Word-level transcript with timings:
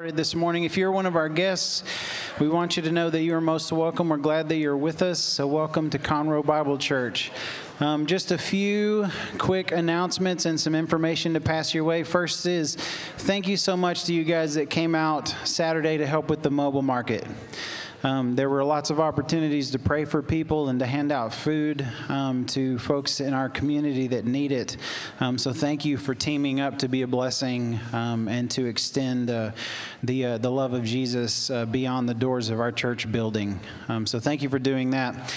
This 0.00 0.36
morning, 0.36 0.62
if 0.62 0.76
you're 0.76 0.92
one 0.92 1.06
of 1.06 1.16
our 1.16 1.28
guests, 1.28 1.82
we 2.38 2.48
want 2.48 2.76
you 2.76 2.84
to 2.84 2.92
know 2.92 3.10
that 3.10 3.20
you 3.20 3.34
are 3.34 3.40
most 3.40 3.72
welcome. 3.72 4.10
We're 4.10 4.18
glad 4.18 4.48
that 4.48 4.54
you're 4.54 4.76
with 4.76 5.02
us. 5.02 5.18
So, 5.18 5.48
welcome 5.48 5.90
to 5.90 5.98
Conroe 5.98 6.46
Bible 6.46 6.78
Church. 6.78 7.32
Um, 7.80 8.06
just 8.06 8.30
a 8.30 8.38
few 8.38 9.08
quick 9.38 9.72
announcements 9.72 10.46
and 10.46 10.58
some 10.58 10.76
information 10.76 11.34
to 11.34 11.40
pass 11.40 11.74
your 11.74 11.82
way. 11.82 12.04
First 12.04 12.46
is 12.46 12.76
thank 12.76 13.48
you 13.48 13.56
so 13.56 13.76
much 13.76 14.04
to 14.04 14.14
you 14.14 14.22
guys 14.22 14.54
that 14.54 14.70
came 14.70 14.94
out 14.94 15.34
Saturday 15.42 15.98
to 15.98 16.06
help 16.06 16.30
with 16.30 16.44
the 16.44 16.50
mobile 16.50 16.82
market. 16.82 17.26
Um, 18.02 18.36
there 18.36 18.48
were 18.48 18.62
lots 18.62 18.90
of 18.90 19.00
opportunities 19.00 19.72
to 19.72 19.78
pray 19.78 20.04
for 20.04 20.22
people 20.22 20.68
and 20.68 20.78
to 20.78 20.86
hand 20.86 21.10
out 21.10 21.34
food 21.34 21.86
um, 22.08 22.46
to 22.46 22.78
folks 22.78 23.20
in 23.20 23.34
our 23.34 23.48
community 23.48 24.06
that 24.08 24.24
need 24.24 24.52
it. 24.52 24.76
Um, 25.20 25.36
so 25.36 25.52
thank 25.52 25.84
you 25.84 25.96
for 25.96 26.14
teaming 26.14 26.60
up 26.60 26.78
to 26.78 26.88
be 26.88 27.02
a 27.02 27.06
blessing 27.06 27.80
um, 27.92 28.28
and 28.28 28.50
to 28.52 28.66
extend 28.66 29.30
uh, 29.30 29.50
the 30.02 30.24
uh, 30.24 30.38
the 30.38 30.50
love 30.50 30.72
of 30.72 30.84
Jesus 30.84 31.50
uh, 31.50 31.66
beyond 31.66 32.08
the 32.08 32.14
doors 32.14 32.50
of 32.50 32.60
our 32.60 32.72
church 32.72 33.10
building. 33.10 33.60
Um, 33.88 34.06
so 34.06 34.20
thank 34.20 34.42
you 34.42 34.48
for 34.48 34.58
doing 34.58 34.90
that. 34.90 35.34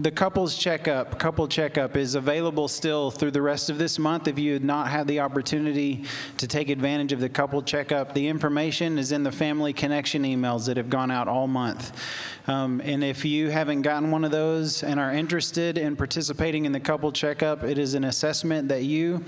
The 0.00 0.12
couples 0.12 0.56
checkup, 0.56 1.18
couple 1.18 1.48
checkup 1.48 1.96
is 1.96 2.14
available 2.14 2.68
still 2.68 3.10
through 3.10 3.32
the 3.32 3.42
rest 3.42 3.68
of 3.68 3.78
this 3.78 3.98
month. 3.98 4.28
If 4.28 4.38
you 4.38 4.52
had 4.52 4.62
not 4.62 4.86
had 4.86 5.08
the 5.08 5.18
opportunity 5.18 6.04
to 6.36 6.46
take 6.46 6.68
advantage 6.68 7.10
of 7.12 7.18
the 7.18 7.28
couple 7.28 7.60
checkup, 7.62 8.14
the 8.14 8.28
information 8.28 8.96
is 8.96 9.10
in 9.10 9.24
the 9.24 9.32
family 9.32 9.72
connection 9.72 10.22
emails 10.22 10.66
that 10.66 10.76
have 10.76 10.88
gone 10.88 11.10
out 11.10 11.26
all 11.26 11.48
month. 11.48 12.00
Um, 12.46 12.80
and 12.84 13.02
if 13.02 13.24
you 13.24 13.50
haven't 13.50 13.82
gotten 13.82 14.12
one 14.12 14.24
of 14.24 14.30
those 14.30 14.84
and 14.84 15.00
are 15.00 15.12
interested 15.12 15.76
in 15.76 15.96
participating 15.96 16.64
in 16.64 16.70
the 16.70 16.78
couple 16.78 17.10
checkup, 17.10 17.64
it 17.64 17.76
is 17.76 17.94
an 17.94 18.04
assessment 18.04 18.68
that 18.68 18.84
you 18.84 19.24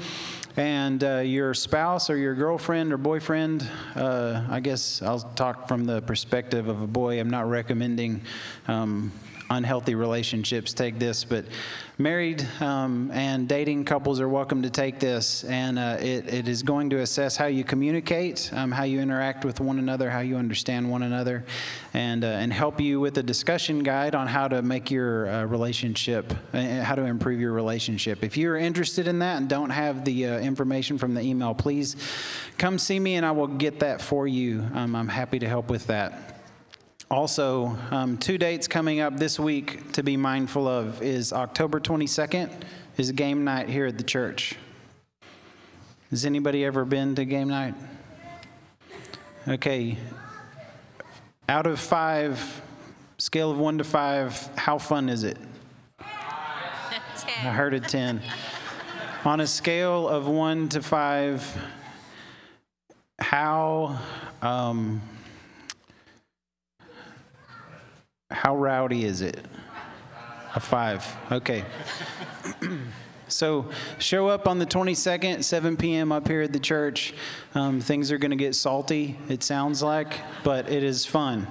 and 0.56 1.02
uh, 1.02 1.18
your 1.18 1.52
spouse 1.52 2.08
or 2.08 2.16
your 2.16 2.36
girlfriend 2.36 2.92
or 2.92 2.96
boyfriend, 2.96 3.68
uh, 3.96 4.44
I 4.48 4.60
guess 4.60 5.02
I'll 5.02 5.18
talk 5.18 5.66
from 5.66 5.84
the 5.84 6.00
perspective 6.02 6.68
of 6.68 6.80
a 6.80 6.86
boy. 6.86 7.18
I'm 7.18 7.30
not 7.30 7.50
recommending. 7.50 8.20
Um, 8.68 9.10
unhealthy 9.50 9.96
relationships 9.96 10.72
take 10.72 10.98
this, 10.98 11.24
but 11.24 11.44
married 11.98 12.46
um, 12.60 13.10
and 13.12 13.48
dating 13.48 13.84
couples 13.84 14.20
are 14.20 14.28
welcome 14.28 14.62
to 14.62 14.70
take 14.70 15.00
this. 15.00 15.44
And 15.44 15.78
uh, 15.78 15.98
it, 16.00 16.32
it 16.32 16.48
is 16.48 16.62
going 16.62 16.88
to 16.90 17.00
assess 17.00 17.36
how 17.36 17.46
you 17.46 17.64
communicate, 17.64 18.48
um, 18.54 18.70
how 18.70 18.84
you 18.84 19.00
interact 19.00 19.44
with 19.44 19.60
one 19.60 19.78
another, 19.78 20.08
how 20.08 20.20
you 20.20 20.36
understand 20.36 20.88
one 20.88 21.02
another, 21.02 21.44
and, 21.92 22.24
uh, 22.24 22.28
and 22.28 22.52
help 22.52 22.80
you 22.80 23.00
with 23.00 23.18
a 23.18 23.22
discussion 23.22 23.82
guide 23.82 24.14
on 24.14 24.28
how 24.28 24.46
to 24.46 24.62
make 24.62 24.90
your 24.90 25.28
uh, 25.28 25.44
relationship, 25.44 26.32
uh, 26.54 26.82
how 26.82 26.94
to 26.94 27.02
improve 27.02 27.40
your 27.40 27.52
relationship. 27.52 28.22
If 28.22 28.36
you're 28.36 28.56
interested 28.56 29.08
in 29.08 29.18
that 29.18 29.38
and 29.38 29.48
don't 29.48 29.70
have 29.70 30.04
the 30.04 30.26
uh, 30.26 30.38
information 30.38 30.96
from 30.96 31.14
the 31.14 31.20
email, 31.20 31.54
please 31.54 31.96
come 32.56 32.78
see 32.78 33.00
me 33.00 33.16
and 33.16 33.26
I 33.26 33.32
will 33.32 33.48
get 33.48 33.80
that 33.80 34.00
for 34.00 34.28
you. 34.28 34.64
Um, 34.74 34.94
I'm 34.94 35.08
happy 35.08 35.40
to 35.40 35.48
help 35.48 35.68
with 35.68 35.88
that. 35.88 36.39
Also, 37.10 37.76
um, 37.90 38.16
two 38.16 38.38
dates 38.38 38.68
coming 38.68 39.00
up 39.00 39.16
this 39.16 39.36
week 39.40 39.90
to 39.90 40.00
be 40.04 40.16
mindful 40.16 40.68
of 40.68 41.02
is 41.02 41.32
October 41.32 41.80
22nd 41.80 42.48
is 42.98 43.10
game 43.10 43.42
night 43.42 43.68
here 43.68 43.86
at 43.86 43.98
the 43.98 44.04
church. 44.04 44.54
Has 46.10 46.24
anybody 46.24 46.64
ever 46.64 46.84
been 46.84 47.16
to 47.16 47.24
game 47.24 47.48
night? 47.48 47.74
Okay. 49.48 49.98
Out 51.48 51.66
of 51.66 51.80
five, 51.80 52.62
scale 53.18 53.50
of 53.50 53.58
one 53.58 53.78
to 53.78 53.84
five, 53.84 54.48
how 54.56 54.78
fun 54.78 55.08
is 55.08 55.24
it? 55.24 55.38
I 55.98 57.50
heard 57.50 57.74
a 57.74 57.80
10. 57.80 58.22
On 59.24 59.40
a 59.40 59.48
scale 59.48 60.08
of 60.08 60.28
one 60.28 60.68
to 60.68 60.80
five, 60.80 61.44
how 63.18 63.98
um, 64.42 65.02
how 68.30 68.56
rowdy 68.56 69.04
is 69.04 69.22
it? 69.22 69.44
A 70.54 70.60
five. 70.60 71.06
Okay. 71.30 71.64
so 73.28 73.70
show 73.98 74.28
up 74.28 74.48
on 74.48 74.58
the 74.58 74.66
22nd, 74.66 75.44
7 75.44 75.76
p.m. 75.76 76.12
up 76.12 76.26
here 76.26 76.42
at 76.42 76.52
the 76.52 76.60
church. 76.60 77.14
Um, 77.54 77.80
things 77.80 78.10
are 78.10 78.18
going 78.18 78.32
to 78.32 78.36
get 78.36 78.54
salty, 78.54 79.18
it 79.28 79.42
sounds 79.42 79.82
like, 79.82 80.20
but 80.42 80.68
it 80.68 80.82
is 80.82 81.06
fun. 81.06 81.46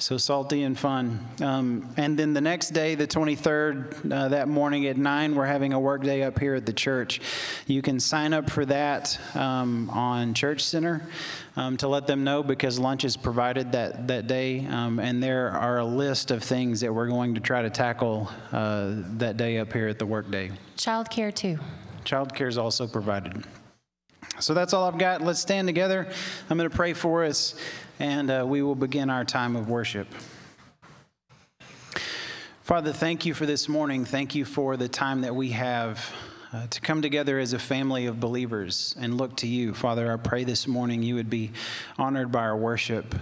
So 0.00 0.16
salty 0.16 0.62
and 0.62 0.78
fun. 0.78 1.26
Um, 1.40 1.92
and 1.96 2.16
then 2.16 2.32
the 2.32 2.40
next 2.40 2.68
day, 2.68 2.94
the 2.94 3.06
23rd, 3.06 4.12
uh, 4.12 4.28
that 4.28 4.46
morning 4.46 4.86
at 4.86 4.96
9, 4.96 5.34
we're 5.34 5.44
having 5.44 5.72
a 5.72 5.80
work 5.80 6.04
day 6.04 6.22
up 6.22 6.38
here 6.38 6.54
at 6.54 6.66
the 6.66 6.72
church. 6.72 7.20
You 7.66 7.82
can 7.82 7.98
sign 7.98 8.32
up 8.32 8.48
for 8.48 8.64
that 8.66 9.18
um, 9.34 9.90
on 9.90 10.34
Church 10.34 10.62
Center 10.62 11.02
um, 11.56 11.76
to 11.78 11.88
let 11.88 12.06
them 12.06 12.22
know 12.22 12.44
because 12.44 12.78
lunch 12.78 13.04
is 13.04 13.16
provided 13.16 13.72
that, 13.72 14.06
that 14.06 14.28
day. 14.28 14.64
Um, 14.66 15.00
and 15.00 15.20
there 15.20 15.50
are 15.50 15.78
a 15.78 15.84
list 15.84 16.30
of 16.30 16.44
things 16.44 16.80
that 16.80 16.94
we're 16.94 17.08
going 17.08 17.34
to 17.34 17.40
try 17.40 17.62
to 17.62 17.70
tackle 17.70 18.30
uh, 18.52 18.92
that 19.16 19.36
day 19.36 19.58
up 19.58 19.72
here 19.72 19.88
at 19.88 19.98
the 19.98 20.06
workday. 20.06 20.52
Child 20.76 21.10
care, 21.10 21.32
too. 21.32 21.58
Child 22.04 22.36
care 22.36 22.46
is 22.46 22.56
also 22.56 22.86
provided. 22.86 23.44
So 24.40 24.54
that's 24.54 24.72
all 24.72 24.86
I've 24.86 24.98
got. 24.98 25.22
Let's 25.22 25.40
stand 25.40 25.66
together. 25.66 26.06
I'm 26.48 26.56
going 26.56 26.70
to 26.70 26.76
pray 26.76 26.92
for 26.92 27.24
us, 27.24 27.56
and 27.98 28.30
uh, 28.30 28.44
we 28.46 28.62
will 28.62 28.74
begin 28.74 29.10
our 29.10 29.24
time 29.24 29.56
of 29.56 29.68
worship. 29.68 30.08
Father, 32.62 32.92
thank 32.92 33.24
you 33.24 33.34
for 33.34 33.46
this 33.46 33.68
morning. 33.68 34.04
Thank 34.04 34.34
you 34.34 34.44
for 34.44 34.76
the 34.76 34.88
time 34.88 35.22
that 35.22 35.34
we 35.34 35.50
have 35.50 36.12
uh, 36.52 36.66
to 36.66 36.80
come 36.80 37.02
together 37.02 37.38
as 37.38 37.52
a 37.52 37.58
family 37.58 38.06
of 38.06 38.20
believers 38.20 38.94
and 38.98 39.16
look 39.16 39.36
to 39.36 39.46
you. 39.46 39.74
Father, 39.74 40.12
I 40.12 40.16
pray 40.16 40.44
this 40.44 40.66
morning 40.66 41.02
you 41.02 41.14
would 41.14 41.30
be 41.30 41.50
honored 41.98 42.30
by 42.30 42.40
our 42.40 42.56
worship 42.56 43.14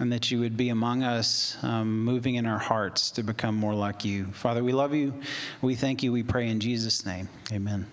and 0.00 0.12
that 0.12 0.30
you 0.30 0.40
would 0.40 0.56
be 0.56 0.70
among 0.70 1.02
us, 1.02 1.56
um, 1.62 2.04
moving 2.04 2.34
in 2.34 2.46
our 2.46 2.58
hearts 2.58 3.10
to 3.12 3.22
become 3.22 3.54
more 3.54 3.74
like 3.74 4.04
you. 4.04 4.26
Father, 4.32 4.64
we 4.64 4.72
love 4.72 4.94
you. 4.94 5.14
We 5.62 5.74
thank 5.76 6.02
you. 6.02 6.10
We 6.10 6.22
pray 6.22 6.48
in 6.48 6.58
Jesus' 6.58 7.06
name. 7.06 7.28
Amen. 7.52 7.86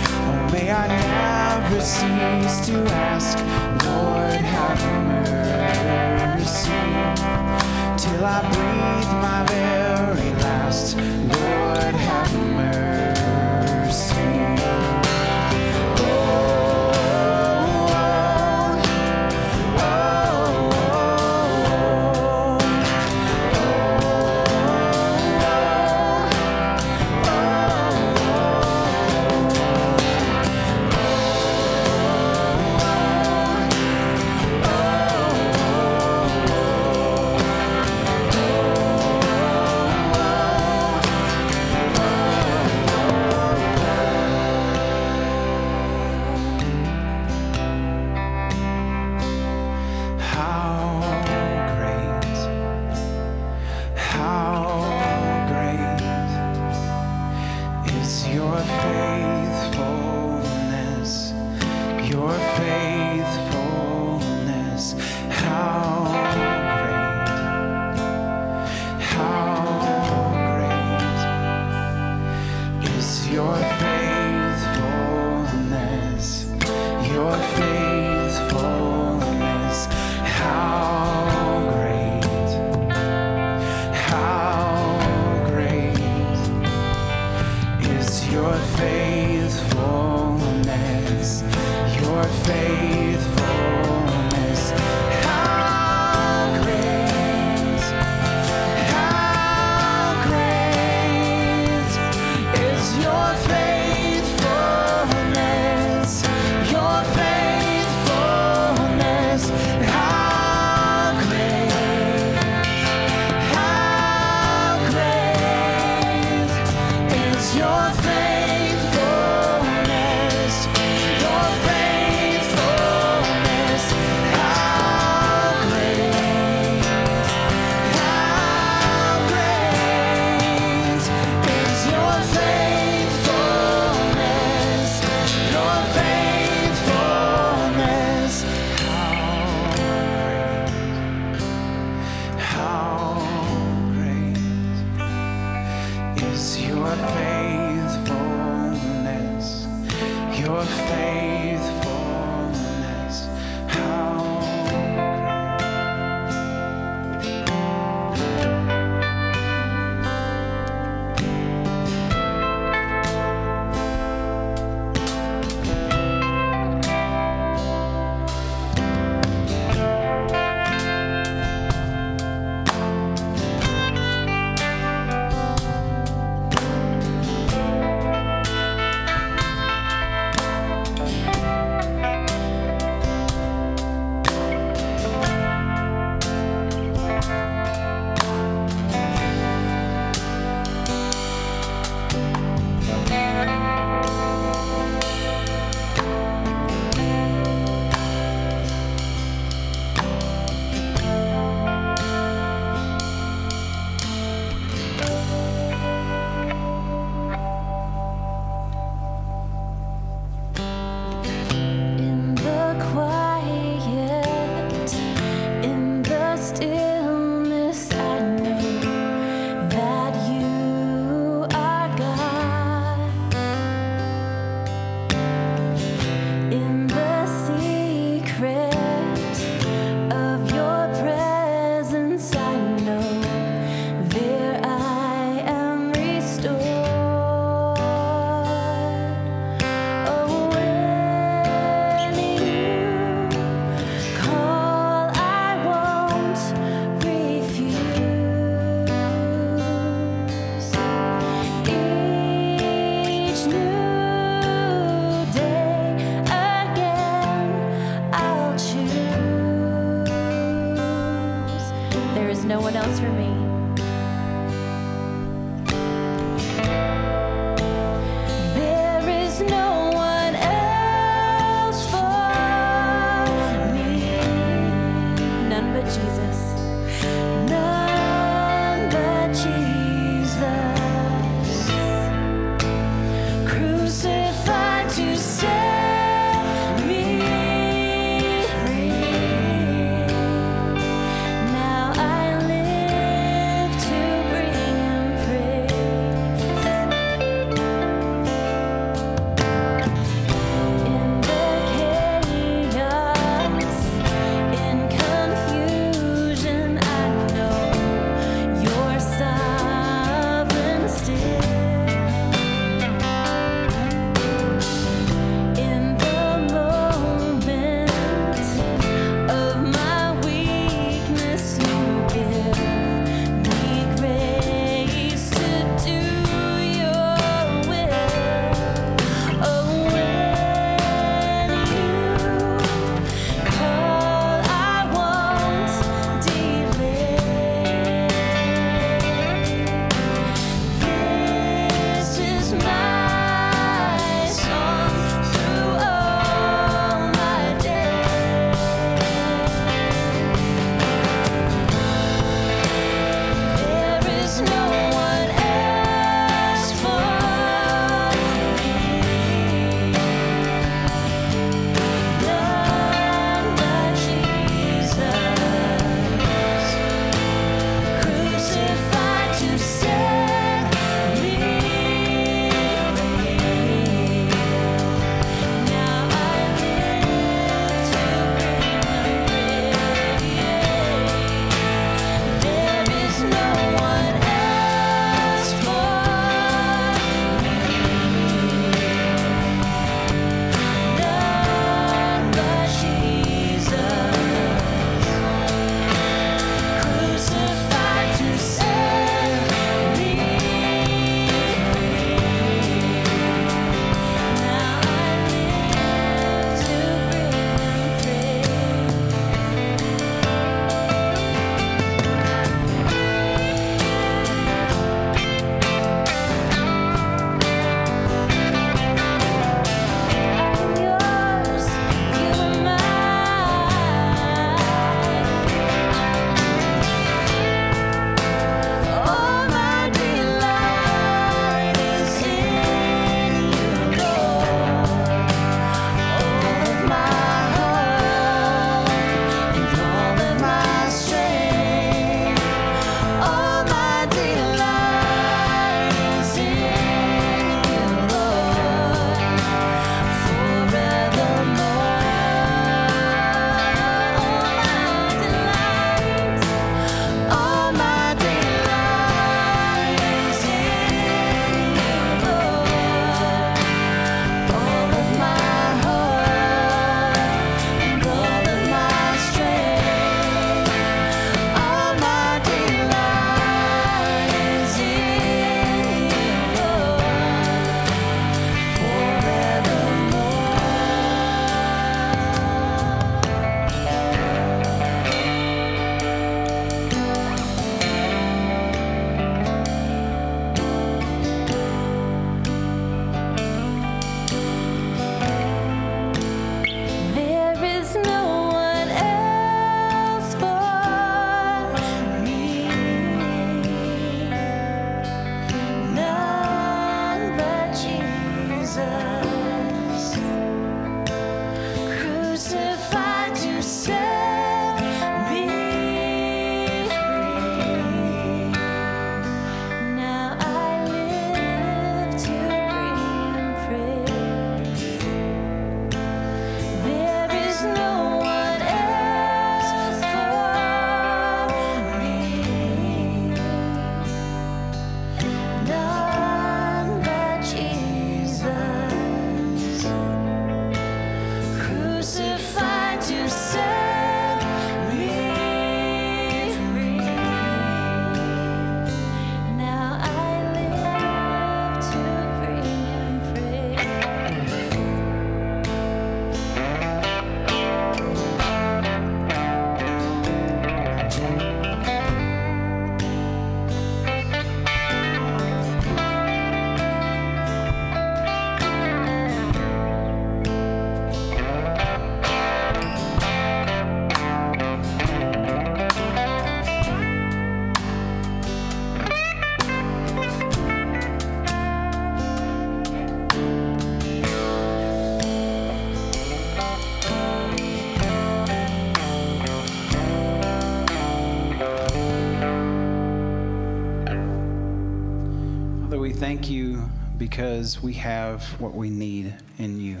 Thank 596.30 596.48
you 596.48 596.88
because 597.18 597.82
we 597.82 597.92
have 597.92 598.44
what 598.60 598.72
we 598.72 598.88
need 598.88 599.34
in 599.58 599.80
you. 599.80 600.00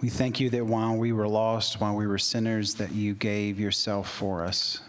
We 0.00 0.08
thank 0.08 0.38
you 0.38 0.50
that 0.50 0.64
while 0.64 0.96
we 0.96 1.10
were 1.10 1.26
lost, 1.26 1.80
while 1.80 1.96
we 1.96 2.06
were 2.06 2.16
sinners, 2.16 2.74
that 2.74 2.92
you 2.92 3.14
gave 3.14 3.58
yourself 3.58 4.08
for 4.08 4.44
us. 4.44 4.80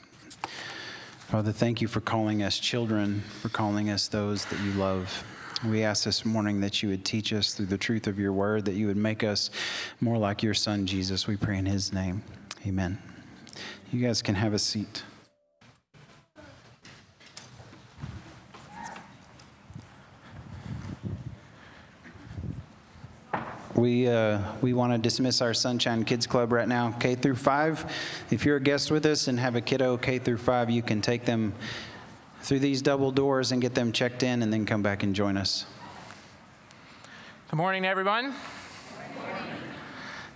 Father, 1.28 1.52
thank 1.52 1.82
you 1.82 1.88
for 1.88 2.02
calling 2.02 2.44
us 2.44 2.60
children, 2.60 3.24
for 3.42 3.50
calling 3.50 3.90
us 3.90 4.08
those 4.08 4.46
that 4.46 4.60
you 4.60 4.74
love. 4.74 5.24
We 5.66 5.84
ask 5.84 6.04
this 6.04 6.24
morning 6.24 6.62
that 6.62 6.84
you 6.84 6.90
would 6.90 7.04
teach 7.04 7.34
us 7.34 7.56
through 7.56 7.66
the 7.66 7.78
truth 7.80 8.06
of 8.06 8.20
your 8.20 8.32
word, 8.32 8.66
that 8.66 8.76
you 8.76 8.86
would 8.86 8.96
make 8.96 9.24
us 9.24 9.50
more 10.00 10.20
like 10.20 10.44
your 10.44 10.54
son, 10.54 10.86
Jesus. 10.86 11.26
We 11.26 11.36
pray 11.36 11.58
in 11.58 11.66
his 11.66 11.92
name. 11.92 12.22
Amen. 12.68 13.00
You 13.92 14.06
guys 14.06 14.22
can 14.22 14.36
have 14.36 14.54
a 14.54 14.60
seat. 14.60 15.02
We, 23.76 24.08
uh, 24.08 24.40
we 24.62 24.74
want 24.74 24.94
to 24.94 25.00
dismiss 25.00 25.42
our 25.42 25.56
Sunshine 25.56 26.06
Kids 26.06 26.28
Club 26.28 26.52
right 26.52 26.68
now, 26.68 26.92
K 27.00 27.16
through 27.16 27.38
5. 27.38 27.92
If 28.30 28.46
you're 28.46 28.58
a 28.58 28.62
guest 28.62 28.92
with 28.92 29.04
us 29.08 29.28
and 29.28 29.40
have 29.40 29.56
a 29.56 29.62
kiddo 29.62 29.98
K 29.98 30.20
through 30.20 30.38
5, 30.38 30.70
you 30.70 30.84
can 30.84 31.02
take 31.02 31.26
them 31.26 31.54
through 32.42 32.60
these 32.60 32.84
double 32.84 33.12
doors 33.12 33.52
and 33.52 33.64
get 33.64 33.74
them 33.74 33.92
checked 33.92 34.22
in 34.22 34.44
and 34.44 34.54
then 34.54 34.68
come 34.68 34.84
back 34.84 35.02
and 35.02 35.16
join 35.16 35.38
us. 35.38 35.66
Good 37.50 37.58
morning, 37.58 37.84
everyone. 37.84 38.36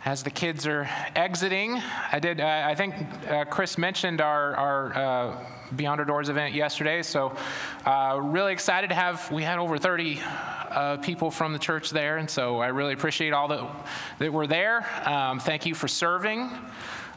As 0.04 0.23
the 0.23 0.32
kids 0.32 0.65
are 0.65 0.89
exiting, 1.15 1.80
I 2.12 2.17
did. 2.17 2.41
Uh, 2.41 2.63
I 2.65 2.73
think 2.73 2.95
uh, 3.30 3.45
Chris 3.45 3.78
mentioned 3.78 4.19
our, 4.19 4.56
our 4.56 4.95
uh, 4.95 5.45
Beyond 5.75 5.99
Our 5.99 6.06
Doors 6.06 6.30
event 6.30 6.53
yesterday. 6.53 7.03
So, 7.03 7.36
uh, 7.86 8.19
really 8.21 8.53
excited 8.53 8.89
to 8.89 8.95
have. 8.95 9.32
We 9.32 9.43
had 9.43 9.60
over 9.60 9.77
30 9.77 10.21
uh, 10.69 10.97
people 10.97 11.32
from 11.32 11.53
the 11.53 11.60
church 11.60 11.89
there, 11.89 12.17
and 12.17 12.30
so 12.30 12.60
I 12.60 12.67
really 12.67 12.93
appreciate 12.93 13.34
all 13.34 13.47
that 13.49 13.67
that 14.19 14.32
were 14.32 14.47
there. 14.47 14.86
Um, 15.08 15.39
thank 15.39 15.65
you 15.65 15.75
for 15.75 15.88
serving. 15.88 16.49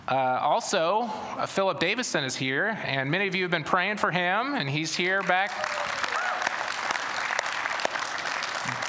Uh, 0.08 0.38
also, 0.42 1.10
uh, 1.38 1.46
Philip 1.46 1.78
Davison 1.78 2.24
is 2.24 2.34
here, 2.34 2.78
and 2.84 3.10
many 3.10 3.28
of 3.28 3.34
you 3.34 3.42
have 3.42 3.50
been 3.50 3.64
praying 3.64 3.98
for 3.98 4.10
him, 4.10 4.54
and 4.54 4.68
he's 4.68 4.94
here 4.94 5.22
back 5.22 5.50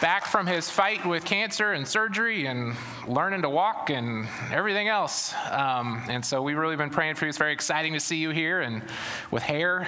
back 0.01 0.25
from 0.25 0.47
his 0.47 0.69
fight 0.69 1.05
with 1.05 1.25
cancer 1.25 1.73
and 1.73 1.87
surgery 1.87 2.45
and 2.45 2.75
learning 3.07 3.41
to 3.41 3.49
walk 3.49 3.89
and 3.89 4.27
everything 4.51 4.87
else. 4.87 5.33
Um, 5.49 6.03
and 6.09 6.25
so 6.25 6.41
we've 6.41 6.57
really 6.57 6.75
been 6.75 6.89
praying 6.89 7.15
for 7.15 7.25
you. 7.25 7.29
It's 7.29 7.37
very 7.37 7.53
exciting 7.53 7.93
to 7.93 7.99
see 7.99 8.17
you 8.17 8.31
here 8.31 8.61
and 8.61 8.83
with 9.31 9.43
hair 9.43 9.87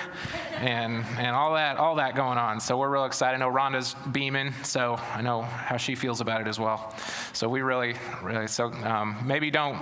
and, 0.55 1.03
and 1.17 1.35
all 1.35 1.53
that 1.55 1.77
all 1.77 1.95
that 1.95 2.15
going 2.15 2.37
on. 2.37 2.59
So 2.59 2.77
we're 2.77 2.89
real 2.89 3.05
excited. 3.05 3.35
I 3.35 3.39
know 3.39 3.51
Rhonda's 3.51 3.95
beaming, 4.11 4.53
so 4.63 4.95
I 5.13 5.21
know 5.21 5.41
how 5.41 5.77
she 5.77 5.95
feels 5.95 6.21
about 6.21 6.41
it 6.41 6.47
as 6.47 6.59
well. 6.59 6.95
So 7.33 7.49
we 7.49 7.61
really, 7.61 7.95
really, 8.21 8.47
so 8.47 8.71
um, 8.71 9.17
maybe 9.25 9.51
don't 9.51 9.79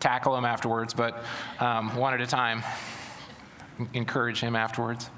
tackle 0.00 0.36
him 0.36 0.44
afterwards, 0.44 0.92
but 0.92 1.24
um, 1.60 1.96
one 1.96 2.14
at 2.14 2.20
a 2.20 2.26
time 2.26 2.62
encourage 3.92 4.40
him 4.40 4.56
afterwards. 4.56 5.10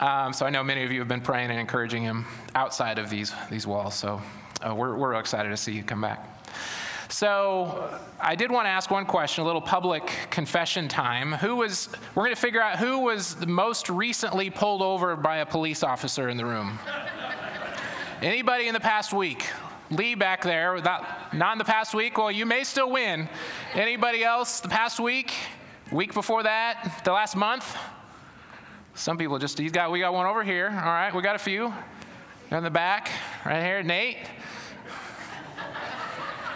Um, 0.00 0.32
so 0.32 0.46
I 0.46 0.50
know 0.50 0.62
many 0.62 0.84
of 0.84 0.92
you 0.92 0.98
have 0.98 1.08
been 1.08 1.20
praying 1.20 1.50
and 1.50 1.58
encouraging 1.58 2.02
him 2.02 2.26
outside 2.54 2.98
of 2.98 3.10
these, 3.10 3.32
these 3.50 3.66
walls. 3.66 3.94
So 3.94 4.20
uh, 4.66 4.74
we're, 4.74 4.96
we're 4.96 5.14
excited 5.14 5.48
to 5.50 5.56
see 5.56 5.72
you 5.72 5.82
come 5.82 6.00
back. 6.00 6.24
So 7.10 7.98
I 8.20 8.34
did 8.34 8.50
want 8.50 8.66
to 8.66 8.70
ask 8.70 8.90
one 8.90 9.06
question, 9.06 9.42
a 9.42 9.46
little 9.46 9.62
public 9.62 10.12
confession 10.30 10.88
time. 10.88 11.32
Who 11.32 11.56
was, 11.56 11.88
we're 12.14 12.24
going 12.24 12.34
to 12.34 12.40
figure 12.40 12.60
out 12.60 12.78
who 12.78 12.98
was 13.00 13.34
the 13.34 13.46
most 13.46 13.88
recently 13.88 14.50
pulled 14.50 14.82
over 14.82 15.16
by 15.16 15.38
a 15.38 15.46
police 15.46 15.82
officer 15.82 16.28
in 16.28 16.36
the 16.36 16.44
room. 16.44 16.78
Anybody 18.20 18.68
in 18.68 18.74
the 18.74 18.80
past 18.80 19.12
week? 19.12 19.46
Lee 19.90 20.14
back 20.14 20.42
there, 20.42 20.78
not 21.32 21.52
in 21.52 21.58
the 21.58 21.64
past 21.64 21.94
week. 21.94 22.18
Well, 22.18 22.30
you 22.30 22.44
may 22.44 22.62
still 22.62 22.90
win. 22.90 23.26
Anybody 23.72 24.22
else 24.22 24.60
the 24.60 24.68
past 24.68 25.00
week? 25.00 25.32
Week 25.90 26.12
before 26.12 26.42
that? 26.42 27.00
The 27.04 27.12
last 27.12 27.34
month? 27.34 27.74
Some 28.94 29.16
people 29.16 29.38
just, 29.38 29.58
he's 29.58 29.72
got, 29.72 29.90
we 29.90 30.00
got 30.00 30.12
one 30.12 30.26
over 30.26 30.44
here. 30.44 30.66
All 30.66 30.92
right, 30.92 31.14
we 31.14 31.22
got 31.22 31.34
a 31.34 31.38
few. 31.38 31.72
In 32.50 32.62
the 32.62 32.70
back, 32.70 33.08
right 33.46 33.62
here, 33.62 33.82
Nate. 33.82 34.18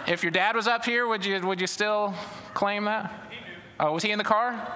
If 0.07 0.21
your 0.21 0.31
dad 0.31 0.55
was 0.55 0.67
up 0.67 0.85
here, 0.85 1.07
would 1.07 1.25
you, 1.25 1.41
would 1.47 1.59
you 1.59 1.65
still 1.65 2.13
claim 2.53 2.85
that? 2.85 3.11
Oh, 3.79 3.93
was 3.93 4.03
he 4.03 4.11
in 4.11 4.19
the 4.19 4.23
car? 4.23 4.71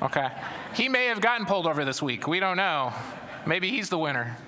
Okay. 0.00 0.30
He 0.74 0.88
may 0.88 1.06
have 1.06 1.20
gotten 1.20 1.44
pulled 1.44 1.66
over 1.66 1.84
this 1.84 2.00
week. 2.00 2.26
We 2.26 2.40
don't 2.40 2.56
know. 2.56 2.94
Maybe 3.44 3.68
he's 3.68 3.90
the 3.90 3.98
winner. 3.98 4.38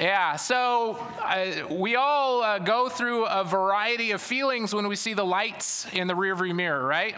Yeah, 0.00 0.36
so 0.36 0.96
uh, 1.22 1.66
we 1.74 1.96
all 1.96 2.42
uh, 2.42 2.60
go 2.60 2.88
through 2.88 3.26
a 3.26 3.42
variety 3.42 4.12
of 4.12 4.20
feelings 4.22 4.72
when 4.72 4.86
we 4.86 4.94
see 4.94 5.14
the 5.14 5.24
lights 5.24 5.88
in 5.92 6.06
the 6.06 6.14
rearview 6.14 6.54
mirror, 6.54 6.86
right? 6.86 7.16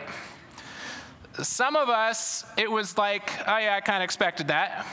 Some 1.43 1.77
of 1.77 1.89
us, 1.89 2.45
it 2.57 2.71
was 2.71 2.97
like, 2.97 3.31
oh 3.47 3.59
yeah, 3.59 3.77
I 3.77 3.81
kind 3.81 4.03
of 4.03 4.05
expected 4.05 4.49
that. 4.49 4.87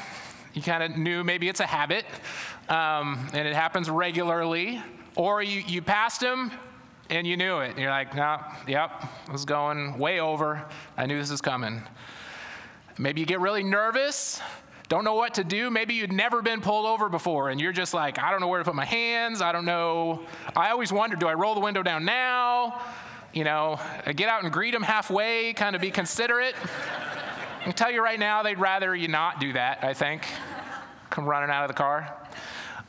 You 0.53 0.61
kind 0.61 0.83
of 0.83 0.97
knew 0.97 1.23
maybe 1.23 1.47
it's 1.47 1.61
a 1.61 1.65
habit, 1.65 2.05
um, 2.69 3.29
and 3.33 3.47
it 3.47 3.55
happens 3.55 3.89
regularly. 3.89 4.81
Or 5.15 5.41
you, 5.41 5.61
you 5.61 5.81
passed 5.81 6.21
him 6.21 6.51
and 7.09 7.25
you 7.25 7.37
knew 7.37 7.59
it. 7.59 7.77
You're 7.77 7.91
like, 7.91 8.15
no, 8.15 8.39
yep, 8.67 8.91
I 9.27 9.31
was 9.31 9.45
going 9.45 9.97
way 9.97 10.19
over. 10.19 10.65
I 10.97 11.05
knew 11.05 11.17
this 11.17 11.31
was 11.31 11.41
coming. 11.41 11.81
Maybe 12.97 13.21
you 13.21 13.25
get 13.25 13.39
really 13.39 13.63
nervous, 13.63 14.41
don't 14.89 15.05
know 15.05 15.15
what 15.15 15.35
to 15.35 15.43
do. 15.43 15.71
Maybe 15.71 15.93
you'd 15.93 16.11
never 16.11 16.41
been 16.41 16.61
pulled 16.61 16.85
over 16.85 17.09
before, 17.09 17.49
and 17.49 17.59
you're 17.59 17.71
just 17.71 17.93
like, 17.93 18.19
I 18.19 18.31
don't 18.31 18.41
know 18.41 18.47
where 18.47 18.59
to 18.59 18.65
put 18.65 18.75
my 18.75 18.85
hands. 18.85 19.41
I 19.41 19.51
don't 19.51 19.65
know. 19.65 20.25
I 20.55 20.71
always 20.71 20.91
wondered, 20.91 21.19
do 21.19 21.27
I 21.27 21.33
roll 21.33 21.55
the 21.55 21.61
window 21.61 21.83
down 21.83 22.05
now? 22.05 22.81
You 23.33 23.43
know, 23.43 23.79
get 24.15 24.29
out 24.29 24.43
and 24.43 24.53
greet 24.53 24.71
them 24.71 24.83
halfway, 24.83 25.53
kind 25.53 25.75
of 25.75 25.81
be 25.81 25.89
considerate. 25.89 26.55
I 27.59 27.63
can 27.63 27.73
tell 27.73 27.91
you 27.91 28.03
right 28.03 28.19
now, 28.19 28.43
they'd 28.43 28.59
rather 28.59 28.95
you 28.95 29.07
not 29.07 29.39
do 29.39 29.53
that, 29.53 29.83
I 29.83 29.93
think. 29.95 30.23
Come 31.09 31.25
running 31.25 31.49
out 31.49 31.63
of 31.63 31.67
the 31.67 31.73
car. 31.73 32.15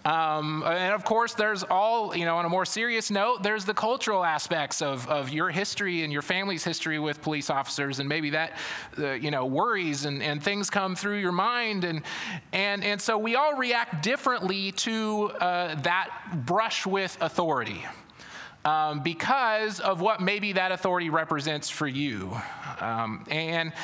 Um, 0.04 0.62
and 0.66 0.92
of 0.92 1.02
course, 1.02 1.32
there's 1.32 1.62
all, 1.62 2.14
you 2.14 2.26
know, 2.26 2.36
on 2.36 2.44
a 2.44 2.48
more 2.50 2.66
serious 2.66 3.10
note, 3.10 3.42
there's 3.42 3.64
the 3.64 3.72
cultural 3.72 4.22
aspects 4.22 4.82
of, 4.82 5.08
of 5.08 5.30
your 5.30 5.48
history 5.48 6.02
and 6.02 6.12
your 6.12 6.20
family's 6.20 6.62
history 6.62 6.98
with 6.98 7.22
police 7.22 7.48
officers, 7.48 8.00
and 8.00 8.08
maybe 8.08 8.28
that, 8.30 8.58
uh, 8.98 9.12
you 9.12 9.30
know, 9.30 9.46
worries 9.46 10.04
and, 10.04 10.22
and 10.22 10.42
things 10.42 10.68
come 10.68 10.94
through 10.94 11.20
your 11.20 11.32
mind. 11.32 11.84
And, 11.84 12.02
and, 12.52 12.84
and 12.84 13.00
so 13.00 13.16
we 13.16 13.34
all 13.34 13.56
react 13.56 14.02
differently 14.02 14.72
to 14.72 15.30
uh, 15.40 15.74
that 15.76 16.44
brush 16.44 16.84
with 16.84 17.16
authority. 17.22 17.82
Um, 18.64 19.02
because 19.02 19.78
of 19.80 20.00
what 20.00 20.22
maybe 20.22 20.54
that 20.54 20.72
authority 20.72 21.10
represents 21.10 21.68
for 21.68 21.86
you. 21.86 22.34
Um, 22.80 23.26
and 23.30 23.74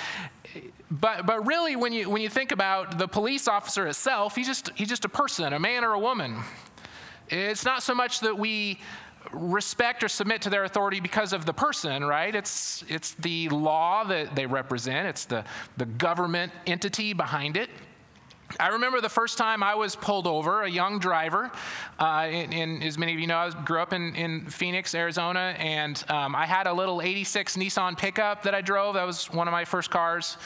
but 0.90 1.26
but 1.26 1.46
really 1.46 1.76
when 1.76 1.92
you 1.92 2.08
when 2.08 2.22
you 2.22 2.28
think 2.28 2.50
about 2.50 2.98
the 2.98 3.06
police 3.06 3.46
officer 3.46 3.86
itself, 3.86 4.34
he's 4.34 4.46
just 4.46 4.70
he's 4.74 4.88
just 4.88 5.04
a 5.04 5.08
person, 5.08 5.52
a 5.52 5.58
man 5.58 5.84
or 5.84 5.92
a 5.92 5.98
woman. 5.98 6.42
It's 7.28 7.64
not 7.64 7.82
so 7.82 7.94
much 7.94 8.20
that 8.20 8.36
we 8.36 8.80
respect 9.32 10.02
or 10.02 10.08
submit 10.08 10.42
to 10.42 10.50
their 10.50 10.64
authority 10.64 10.98
because 11.00 11.32
of 11.32 11.46
the 11.46 11.52
person, 11.52 12.04
right? 12.04 12.34
It's 12.34 12.84
it's 12.88 13.12
the 13.14 13.48
law 13.50 14.04
that 14.04 14.34
they 14.34 14.46
represent, 14.46 15.06
it's 15.06 15.26
the 15.26 15.44
the 15.76 15.86
government 15.86 16.52
entity 16.66 17.12
behind 17.12 17.56
it. 17.56 17.70
I 18.58 18.68
remember 18.68 19.00
the 19.00 19.08
first 19.08 19.38
time 19.38 19.62
I 19.62 19.74
was 19.74 19.94
pulled 19.94 20.26
over, 20.26 20.62
a 20.62 20.68
young 20.68 20.98
driver. 20.98 21.50
Uh, 21.98 22.22
as 22.22 22.98
many 22.98 23.14
of 23.14 23.20
you 23.20 23.26
know, 23.26 23.36
I 23.36 23.50
grew 23.50 23.80
up 23.80 23.92
in, 23.92 24.14
in 24.16 24.46
Phoenix, 24.46 24.94
Arizona, 24.94 25.54
and 25.58 26.02
um, 26.08 26.34
I 26.34 26.46
had 26.46 26.66
a 26.66 26.72
little 26.72 27.00
86 27.00 27.56
Nissan 27.56 27.96
pickup 27.96 28.42
that 28.42 28.54
I 28.54 28.60
drove. 28.60 28.94
That 28.94 29.06
was 29.06 29.30
one 29.30 29.46
of 29.46 29.52
my 29.52 29.64
first 29.64 29.90
cars. 29.90 30.36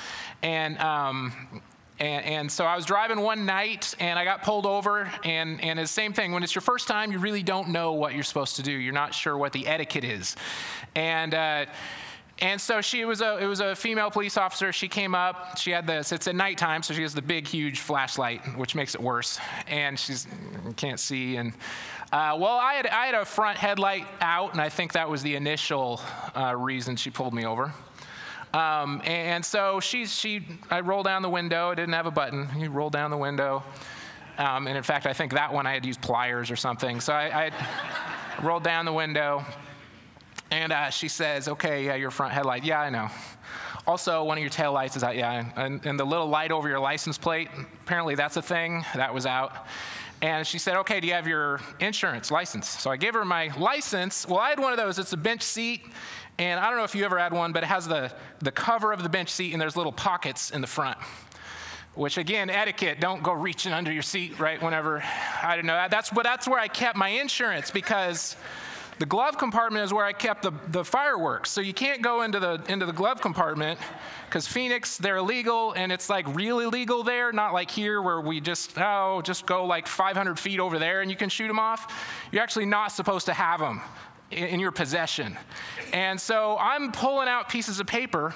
And, 0.43 0.79
um, 0.79 1.63
and, 1.99 2.25
and, 2.25 2.53
so 2.53 2.65
I 2.65 2.77
was 2.77 2.85
driving 2.85 3.21
one 3.21 3.47
night 3.47 3.95
and 4.01 4.19
I 4.19 4.25
got 4.25 4.43
pulled 4.43 4.67
over. 4.67 5.11
And, 5.25 5.63
and 5.63 5.79
it's 5.79 5.91
the 5.91 5.95
same 5.95 6.13
thing. 6.13 6.33
When 6.33 6.43
it's 6.43 6.55
your 6.55 6.63
first 6.63 6.89
time, 6.89 7.13
you 7.13 7.19
really 7.19 7.43
don't 7.43 7.69
know 7.69 7.93
what 7.93 8.15
you're 8.15 8.25
supposed 8.25 8.57
to 8.57 8.63
do. 8.63 8.73
You're 8.73 8.93
not 8.93 9.15
sure 9.15 9.39
what 9.39 9.53
the 9.53 9.67
etiquette 9.67 10.05
is. 10.05 10.37
And, 10.95 11.33
uh, 11.33 11.67
and 12.41 12.61
so 12.61 12.81
she 12.81 13.05
was 13.05 13.21
a, 13.21 13.39
it 13.39 13.47
was 13.47 13.61
a 13.61 13.77
female 13.77 14.11
police 14.11 14.37
officer. 14.37 14.73
She 14.73 14.89
came 14.89 15.15
up. 15.15 15.57
She 15.57 15.71
had 15.71 15.87
this, 15.87 16.11
it's 16.11 16.27
at 16.27 16.35
nighttime, 16.35 16.83
so 16.83 16.93
she 16.93 17.03
has 17.03 17.15
the 17.15 17.23
big, 17.23 17.47
huge 17.47 17.81
flashlight, 17.81 18.59
which 18.59 18.75
makes 18.75 18.95
it 18.95 19.01
worse. 19.01 19.39
And 19.69 19.99
she's, 19.99 20.27
can't 20.77 20.99
see. 20.99 21.37
And 21.37 21.53
uh, 22.13 22.37
well, 22.39 22.59
I 22.59 22.75
had, 22.75 22.87
I 22.89 23.07
had 23.07 23.15
a 23.15 23.25
front 23.25 23.59
headlight 23.59 24.07
out, 24.21 24.53
and 24.53 24.61
I 24.61 24.69
think 24.69 24.93
that 24.93 25.09
was 25.09 25.23
the 25.23 25.37
initial 25.37 26.01
uh, 26.37 26.57
reason 26.57 26.97
she 26.97 27.11
pulled 27.11 27.35
me 27.35 27.47
over. 27.47 27.73
Um, 28.53 29.03
and 29.05 29.45
so 29.45 29.81
she, 29.81 30.07
she, 30.07 30.47
I 30.71 30.81
rolled 30.81 31.07
down 31.07 31.23
the 31.23 31.31
window. 31.31 31.71
I 31.71 31.75
didn't 31.75 31.95
have 31.95 32.07
a 32.07 32.13
button. 32.13 32.49
You 32.57 32.71
roll 32.71 32.91
down 32.91 33.11
the 33.11 33.17
window. 33.17 33.63
Um, 34.39 34.67
and 34.67 34.77
in 34.77 34.83
fact, 34.83 35.07
I 35.07 35.13
think 35.13 35.33
that 35.33 35.53
one 35.53 35.67
I 35.67 35.73
had 35.73 35.85
used 35.85 36.01
pliers 36.01 36.51
or 36.51 36.57
something. 36.57 37.01
So 37.01 37.13
I, 37.13 37.47
I 37.47 38.43
rolled 38.43 38.65
down 38.65 38.85
the 38.85 38.93
window. 38.93 39.45
And 40.51 40.73
uh, 40.73 40.91
she 40.91 41.09
says, 41.09 41.49
okay, 41.49 41.87
yeah, 41.87 41.95
your 41.95 42.11
front 42.11 42.33
headlight. 42.33 42.65
Yeah, 42.65 42.81
I 42.81 42.91
know. 42.91 43.09
Also, 43.87 44.25
one 44.25 44.39
of 44.39 44.43
your 44.43 44.51
tail 44.51 44.73
lights 44.73 44.97
is 44.97 45.03
out. 45.03 45.17
Yeah, 45.17 45.51
and, 45.57 45.85
and 45.85 45.99
the 45.99 46.05
little 46.05 46.29
light 46.29 46.53
over 46.53 46.69
your 46.69 46.79
license 46.81 47.19
plate, 47.19 47.49
apparently 47.83 48.15
that's 48.15 48.37
a 48.37 48.43
thing. 48.43 48.85
That 48.95 49.13
was 49.13 49.27
out. 49.27 49.67
And 50.23 50.47
she 50.47 50.59
said, 50.59 50.77
Okay, 50.77 51.01
do 51.01 51.07
you 51.07 51.13
have 51.13 51.27
your 51.27 51.61
insurance 51.81 52.31
license? 52.31 52.69
So 52.69 52.91
I 52.91 52.97
gave 52.97 53.15
her 53.15 53.25
my 53.25 53.55
license. 53.59 54.27
Well, 54.27 54.39
I 54.39 54.51
had 54.51 54.59
one 54.59 54.73
of 54.73 54.79
those, 54.79 54.99
it's 54.99 55.13
a 55.13 55.19
bench 55.19 55.43
seat. 55.43 55.85
And 56.39 56.59
I 56.59 56.69
don't 56.69 56.79
know 56.79 56.85
if 56.85 56.95
you 56.95 57.05
ever 57.05 57.19
had 57.19 57.33
one, 57.33 57.53
but 57.53 57.63
it 57.63 57.67
has 57.67 57.87
the, 57.87 58.11
the 58.41 58.51
cover 58.51 58.93
of 58.93 59.03
the 59.03 59.09
bench 59.09 59.29
seat 59.29 59.53
and 59.53 59.61
there's 59.61 59.77
little 59.77 59.93
pockets 59.93 60.51
in 60.51 60.61
the 60.61 60.67
front. 60.67 60.99
Which 61.95 62.19
again, 62.19 62.51
etiquette, 62.51 63.01
don't 63.01 63.23
go 63.23 63.33
reaching 63.33 63.73
under 63.73 63.93
your 63.93 64.03
seat 64.03 64.41
right 64.41 64.61
whenever, 64.61 65.05
I 65.43 65.55
don't 65.55 65.67
know. 65.67 65.87
That's, 65.89 66.11
but 66.11 66.25
that's 66.25 66.49
where 66.49 66.59
I 66.59 66.67
kept 66.67 66.97
my 66.97 67.11
insurance 67.11 67.71
because 67.71 68.35
the 68.99 69.07
glove 69.07 69.39
compartment 69.39 69.85
is 69.85 69.93
where 69.93 70.05
I 70.05 70.13
kept 70.13 70.43
the, 70.43 70.53
the 70.69 70.85
fireworks. 70.85 71.51
So 71.51 71.61
you 71.61 71.75
can't 71.75 72.03
go 72.03 72.23
into 72.23 72.39
the, 72.39 72.63
into 72.69 72.87
the 72.87 72.93
glove 72.93 73.21
compartment 73.21 73.79
because 74.27 74.47
Phoenix, 74.47 74.97
they're 74.97 75.17
illegal 75.17 75.73
and 75.73 75.91
it's 75.91 76.09
like 76.09 76.27
real 76.35 76.61
illegal 76.61 77.03
there, 77.03 77.33
not 77.33 77.53
like 77.53 77.71
here 77.71 78.01
where 78.01 78.21
we 78.21 78.41
just, 78.41 78.79
oh, 78.79 79.23
just 79.23 79.47
go 79.47 79.65
like 79.65 79.87
500 79.87 80.39
feet 80.39 80.61
over 80.61 80.79
there 80.79 81.01
and 81.01 81.11
you 81.11 81.17
can 81.17 81.29
shoot 81.29 81.49
them 81.49 81.59
off. 81.59 81.93
You're 82.31 82.43
actually 82.43 82.67
not 82.67 82.93
supposed 82.93 83.27
to 83.27 83.33
have 83.33 83.61
them 83.61 83.81
in, 84.31 84.45
in 84.45 84.61
your 84.61 84.73
possession. 84.73 85.37
And 85.93 86.21
so 86.21 86.57
I'm 86.59 86.93
pulling 86.93 87.29
out 87.29 87.49
pieces 87.49 87.81
of 87.81 87.87
paper 87.87 88.35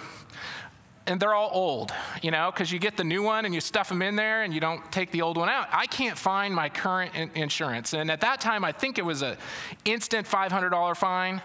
and 1.08 1.18
they're 1.18 1.34
all 1.34 1.50
old, 1.52 1.90
you 2.22 2.30
know, 2.30 2.50
because 2.52 2.70
you 2.70 2.78
get 2.78 2.98
the 2.98 3.02
new 3.02 3.22
one 3.22 3.46
and 3.46 3.54
you 3.54 3.62
stuff 3.62 3.88
them 3.88 4.02
in 4.02 4.14
there 4.14 4.42
and 4.42 4.52
you 4.52 4.60
don't 4.60 4.92
take 4.92 5.10
the 5.10 5.22
old 5.22 5.38
one 5.38 5.48
out. 5.48 5.66
I 5.72 5.86
can't 5.86 6.18
find 6.18 6.54
my 6.54 6.68
current 6.68 7.14
in- 7.14 7.30
insurance. 7.34 7.94
And 7.94 8.10
at 8.10 8.20
that 8.20 8.42
time, 8.42 8.62
I 8.62 8.72
think 8.72 8.98
it 8.98 9.04
was 9.04 9.22
a 9.22 9.38
instant 9.86 10.26
$500 10.26 10.96
fine. 10.98 11.40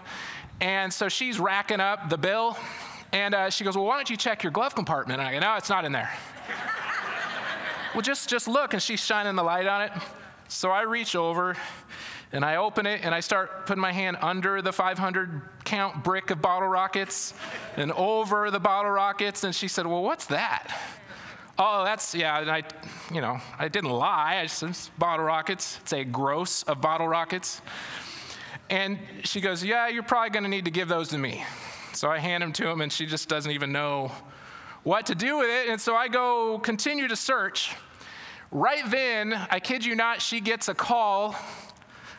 And 0.60 0.92
so 0.92 1.08
she's 1.08 1.40
racking 1.40 1.80
up 1.80 2.10
the 2.10 2.18
bill. 2.18 2.58
And 3.12 3.34
uh, 3.34 3.48
she 3.48 3.64
goes, 3.64 3.74
Well, 3.74 3.86
why 3.86 3.96
don't 3.96 4.10
you 4.10 4.18
check 4.18 4.42
your 4.42 4.52
glove 4.52 4.74
compartment? 4.74 5.20
And 5.20 5.28
I 5.28 5.32
go, 5.32 5.38
No, 5.40 5.56
it's 5.56 5.70
not 5.70 5.86
in 5.86 5.92
there. 5.92 6.12
well, 7.94 8.02
just, 8.02 8.28
just 8.28 8.46
look. 8.46 8.74
And 8.74 8.82
she's 8.82 9.00
shining 9.00 9.34
the 9.34 9.42
light 9.42 9.66
on 9.66 9.80
it. 9.82 9.92
So 10.48 10.70
I 10.70 10.82
reach 10.82 11.16
over 11.16 11.56
and 12.32 12.44
I 12.44 12.56
open 12.56 12.84
it 12.84 13.00
and 13.02 13.14
I 13.14 13.20
start 13.20 13.66
putting 13.66 13.80
my 13.80 13.92
hand 13.92 14.18
under 14.20 14.60
the 14.60 14.72
500 14.72 15.40
count 15.74 16.04
brick 16.04 16.30
of 16.30 16.40
bottle 16.40 16.68
rockets 16.68 17.34
and 17.76 17.90
over 17.92 18.48
the 18.52 18.60
bottle 18.60 18.92
rockets. 18.92 19.42
And 19.42 19.52
she 19.52 19.66
said, 19.66 19.88
Well, 19.88 20.04
what's 20.04 20.26
that? 20.26 20.72
Oh, 21.58 21.84
that's, 21.84 22.14
yeah, 22.14 22.40
and 22.40 22.48
I, 22.50 22.62
you 23.12 23.20
know, 23.20 23.38
I 23.58 23.66
didn't 23.66 23.90
lie. 23.90 24.40
I 24.40 24.46
said, 24.46 24.76
bottle 24.98 25.24
rockets. 25.24 25.78
It's 25.82 25.92
a 25.92 26.04
gross 26.04 26.62
of 26.64 26.80
bottle 26.80 27.08
rockets. 27.08 27.60
And 28.70 28.98
she 29.24 29.40
goes, 29.40 29.64
Yeah, 29.64 29.88
you're 29.88 30.04
probably 30.04 30.30
going 30.30 30.44
to 30.44 30.48
need 30.48 30.66
to 30.66 30.70
give 30.70 30.86
those 30.86 31.08
to 31.08 31.18
me. 31.18 31.44
So 31.92 32.08
I 32.08 32.18
hand 32.18 32.44
them 32.44 32.52
to 32.52 32.68
him, 32.68 32.80
and 32.80 32.92
she 32.92 33.04
just 33.04 33.28
doesn't 33.28 33.50
even 33.50 33.72
know 33.72 34.12
what 34.84 35.06
to 35.06 35.16
do 35.16 35.38
with 35.38 35.48
it. 35.48 35.68
And 35.68 35.80
so 35.80 35.96
I 35.96 36.06
go 36.06 36.60
continue 36.60 37.08
to 37.08 37.16
search. 37.16 37.74
Right 38.52 38.88
then, 38.92 39.34
I 39.50 39.58
kid 39.58 39.84
you 39.84 39.96
not, 39.96 40.22
she 40.22 40.40
gets 40.40 40.68
a 40.68 40.74
call 40.74 41.34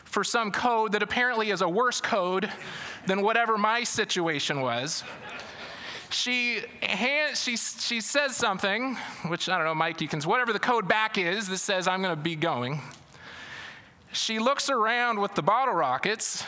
for 0.04 0.24
some 0.24 0.50
code 0.50 0.92
that 0.92 1.02
apparently 1.02 1.50
is 1.50 1.62
a 1.62 1.68
worse 1.68 2.00
code 2.00 2.50
than 3.06 3.22
whatever 3.22 3.56
my 3.56 3.84
situation 3.84 4.60
was. 4.60 5.04
She, 6.10 6.62
hand, 6.82 7.36
she, 7.36 7.56
she 7.56 8.00
says 8.00 8.36
something, 8.36 8.96
which 9.26 9.48
I 9.48 9.56
don't 9.56 9.66
know, 9.66 9.74
Mike, 9.74 10.00
you 10.00 10.08
can, 10.08 10.20
whatever 10.22 10.52
the 10.52 10.58
code 10.58 10.86
back 10.86 11.18
is 11.18 11.48
that 11.48 11.58
says 11.58 11.88
I'm 11.88 12.02
going 12.02 12.14
to 12.14 12.20
be 12.20 12.36
going. 12.36 12.80
She 14.12 14.38
looks 14.38 14.70
around 14.70 15.18
with 15.18 15.34
the 15.34 15.42
bottle 15.42 15.74
rockets, 15.74 16.44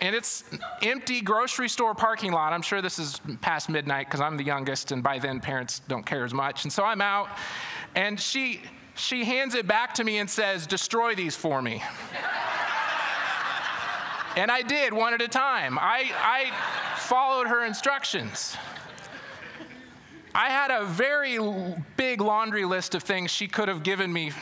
and 0.00 0.14
it's 0.14 0.44
empty 0.82 1.20
grocery 1.20 1.68
store 1.68 1.94
parking 1.94 2.32
lot. 2.32 2.52
I'm 2.52 2.62
sure 2.62 2.82
this 2.82 2.98
is 2.98 3.20
past 3.42 3.68
midnight 3.68 4.06
because 4.06 4.20
I'm 4.20 4.36
the 4.36 4.44
youngest, 4.44 4.92
and 4.92 5.02
by 5.02 5.18
then 5.18 5.40
parents 5.40 5.80
don't 5.88 6.04
care 6.04 6.24
as 6.24 6.34
much. 6.34 6.64
And 6.64 6.72
so 6.72 6.84
I'm 6.84 7.00
out, 7.00 7.28
and 7.94 8.18
she 8.18 8.60
she 8.94 9.24
hands 9.24 9.54
it 9.54 9.66
back 9.66 9.94
to 9.94 10.04
me 10.04 10.18
and 10.18 10.28
says, 10.28 10.66
"Destroy 10.66 11.14
these 11.14 11.36
for 11.36 11.62
me." 11.62 11.82
And 14.36 14.50
I 14.50 14.62
did 14.62 14.92
one 14.92 15.14
at 15.14 15.22
a 15.22 15.28
time. 15.28 15.78
I 15.78 16.10
I 16.14 16.52
followed 16.98 17.46
her 17.48 17.64
instructions. 17.64 18.56
I 20.34 20.50
had 20.50 20.70
a 20.70 20.84
very 20.84 21.38
big 21.96 22.20
laundry 22.20 22.66
list 22.66 22.94
of 22.94 23.02
things 23.02 23.30
she 23.30 23.48
could 23.48 23.68
have 23.68 23.82
given 23.82 24.12
me 24.12 24.32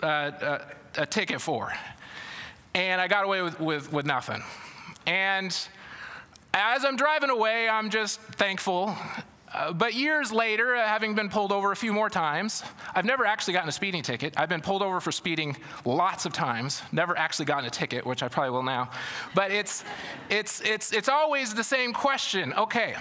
uh, 0.00 0.30
a, 0.96 1.02
a 1.02 1.06
ticket 1.06 1.40
for. 1.40 1.72
And 2.74 3.00
I 3.00 3.08
got 3.08 3.24
away 3.24 3.42
with, 3.42 3.58
with, 3.58 3.92
with 3.92 4.06
nothing. 4.06 4.40
And 5.04 5.46
as 6.54 6.84
I'm 6.84 6.94
driving 6.94 7.30
away, 7.30 7.68
I'm 7.68 7.90
just 7.90 8.20
thankful. 8.20 8.96
Uh, 9.54 9.72
but 9.72 9.92
years 9.92 10.32
later, 10.32 10.74
uh, 10.74 10.86
having 10.86 11.14
been 11.14 11.28
pulled 11.28 11.52
over 11.52 11.72
a 11.72 11.76
few 11.76 11.92
more 11.92 12.08
times, 12.08 12.62
I've 12.94 13.04
never 13.04 13.26
actually 13.26 13.52
gotten 13.52 13.68
a 13.68 13.72
speeding 13.72 14.02
ticket. 14.02 14.32
I've 14.36 14.48
been 14.48 14.62
pulled 14.62 14.82
over 14.82 14.98
for 15.00 15.12
speeding 15.12 15.56
lots 15.84 16.24
of 16.24 16.32
times, 16.32 16.80
never 16.90 17.16
actually 17.18 17.44
gotten 17.44 17.66
a 17.66 17.70
ticket, 17.70 18.06
which 18.06 18.22
I 18.22 18.28
probably 18.28 18.50
will 18.50 18.62
now. 18.62 18.90
But 19.34 19.50
it's, 19.50 19.84
it's, 20.30 20.62
it's, 20.62 20.92
it's 20.92 21.08
always 21.08 21.54
the 21.54 21.64
same 21.64 21.92
question 21.92 22.52
okay, 22.54 22.94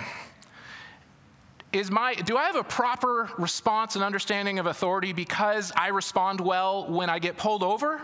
is 1.74 1.90
my 1.90 2.14
do 2.14 2.36
i 2.36 2.44
have 2.44 2.58
a 2.58 2.64
proper 2.64 3.30
response 3.38 3.96
and 3.96 4.04
understanding 4.04 4.60
of 4.60 4.66
authority 4.66 5.14
because 5.14 5.72
i 5.78 5.88
respond 5.88 6.42
well 6.42 6.86
when 6.92 7.10
i 7.10 7.18
get 7.18 7.38
pulled 7.38 7.64
over 7.64 8.02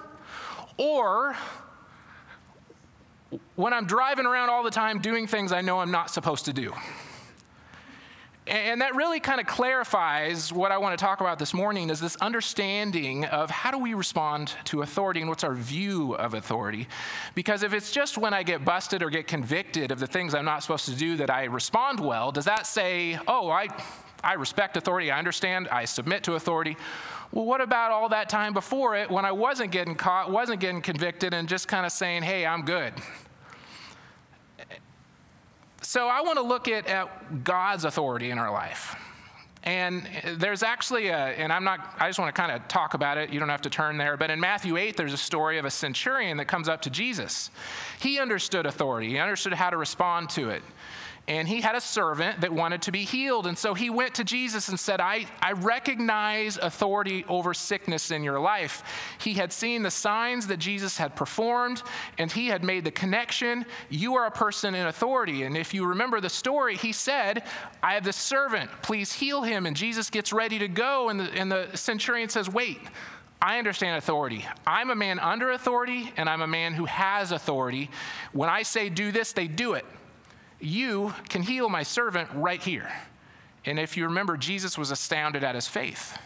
or 0.78 1.36
when 3.56 3.74
i'm 3.74 3.86
driving 3.86 4.26
around 4.26 4.50
all 4.50 4.64
the 4.64 4.72
time 4.72 5.00
doing 5.00 5.28
things 5.28 5.52
i 5.52 5.60
know 5.60 5.80
i'm 5.80 5.92
not 5.92 6.10
supposed 6.10 6.46
to 6.46 6.54
do 6.54 6.74
and 8.48 8.82
that 8.82 8.96
really 8.96 9.20
kind 9.20 9.40
of 9.40 9.48
clarifies 9.48 10.54
what 10.54 10.72
I 10.72 10.78
want 10.78 10.98
to 10.98 11.04
talk 11.04 11.22
about 11.22 11.38
this 11.40 11.54
morning 11.54 11.90
is 11.90 12.00
this 12.00 12.16
understanding 12.18 13.26
of 13.26 13.50
how 13.50 13.72
do 13.72 13.78
we 13.78 13.94
respond 13.94 14.54
to 14.66 14.82
authority 14.82 15.20
and 15.20 15.30
what's 15.30 15.44
our 15.44 15.54
view 15.54 16.14
of 16.14 16.34
authority. 16.34 16.88
Because 17.36 17.64
if 17.64 17.74
it's 17.74 17.92
just 17.92 18.18
when 18.18 18.34
I 18.34 18.44
get 18.44 18.64
busted 18.64 19.04
or 19.04 19.10
get 19.10 19.28
convicted 19.28 19.92
of 19.92 20.00
the 20.00 20.08
things 20.08 20.34
I'm 20.34 20.46
not 20.46 20.64
supposed 20.64 20.86
to 20.86 20.96
do 20.96 21.18
that 21.18 21.30
I 21.30 21.46
respond 21.46 22.00
well, 22.00 22.32
does 22.32 22.46
that 22.46 22.66
say, 22.66 23.20
oh, 23.28 23.50
I, 23.50 23.68
I 24.24 24.34
respect 24.34 24.78
authority, 24.78 25.12
I 25.12 25.20
understand, 25.20 25.68
I 25.68 25.86
submit 25.86 26.24
to 26.24 26.34
authority? 26.34 26.78
Well, 27.32 27.46
what 27.46 27.60
about 27.60 27.92
all 27.92 28.10
that 28.10 28.30
time 28.30 28.54
before 28.54 28.96
it 28.96 29.12
when 29.12 29.26
I 29.26 29.32
wasn't 29.32 29.72
getting 29.72 29.96
caught, 29.96 30.32
wasn't 30.32 30.62
getting 30.62 30.82
convicted, 30.82 31.34
and 31.34 31.50
just 31.50 31.68
kind 31.68 31.86
of 31.86 31.92
saying, 31.92 32.24
hey, 32.24 32.46
I'm 32.46 32.64
good? 32.64 32.94
So 35.88 36.10
I 36.10 36.20
want 36.20 36.36
to 36.36 36.44
look 36.44 36.68
at, 36.68 36.86
at 36.88 37.46
God's 37.46 37.86
authority 37.86 38.30
in 38.30 38.38
our 38.38 38.52
life. 38.52 38.98
And 39.64 40.06
there's 40.36 40.62
actually 40.62 41.08
a, 41.08 41.16
and 41.16 41.52
I'm 41.52 41.64
not, 41.64 41.96
I 41.98 42.10
just 42.10 42.20
want 42.20 42.36
to 42.36 42.42
kind 42.42 42.52
of 42.52 42.68
talk 42.68 42.94
about 42.94 43.18
it. 43.18 43.30
You 43.30 43.40
don't 43.40 43.48
have 43.48 43.62
to 43.62 43.70
turn 43.70 43.98
there. 43.98 44.18
But 44.18 44.30
in 44.30 44.38
Matthew 44.38 44.76
8, 44.76 44.98
there's 44.98 45.14
a 45.14 45.18
story 45.18 45.60
of 45.60 45.64
a 45.64 45.70
centurion 45.70 46.36
that 46.38 46.46
comes 46.50 46.68
up 46.68 46.82
to 46.82 46.90
Jesus. 46.90 47.52
He 48.02 48.20
understood 48.20 48.66
authority, 48.66 49.12
he 49.12 49.18
understood 49.18 49.54
how 49.54 49.70
to 49.70 49.78
respond 49.78 50.30
to 50.32 50.50
it 50.50 50.62
and 51.28 51.46
he 51.46 51.60
had 51.60 51.76
a 51.76 51.82
servant 51.82 52.40
that 52.40 52.54
wanted 52.54 52.82
to 52.84 52.92
be 52.92 53.04
healed. 53.04 53.48
And 53.48 53.58
so 53.58 53.74
he 53.74 53.90
went 53.90 54.16
to 54.16 54.24
Jesus 54.24 54.70
and 54.70 54.80
said, 54.80 55.02
I, 55.02 55.26
I 55.42 55.52
recognize 55.52 56.58
authority 56.58 57.26
over 57.28 57.54
sickness 57.54 58.12
in 58.12 58.24
your 58.24 58.40
life. 58.40 58.82
He 59.20 59.34
had 59.34 59.52
seen 59.52 59.84
the 59.84 59.92
signs 59.92 60.48
that 60.48 60.58
Jesus 60.58 60.98
had 60.98 61.18
performed, 61.18 61.84
and 62.18 62.32
he 62.32 62.48
had 62.48 62.64
made 62.64 62.86
the 62.86 62.92
connection. 62.92 63.66
You 63.90 64.16
are 64.16 64.28
a 64.28 64.32
person 64.32 64.74
in 64.74 64.88
authority. 64.88 65.44
And 65.44 65.58
if 65.58 65.74
you 65.74 65.86
remember 65.86 66.22
the 66.22 66.30
story, 66.30 66.78
he 66.78 66.94
said, 66.94 67.44
I 67.84 67.96
have 67.96 68.06
this 68.06 68.16
servant, 68.16 68.72
please 68.82 69.12
heal 69.12 69.42
him. 69.42 69.66
And 69.66 69.76
Jesus 69.76 70.10
gets 70.10 70.32
ready 70.32 70.60
to 70.60 70.70
go, 70.70 71.10
and 71.10 71.20
the, 71.20 71.32
and 71.34 71.52
the 71.52 71.76
centurion 71.76 72.30
says, 72.30 72.50
Wait. 72.50 72.80
I 73.40 73.60
understand 73.60 73.98
authority. 73.98 74.44
I'm 74.66 74.90
a 74.90 74.96
man 74.96 75.20
under 75.20 75.52
authority, 75.52 76.12
and 76.18 76.28
I'm 76.28 76.42
a 76.42 76.48
man 76.48 76.74
who 76.74 76.86
has 76.86 77.32
authority. 77.32 77.92
When 78.34 78.50
I 78.50 78.64
say 78.64 78.90
do 78.90 79.12
this, 79.12 79.32
they 79.32 79.48
do 79.48 79.74
it 79.74 79.86
you 80.60 81.14
can 81.30 81.44
heal 81.44 81.70
my 81.70 81.84
servant 81.84 82.30
right 82.34 82.62
here. 82.62 82.92
And 83.66 83.80
if 83.80 83.98
you 83.98 84.06
remember, 84.06 84.38
Jesus 84.38 84.78
was 84.78 84.92
astounded 84.92 85.44
at 85.44 85.56
his 85.56 85.68
faith. 85.68 86.18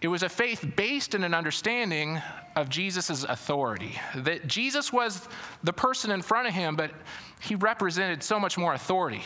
It 0.00 0.08
was 0.08 0.22
a 0.22 0.28
faith 0.28 0.64
based 0.76 1.14
in 1.14 1.24
an 1.24 1.32
understanding 1.32 2.20
of 2.54 2.68
Jesus' 2.68 3.24
authority. 3.24 3.98
That 4.14 4.46
Jesus 4.46 4.92
was 4.92 5.26
the 5.64 5.72
person 5.72 6.10
in 6.10 6.22
front 6.22 6.48
of 6.48 6.54
him, 6.54 6.76
but 6.76 6.90
he 7.40 7.54
represented 7.54 8.22
so 8.22 8.38
much 8.38 8.58
more 8.58 8.74
authority. 8.74 9.22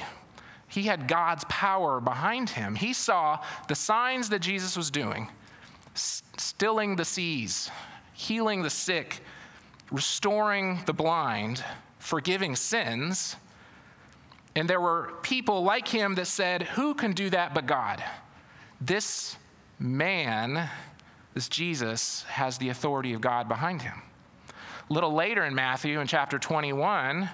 He 0.68 0.84
had 0.84 1.08
God's 1.08 1.44
power 1.48 2.00
behind 2.00 2.50
him. 2.50 2.76
He 2.76 2.92
saw 2.92 3.40
the 3.66 3.74
signs 3.74 4.28
that 4.28 4.40
Jesus 4.40 4.76
was 4.76 4.90
doing 4.90 5.28
stilling 5.94 6.94
the 6.96 7.04
seas, 7.04 7.68
healing 8.14 8.62
the 8.62 8.70
sick, 8.70 9.20
restoring 9.90 10.80
the 10.86 10.92
blind, 10.92 11.64
forgiving 11.98 12.54
sins 12.54 13.36
and 14.56 14.68
there 14.68 14.80
were 14.80 15.12
people 15.22 15.62
like 15.62 15.86
him 15.86 16.14
that 16.16 16.26
said, 16.26 16.62
Who 16.62 16.94
can 16.94 17.12
do 17.12 17.30
that 17.30 17.54
but 17.54 17.66
God? 17.66 18.02
This 18.80 19.36
man, 19.78 20.68
this 21.34 21.48
Jesus, 21.48 22.24
has 22.24 22.58
the 22.58 22.70
authority 22.70 23.12
of 23.12 23.20
God 23.20 23.48
behind 23.48 23.82
him. 23.82 24.02
A 24.88 24.92
little 24.92 25.12
later 25.12 25.44
in 25.44 25.54
Matthew, 25.54 26.00
in 26.00 26.06
chapter 26.06 26.38
21, 26.38 27.28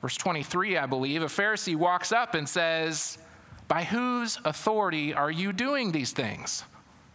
verse 0.00 0.16
23, 0.16 0.78
I 0.78 0.86
believe, 0.86 1.22
a 1.22 1.26
Pharisee 1.26 1.74
walks 1.74 2.12
up 2.12 2.34
and 2.34 2.48
says, 2.48 3.18
By 3.66 3.84
whose 3.84 4.38
authority 4.44 5.12
are 5.12 5.30
you 5.30 5.52
doing 5.52 5.90
these 5.90 6.12
things? 6.12 6.64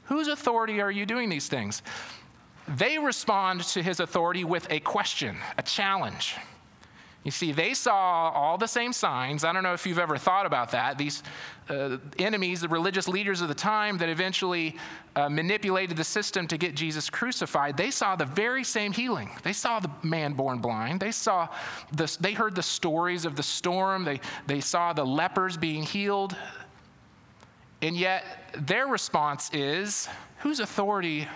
Whose 0.05 0.27
authority 0.27 0.81
are 0.81 0.91
you 0.91 1.05
doing 1.05 1.29
these 1.29 1.47
things? 1.47 1.81
they 2.67 2.97
respond 2.97 3.61
to 3.61 3.83
his 3.83 3.99
authority 3.99 4.43
with 4.43 4.67
a 4.69 4.79
question, 4.79 5.37
a 5.57 5.61
challenge. 5.61 6.35
You 7.23 7.31
see, 7.31 7.53
they 7.53 7.73
saw 7.73 8.31
all 8.31 8.57
the 8.57 8.67
same 8.67 8.91
signs. 8.91 9.45
I 9.45 9.53
don't 9.53 9.63
know 9.63 9.73
if 9.73 9.85
you've 9.85 9.99
ever 9.99 10.17
thought 10.17 10.45
about 10.45 10.71
that. 10.71 10.97
These 10.97 11.23
uh, 11.69 11.97
enemies, 12.19 12.59
the 12.61 12.67
religious 12.67 13.07
leaders 13.07 13.39
of 13.39 13.47
the 13.47 13.53
time 13.53 13.97
that 13.99 14.09
eventually 14.09 14.75
uh, 15.15 15.29
manipulated 15.29 15.95
the 15.95 16.03
system 16.03 16.47
to 16.47 16.57
get 16.57 16.75
Jesus 16.75 17.09
crucified, 17.09 17.77
they 17.77 17.91
saw 17.91 18.17
the 18.17 18.25
very 18.25 18.65
same 18.65 18.91
healing. 18.91 19.29
They 19.43 19.53
saw 19.53 19.79
the 19.79 19.89
man 20.03 20.33
born 20.33 20.59
blind. 20.59 20.99
They 20.99 21.11
saw 21.11 21.47
the, 21.93 22.13
they 22.19 22.33
heard 22.33 22.55
the 22.55 22.63
stories 22.63 23.23
of 23.23 23.37
the 23.37 23.43
storm. 23.43 24.03
They, 24.03 24.19
they 24.45 24.59
saw 24.59 24.91
the 24.91 25.05
lepers 25.05 25.55
being 25.55 25.83
healed. 25.83 26.35
And 27.81 27.95
yet, 27.95 28.23
their 28.57 28.87
response 28.87 29.49
is 29.53 30.09
whose 30.39 30.59
authority 30.59 31.27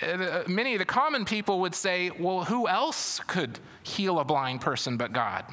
uh, 0.00 0.44
many 0.46 0.74
of 0.74 0.78
the 0.78 0.84
common 0.84 1.24
people 1.24 1.60
would 1.60 1.74
say, 1.74 2.10
well, 2.18 2.44
who 2.44 2.66
else 2.66 3.20
could 3.26 3.58
heal 3.82 4.18
a 4.18 4.24
blind 4.24 4.60
person 4.60 4.96
but 4.96 5.12
God? 5.12 5.44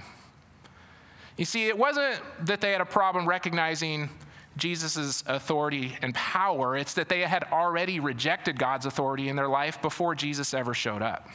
You 1.37 1.45
see, 1.45 1.67
it 1.67 1.77
wasn't 1.77 2.21
that 2.41 2.61
they 2.61 2.71
had 2.71 2.81
a 2.81 2.85
problem 2.85 3.27
recognizing 3.27 4.09
Jesus' 4.57 5.23
authority 5.25 5.97
and 6.01 6.13
power, 6.13 6.75
it's 6.75 6.93
that 6.95 7.07
they 7.07 7.21
had 7.21 7.45
already 7.45 7.99
rejected 7.99 8.59
God's 8.59 8.85
authority 8.85 9.29
in 9.29 9.35
their 9.35 9.47
life 9.47 9.81
before 9.81 10.15
Jesus 10.15 10.53
ever 10.53 10.73
showed 10.73 11.01
up. 11.01 11.29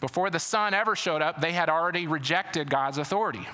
Before 0.00 0.28
the 0.28 0.38
Son 0.38 0.74
ever 0.74 0.94
showed 0.94 1.22
up, 1.22 1.40
they 1.40 1.52
had 1.52 1.70
already 1.70 2.06
rejected 2.06 2.68
God's 2.68 2.98
authority. 2.98 3.48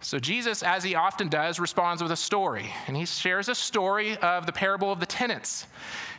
So 0.00 0.18
Jesus, 0.18 0.62
as 0.62 0.82
he 0.82 0.94
often 0.94 1.28
does, 1.28 1.60
responds 1.60 2.02
with 2.02 2.12
a 2.12 2.16
story. 2.16 2.70
And 2.86 2.96
he 2.96 3.04
shares 3.04 3.48
a 3.48 3.54
story 3.54 4.16
of 4.18 4.46
the 4.46 4.52
parable 4.52 4.92
of 4.92 5.00
the 5.00 5.06
tenants 5.06 5.66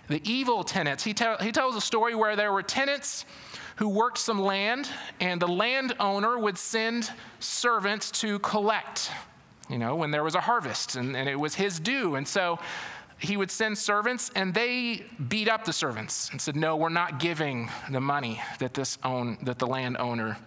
the 0.08 0.22
evil 0.30 0.64
tenants. 0.64 1.04
He, 1.04 1.14
tell, 1.14 1.38
he 1.38 1.52
tells 1.52 1.76
a 1.76 1.82
story 1.82 2.16
where 2.16 2.36
there 2.36 2.52
were 2.52 2.64
tenants 2.64 3.26
who 3.76 3.90
worked 3.90 4.18
some 4.18 4.42
land, 4.42 4.90
and 5.20 5.42
the 5.42 5.48
landowner 5.48 6.38
would 6.38 6.58
send 6.58 7.12
servants 7.40 8.10
to 8.10 8.40
collect, 8.40 9.12
you 9.70 9.78
know, 9.78 9.96
when 9.96 10.12
there 10.12 10.24
was 10.24 10.36
a 10.36 10.42
harvest, 10.42 10.96
and, 10.96 11.16
and 11.16 11.28
it 11.28 11.40
was 11.40 11.56
his 11.56 11.80
due. 11.80 12.16
And 12.16 12.28
so 12.28 12.58
he 13.18 13.36
would 13.38 13.52
send 13.52 13.78
servants, 13.78 14.32
and 14.36 14.54
they 14.54 15.06
beat 15.28 15.50
up 15.50 15.66
the 15.66 15.74
servants 15.74 16.30
and 16.32 16.42
said, 16.42 16.56
No, 16.56 16.76
we're 16.76 16.90
not 16.90 17.20
giving 17.20 17.70
the 17.92 18.02
money 18.02 18.42
that, 18.60 18.74
this 18.74 18.98
own, 19.04 19.38
that 19.44 19.60
the 19.60 19.68
landowner 19.68 20.38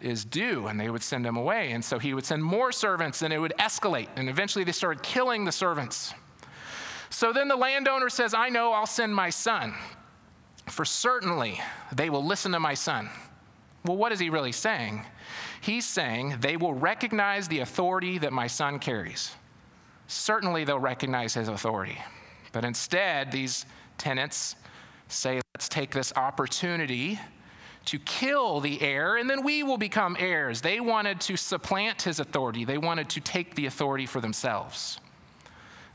is 0.00 0.24
due, 0.24 0.66
and 0.66 0.78
they 0.78 0.90
would 0.90 1.02
send 1.02 1.26
him 1.26 1.36
away. 1.36 1.72
And 1.72 1.84
so 1.84 1.98
he 1.98 2.14
would 2.14 2.26
send 2.26 2.44
more 2.44 2.72
servants, 2.72 3.22
and 3.22 3.32
it 3.32 3.38
would 3.38 3.54
escalate. 3.58 4.08
And 4.16 4.28
eventually 4.28 4.64
they 4.64 4.72
started 4.72 5.02
killing 5.02 5.44
the 5.44 5.52
servants. 5.52 6.14
So 7.10 7.32
then 7.32 7.48
the 7.48 7.56
landowner 7.56 8.10
says, 8.10 8.34
I 8.34 8.50
know 8.50 8.72
I'll 8.72 8.86
send 8.86 9.14
my 9.14 9.30
son, 9.30 9.74
for 10.70 10.84
certainly 10.84 11.60
they 11.92 12.10
will 12.10 12.24
listen 12.24 12.52
to 12.52 12.60
my 12.60 12.74
son. 12.74 13.08
Well, 13.84 13.96
what 13.96 14.12
is 14.12 14.18
he 14.18 14.30
really 14.30 14.52
saying? 14.52 15.04
He's 15.60 15.86
saying 15.86 16.36
they 16.40 16.56
will 16.56 16.74
recognize 16.74 17.48
the 17.48 17.60
authority 17.60 18.18
that 18.18 18.32
my 18.32 18.46
son 18.46 18.78
carries. 18.78 19.34
Certainly 20.06 20.64
they'll 20.64 20.78
recognize 20.78 21.34
his 21.34 21.48
authority. 21.48 21.98
But 22.52 22.64
instead, 22.64 23.30
these 23.30 23.66
tenants 23.98 24.56
say, 25.08 25.40
let's 25.54 25.68
take 25.68 25.90
this 25.90 26.12
opportunity 26.16 27.18
to 27.86 27.98
kill 28.00 28.60
the 28.60 28.80
heir, 28.82 29.16
and 29.16 29.28
then 29.30 29.42
we 29.42 29.62
will 29.62 29.78
become 29.78 30.16
heirs. 30.18 30.60
They 30.60 30.80
wanted 30.80 31.20
to 31.22 31.36
supplant 31.36 32.02
his 32.02 32.20
authority, 32.20 32.64
they 32.64 32.78
wanted 32.78 33.08
to 33.10 33.20
take 33.20 33.54
the 33.54 33.66
authority 33.66 34.06
for 34.06 34.20
themselves. 34.20 35.00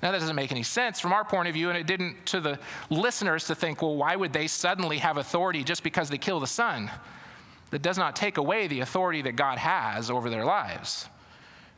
Now, 0.03 0.11
that 0.11 0.19
doesn't 0.19 0.35
make 0.35 0.51
any 0.51 0.63
sense 0.63 0.99
from 0.99 1.13
our 1.13 1.23
point 1.23 1.47
of 1.47 1.53
view, 1.53 1.69
and 1.69 1.77
it 1.77 1.87
didn't 1.87 2.25
to 2.25 2.41
the 2.41 2.59
listeners 2.89 3.45
to 3.45 3.55
think, 3.55 3.81
well, 3.81 3.95
why 3.95 4.17
would 4.17 4.33
they 4.33 4.47
suddenly 4.47 4.97
have 4.97 5.15
authority 5.15 5.63
just 5.63 5.81
because 5.81 6.09
they 6.09 6.17
kill 6.17 6.41
the 6.41 6.47
son? 6.47 6.91
That 7.69 7.81
does 7.81 7.97
not 7.97 8.13
take 8.13 8.37
away 8.37 8.67
the 8.67 8.81
authority 8.81 9.21
that 9.21 9.37
God 9.37 9.57
has 9.57 10.11
over 10.11 10.29
their 10.29 10.43
lives. 10.43 11.07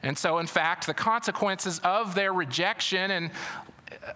And 0.02 0.18
so, 0.18 0.40
in 0.40 0.48
fact, 0.48 0.88
the 0.88 0.94
consequences 0.96 1.80
of 1.84 2.16
their 2.16 2.34
rejection 2.34 3.12
and 3.12 3.32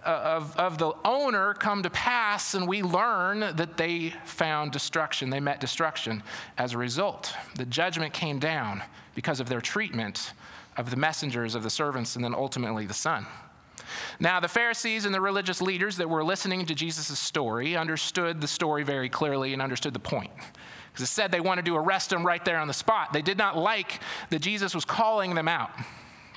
uh, 0.04 0.10
of, 0.10 0.58
of 0.58 0.80
the 0.80 0.92
owner 1.06 1.54
come 1.54 1.84
to 1.84 1.90
pass, 1.92 2.56
and 2.56 2.68
we 2.68 2.82
learn 2.82 3.42
that 3.42 3.78
they 3.78 4.10
found 4.26 4.72
destruction. 4.72 5.30
They 5.30 5.40
met 5.40 5.60
destruction 5.60 6.24
as 6.58 6.74
a 6.74 6.80
result. 6.80 7.32
The 7.56 7.66
judgment 7.66 8.14
came 8.14 8.40
down 8.40 8.82
because 9.14 9.40
of 9.40 9.50
their 9.50 9.62
treatment 9.62 10.34
of 10.78 10.90
the 10.90 10.98
messengers, 10.98 11.54
of 11.54 11.62
the 11.62 11.70
servants, 11.70 12.16
and 12.16 12.26
then 12.26 12.34
ultimately 12.34 12.88
the 12.88 12.94
son. 12.96 13.28
Now, 14.20 14.40
the 14.40 14.48
Pharisees 14.48 15.06
and 15.06 15.14
the 15.14 15.22
religious 15.22 15.62
leaders 15.62 15.98
that 15.98 16.10
were 16.10 16.24
listening 16.24 16.66
to 16.66 16.76
Jesus' 16.76 17.20
story 17.20 17.76
understood 17.76 18.42
the 18.42 18.48
story 18.48 18.84
very 18.84 19.10
clearly 19.10 19.54
and 19.54 19.62
understood 19.62 19.94
the 19.94 20.00
point. 20.00 20.32
Because 20.92 21.04
it 21.04 21.12
said 21.12 21.32
they 21.32 21.40
wanted 21.40 21.66
to 21.66 21.76
arrest 21.76 22.12
him 22.12 22.26
right 22.26 22.44
there 22.44 22.58
on 22.58 22.68
the 22.68 22.74
spot. 22.74 23.14
They 23.14 23.22
did 23.22 23.38
not 23.38 23.58
like 23.58 24.02
that 24.30 24.40
Jesus 24.40 24.74
was 24.74 24.86
calling 24.86 25.36
them 25.36 25.48
out. 25.48 25.72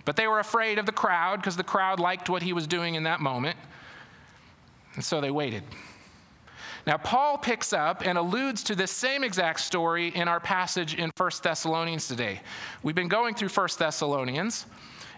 But 0.05 0.17
they 0.17 0.27
were 0.27 0.41
afraid 0.41 0.79
of 0.79 0.87
the 0.87 0.93
crowd 0.93 1.37
because 1.37 1.57
the 1.57 1.63
crowd 1.63 2.01
liked 2.01 2.29
what 2.29 2.43
he 2.43 2.53
was 2.53 2.67
doing 2.67 2.95
in 2.95 3.05
that 3.05 3.21
moment. 3.21 3.57
And 4.95 5.05
so 5.05 5.21
they 5.21 5.31
waited. 5.31 5.63
Now, 6.87 6.97
Paul 6.97 7.39
picks 7.39 7.73
up 7.73 8.05
and 8.05 8.19
alludes 8.19 8.65
to 8.65 8.75
this 8.75 8.91
same 8.91 9.23
exact 9.23 9.61
story 9.61 10.09
in 10.09 10.27
our 10.27 10.41
passage 10.41 10.95
in 10.95 11.13
1 11.17 11.31
Thessalonians 11.43 12.09
today. 12.09 12.41
We've 12.83 12.95
been 12.95 13.09
going 13.09 13.35
through 13.35 13.51
1 13.51 13.69
Thessalonians. 13.79 14.67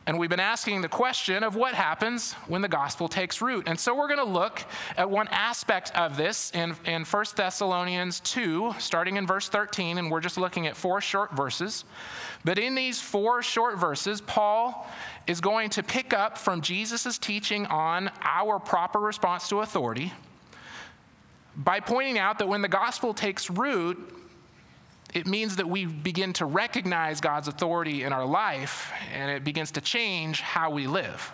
And 0.06 0.18
we've 0.18 0.28
been 0.28 0.38
asking 0.38 0.82
the 0.82 0.88
question 0.88 1.42
of 1.42 1.56
what 1.56 1.72
happens 1.72 2.34
when 2.46 2.60
the 2.60 2.68
gospel 2.68 3.08
takes 3.08 3.40
root. 3.40 3.66
And 3.66 3.80
so 3.80 3.94
we're 3.94 4.06
going 4.06 4.18
to 4.18 4.32
look 4.32 4.62
at 4.98 5.08
one 5.08 5.28
aspect 5.28 5.96
of 5.96 6.18
this 6.18 6.50
in, 6.50 6.76
in 6.84 7.04
1 7.04 7.24
Thessalonians 7.34 8.20
2, 8.20 8.74
starting 8.78 9.16
in 9.16 9.26
verse 9.26 9.48
13, 9.48 9.96
and 9.96 10.10
we're 10.10 10.20
just 10.20 10.36
looking 10.36 10.66
at 10.66 10.76
four 10.76 11.00
short 11.00 11.32
verses. 11.32 11.86
But 12.44 12.58
in 12.58 12.74
these 12.74 13.00
four 13.00 13.42
short 13.42 13.78
verses, 13.78 14.20
Paul 14.20 14.86
is 15.26 15.40
going 15.40 15.70
to 15.70 15.82
pick 15.82 16.12
up 16.12 16.36
from 16.36 16.60
Jesus' 16.60 17.16
teaching 17.16 17.64
on 17.66 18.10
our 18.20 18.58
proper 18.58 19.00
response 19.00 19.48
to 19.48 19.60
authority 19.60 20.12
by 21.56 21.80
pointing 21.80 22.18
out 22.18 22.38
that 22.40 22.48
when 22.48 22.60
the 22.60 22.68
gospel 22.68 23.14
takes 23.14 23.48
root, 23.48 23.98
it 25.14 25.28
means 25.28 25.56
that 25.56 25.68
we 25.68 25.86
begin 25.86 26.32
to 26.34 26.44
recognize 26.44 27.20
God's 27.20 27.46
authority 27.46 28.02
in 28.02 28.12
our 28.12 28.26
life 28.26 28.92
and 29.12 29.30
it 29.30 29.44
begins 29.44 29.70
to 29.72 29.80
change 29.80 30.40
how 30.40 30.70
we 30.70 30.88
live. 30.88 31.32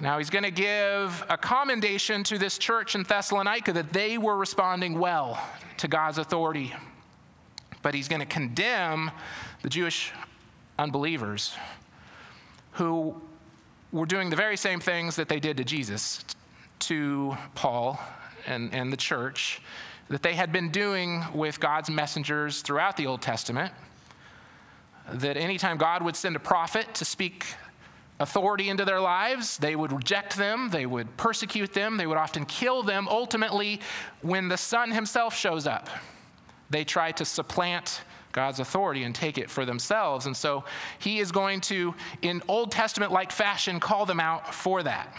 Now, 0.00 0.18
he's 0.18 0.30
going 0.30 0.44
to 0.44 0.50
give 0.50 1.24
a 1.28 1.36
commendation 1.36 2.24
to 2.24 2.38
this 2.38 2.58
church 2.58 2.94
in 2.94 3.02
Thessalonica 3.02 3.72
that 3.72 3.92
they 3.92 4.18
were 4.18 4.36
responding 4.36 4.98
well 4.98 5.40
to 5.78 5.88
God's 5.88 6.18
authority. 6.18 6.72
But 7.82 7.94
he's 7.94 8.08
going 8.08 8.20
to 8.20 8.26
condemn 8.26 9.10
the 9.62 9.68
Jewish 9.68 10.12
unbelievers 10.78 11.54
who 12.72 13.20
were 13.90 14.06
doing 14.06 14.30
the 14.30 14.36
very 14.36 14.56
same 14.56 14.80
things 14.80 15.16
that 15.16 15.28
they 15.28 15.38
did 15.38 15.56
to 15.58 15.64
Jesus, 15.64 16.24
to 16.80 17.36
Paul 17.54 18.00
and, 18.46 18.72
and 18.72 18.92
the 18.92 18.96
church 18.96 19.60
that 20.12 20.22
they 20.22 20.34
had 20.34 20.52
been 20.52 20.68
doing 20.68 21.24
with 21.32 21.58
God's 21.58 21.88
messengers 21.88 22.60
throughout 22.60 22.98
the 22.98 23.06
Old 23.06 23.22
Testament. 23.22 23.72
That 25.10 25.38
anytime 25.38 25.78
God 25.78 26.02
would 26.02 26.16
send 26.16 26.36
a 26.36 26.38
prophet 26.38 26.92
to 26.96 27.06
speak 27.06 27.46
authority 28.20 28.68
into 28.68 28.84
their 28.84 29.00
lives, 29.00 29.56
they 29.56 29.74
would 29.74 29.90
reject 29.90 30.36
them, 30.36 30.68
they 30.68 30.84
would 30.84 31.16
persecute 31.16 31.72
them, 31.72 31.96
they 31.96 32.06
would 32.06 32.18
often 32.18 32.44
kill 32.44 32.82
them. 32.82 33.08
Ultimately, 33.08 33.80
when 34.20 34.48
the 34.48 34.58
Son 34.58 34.90
himself 34.90 35.34
shows 35.34 35.66
up, 35.66 35.88
they 36.68 36.84
try 36.84 37.12
to 37.12 37.24
supplant 37.24 38.02
God's 38.32 38.60
authority 38.60 39.04
and 39.04 39.14
take 39.14 39.38
it 39.38 39.48
for 39.48 39.64
themselves. 39.64 40.26
And 40.26 40.36
so 40.36 40.66
he 40.98 41.20
is 41.20 41.32
going 41.32 41.62
to, 41.62 41.94
in 42.20 42.42
Old 42.48 42.70
Testament 42.70 43.12
like 43.12 43.32
fashion, 43.32 43.80
call 43.80 44.04
them 44.04 44.20
out 44.20 44.54
for 44.54 44.82
that. 44.82 45.16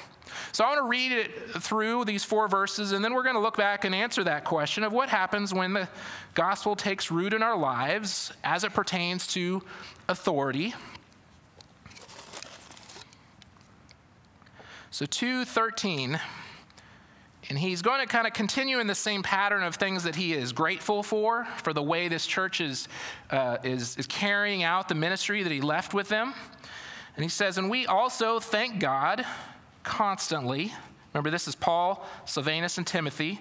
So 0.51 0.63
I 0.63 0.67
want 0.67 0.79
to 0.79 0.89
read 0.89 1.11
it 1.11 1.31
through 1.61 2.05
these 2.05 2.23
four 2.23 2.47
verses, 2.47 2.91
and 2.91 3.03
then 3.03 3.13
we're 3.13 3.23
going 3.23 3.35
to 3.35 3.41
look 3.41 3.57
back 3.57 3.85
and 3.85 3.93
answer 3.93 4.23
that 4.23 4.43
question 4.43 4.83
of 4.83 4.93
what 4.93 5.09
happens 5.09 5.53
when 5.53 5.73
the 5.73 5.87
gospel 6.33 6.75
takes 6.75 7.11
root 7.11 7.33
in 7.33 7.43
our 7.43 7.57
lives 7.57 8.31
as 8.43 8.63
it 8.63 8.73
pertains 8.73 9.27
to 9.27 9.61
authority. 10.07 10.73
So 14.91 15.07
213. 15.07 16.19
And 17.49 17.59
he's 17.59 17.81
going 17.81 17.99
to 17.99 18.05
kind 18.05 18.25
of 18.25 18.33
continue 18.33 18.79
in 18.79 18.87
the 18.87 18.95
same 18.95 19.21
pattern 19.21 19.63
of 19.63 19.75
things 19.75 20.03
that 20.03 20.15
he 20.15 20.33
is 20.33 20.53
grateful 20.53 21.03
for, 21.03 21.45
for 21.63 21.73
the 21.73 21.81
way 21.81 22.07
this 22.07 22.25
church 22.25 22.61
is, 22.61 22.87
uh, 23.31 23.57
is, 23.63 23.97
is 23.97 24.07
carrying 24.07 24.63
out 24.63 24.87
the 24.87 24.95
ministry 24.95 25.43
that 25.43 25.51
he 25.51 25.61
left 25.61 25.93
with 25.93 26.09
them. 26.09 26.33
And 27.15 27.23
he 27.23 27.29
says, 27.29 27.57
And 27.57 27.69
we 27.69 27.85
also 27.85 28.39
thank 28.39 28.79
God 28.79 29.25
constantly. 29.83 30.73
Remember, 31.13 31.29
this 31.29 31.47
is 31.47 31.55
Paul, 31.55 32.07
Silvanus, 32.25 32.77
and 32.77 32.87
Timothy, 32.87 33.39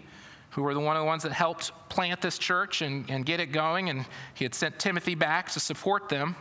who 0.51 0.62
were 0.62 0.74
the 0.74 0.80
one 0.80 0.97
of 0.97 1.01
the 1.01 1.07
ones 1.07 1.22
that 1.22 1.32
helped 1.32 1.72
plant 1.88 2.20
this 2.20 2.38
church 2.38 2.82
and, 2.82 3.09
and 3.11 3.24
get 3.24 3.40
it 3.40 3.53
going, 3.53 3.88
and 3.88 4.05
he 4.34 4.45
had 4.45 4.55
sent 4.55 4.78
Timothy 4.78 5.14
back 5.14 5.51
to 5.53 5.61
support 5.61 6.09
them. 6.09 6.36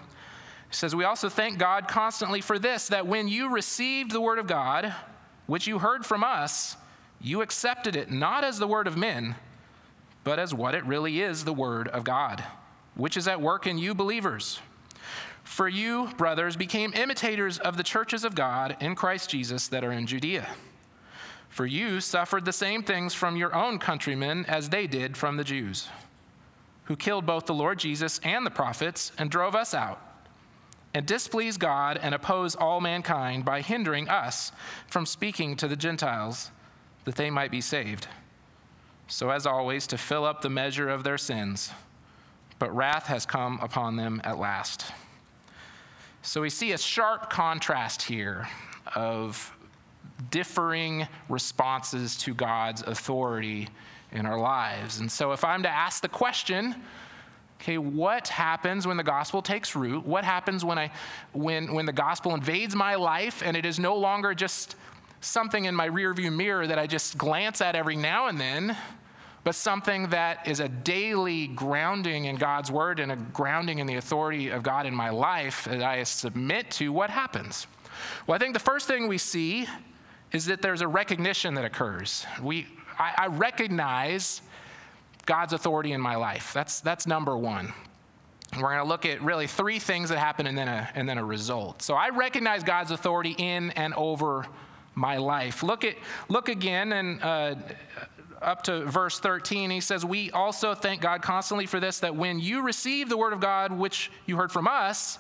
He 0.70 0.76
says, 0.76 0.96
We 0.96 1.06
also 1.06 1.30
thank 1.30 1.58
God 1.58 1.88
constantly 1.88 2.42
for 2.42 2.60
this, 2.60 2.90
that 2.90 3.08
when 3.08 3.28
you 3.28 3.54
received 3.54 4.12
the 4.12 4.22
word 4.22 4.40
of 4.40 4.48
God, 4.48 4.94
which 5.48 5.68
you 5.68 5.80
heard 5.80 6.06
from 6.06 6.24
us, 6.24 6.76
You 7.22 7.42
accepted 7.42 7.96
it 7.96 8.12
not 8.12 8.44
as 8.44 8.58
the 8.60 8.68
word 8.68 8.88
of 8.88 8.98
men, 8.98 9.36
but 10.24 10.40
as 10.40 10.54
what 10.54 10.76
it 10.76 10.86
really 10.86 11.22
is 11.22 11.44
the 11.44 11.54
word 11.54 11.88
of 11.88 12.04
God, 12.04 12.44
which 12.96 13.16
is 13.16 13.28
at 13.28 13.42
work 13.42 13.68
in 13.68 13.78
you 13.78 13.94
believers. 13.94 14.60
For 15.52 15.68
you, 15.68 16.08
brothers, 16.16 16.56
became 16.56 16.94
imitators 16.94 17.60
of 17.60 17.76
the 17.76 17.84
churches 17.84 18.24
of 18.24 18.36
God 18.36 18.78
in 18.80 18.96
Christ 18.96 19.30
Jesus 19.30 19.68
that 19.68 19.84
are 19.84 19.92
in 19.92 20.08
Judea. 20.08 20.48
For 21.50 21.66
you 21.66 22.00
suffered 22.00 22.46
the 22.46 22.54
same 22.54 22.84
things 22.84 23.14
from 23.14 23.36
your 23.36 23.54
own 23.54 23.78
countrymen 23.78 24.46
as 24.46 24.70
they 24.70 24.88
did 24.88 25.18
from 25.18 25.36
the 25.36 25.44
Jews, 25.44 25.90
who 26.86 26.96
killed 26.96 27.26
both 27.26 27.48
the 27.48 27.54
Lord 27.54 27.80
Jesus 27.80 28.22
and 28.24 28.46
the 28.46 28.50
prophets 28.50 29.12
and 29.18 29.30
drove 29.30 29.54
us 29.54 29.74
out, 29.74 30.00
and 30.94 31.06
displeased 31.06 31.60
God 31.60 32.00
and 32.02 32.16
oppose 32.16 32.56
all 32.56 32.80
mankind 32.80 33.44
by 33.44 33.60
hindering 33.60 34.08
us 34.08 34.54
from 34.88 35.06
speaking 35.06 35.58
to 35.58 35.68
the 35.68 35.76
Gentiles 35.76 36.50
that 37.04 37.16
they 37.16 37.30
might 37.30 37.52
be 37.52 37.60
saved. 37.60 38.08
So, 39.10 39.32
as 39.32 39.46
always, 39.46 39.86
to 39.88 39.98
fill 39.98 40.24
up 40.24 40.42
the 40.42 40.50
measure 40.50 40.88
of 40.88 41.04
their 41.04 41.18
sins, 41.18 41.72
but 42.58 42.74
wrath 42.74 43.08
has 43.08 43.26
come 43.26 43.60
upon 43.62 43.98
them 43.98 44.22
at 44.24 44.40
last. 44.40 44.94
So, 46.24 46.42
we 46.42 46.50
see 46.50 46.74
a 46.74 46.78
sharp 46.78 47.30
contrast 47.30 48.02
here 48.04 48.48
of 48.96 49.56
differing 50.30 51.08
responses 51.30 52.16
to 52.18 52.34
God's 52.34 52.84
authority 52.84 53.68
in 54.12 54.26
our 54.26 54.40
lives. 54.40 55.00
And 55.00 55.12
so, 55.12 55.32
if 55.32 55.44
I'm 55.44 55.64
to 55.64 55.70
ask 55.70 56.02
the 56.02 56.10
question, 56.10 56.76
okay, 57.60 57.78
what 57.78 58.28
happens 58.28 58.86
when 58.86 58.98
the 58.98 59.04
gospel 59.04 59.42
takes 59.42 59.76
root? 59.76 60.06
What 60.06 60.24
happens 60.24 60.64
when, 60.64 60.78
I, 60.78 60.92
when, 61.34 61.74
when 61.74 61.86
the 61.86 61.94
gospel 61.94 62.36
invades 62.36 62.76
my 62.76 62.96
life 62.96 63.42
and 63.44 63.58
it 63.58 63.66
is 63.66 63.80
no 63.80 63.96
longer 63.96 64.34
just 64.34 64.76
something 65.22 65.66
in 65.66 65.76
my 65.76 65.88
rearview 65.88 66.34
mirror 66.34 66.68
that 66.68 66.80
I 66.80 66.88
just 66.88 67.18
glance 67.18 67.62
at 67.62 67.76
every 67.76 67.96
now 67.96 68.28
and 68.28 68.40
then, 68.40 68.76
but 69.44 69.56
something 69.56 70.10
that 70.10 70.48
is 70.48 70.60
a 70.60 70.70
daily 70.70 71.48
grounding 71.48 72.26
in 72.26 72.36
God's 72.36 72.72
word 72.72 73.00
and 73.00 73.12
a 73.12 73.16
grounding 73.16 73.80
in 73.80 73.88
the 73.88 73.96
authority 73.96 74.50
of 74.50 74.64
God 74.64 74.86
in 74.86 74.94
my 74.94 75.10
life 75.10 75.66
that 75.66 75.82
I 75.82 76.04
submit 76.04 76.70
to? 76.72 76.92
What 76.92 77.10
happens? 77.10 77.68
Well, 78.28 78.36
I 78.36 78.40
think 78.40 78.54
the 78.54 78.60
first 78.60 78.88
thing 78.88 79.08
we 79.08 79.18
see 79.18 79.68
is 80.32 80.46
that 80.46 80.62
there's 80.62 80.82
a 80.82 80.88
recognition 80.88 81.56
that 81.56 81.66
occurs. 81.66 82.26
We, 82.42 82.68
I, 82.98 83.14
I 83.18 83.28
recognize 83.28 84.42
God's 85.26 85.54
authority 85.54 85.92
in 85.92 86.02
my 86.02 86.16
life. 86.16 86.54
That's, 86.54 86.80
that's 86.80 87.08
number 87.08 87.38
one. 87.38 87.74
We're 88.56 88.62
going 88.64 88.78
to 88.78 88.84
look 88.84 89.06
at 89.06 89.22
really 89.22 89.48
three 89.48 89.80
things 89.80 90.10
that 90.10 90.18
happen 90.18 90.46
and 90.46 90.58
then, 90.58 90.68
a, 90.68 90.90
and 90.94 91.08
then 91.08 91.18
a 91.18 91.24
result. 91.24 91.82
So 91.82 91.94
I 91.94 92.10
recognize 92.10 92.64
God's 92.64 92.92
authority 92.92 93.36
in 93.38 93.72
and 93.72 93.94
over 93.94 94.46
my 94.94 95.18
life. 95.18 95.64
Look, 95.64 95.86
at, 95.86 95.96
look 96.28 96.50
again 96.50 96.92
and 96.94 97.22
uh, 97.24 97.56
up 98.42 98.64
to 98.64 98.86
verse 98.86 99.20
13. 99.20 99.70
He 99.70 99.82
says, 99.82 100.06
We 100.06 100.32
also 100.32 100.74
thank 100.74 101.02
God 101.02 101.22
constantly 101.22 101.66
for 101.66 101.80
this, 101.80 102.00
that 102.00 102.16
when 102.16 102.40
you 102.40 102.64
received 102.64 103.10
the 103.10 103.18
word 103.18 103.34
of 103.34 103.40
God, 103.40 103.72
which 103.72 104.12
you 104.26 104.38
heard 104.38 104.52
from 104.52 104.68
us, 104.68 105.20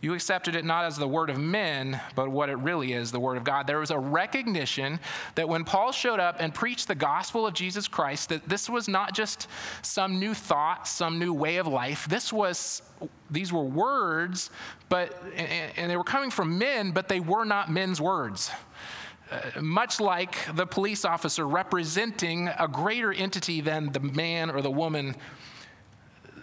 you 0.00 0.14
accepted 0.14 0.54
it 0.54 0.64
not 0.64 0.84
as 0.84 0.96
the 0.96 1.08
word 1.08 1.28
of 1.28 1.38
men, 1.38 2.00
but 2.14 2.30
what 2.30 2.48
it 2.50 2.56
really 2.58 2.92
is, 2.92 3.10
the 3.10 3.18
word 3.18 3.36
of 3.36 3.42
God. 3.42 3.66
There 3.66 3.80
was 3.80 3.90
a 3.90 3.98
recognition 3.98 5.00
that 5.34 5.48
when 5.48 5.64
Paul 5.64 5.90
showed 5.90 6.20
up 6.20 6.36
and 6.38 6.54
preached 6.54 6.86
the 6.86 6.94
gospel 6.94 7.48
of 7.48 7.54
Jesus 7.54 7.88
Christ, 7.88 8.28
that 8.28 8.48
this 8.48 8.70
was 8.70 8.86
not 8.86 9.12
just 9.12 9.48
some 9.82 10.20
new 10.20 10.34
thought, 10.34 10.86
some 10.86 11.18
new 11.18 11.34
way 11.34 11.56
of 11.56 11.66
life. 11.66 12.06
This 12.08 12.32
was, 12.32 12.82
these 13.28 13.52
were 13.52 13.64
words, 13.64 14.50
but, 14.88 15.20
and 15.34 15.90
they 15.90 15.96
were 15.96 16.04
coming 16.04 16.30
from 16.30 16.58
men, 16.58 16.92
but 16.92 17.08
they 17.08 17.18
were 17.18 17.44
not 17.44 17.68
men's 17.68 18.00
words. 18.00 18.52
Uh, 19.30 19.60
much 19.60 20.00
like 20.00 20.36
the 20.54 20.66
police 20.66 21.04
officer 21.04 21.46
representing 21.46 22.48
a 22.58 22.66
greater 22.66 23.12
entity 23.12 23.60
than 23.60 23.92
the 23.92 24.00
man 24.00 24.50
or 24.50 24.62
the 24.62 24.70
woman 24.70 25.14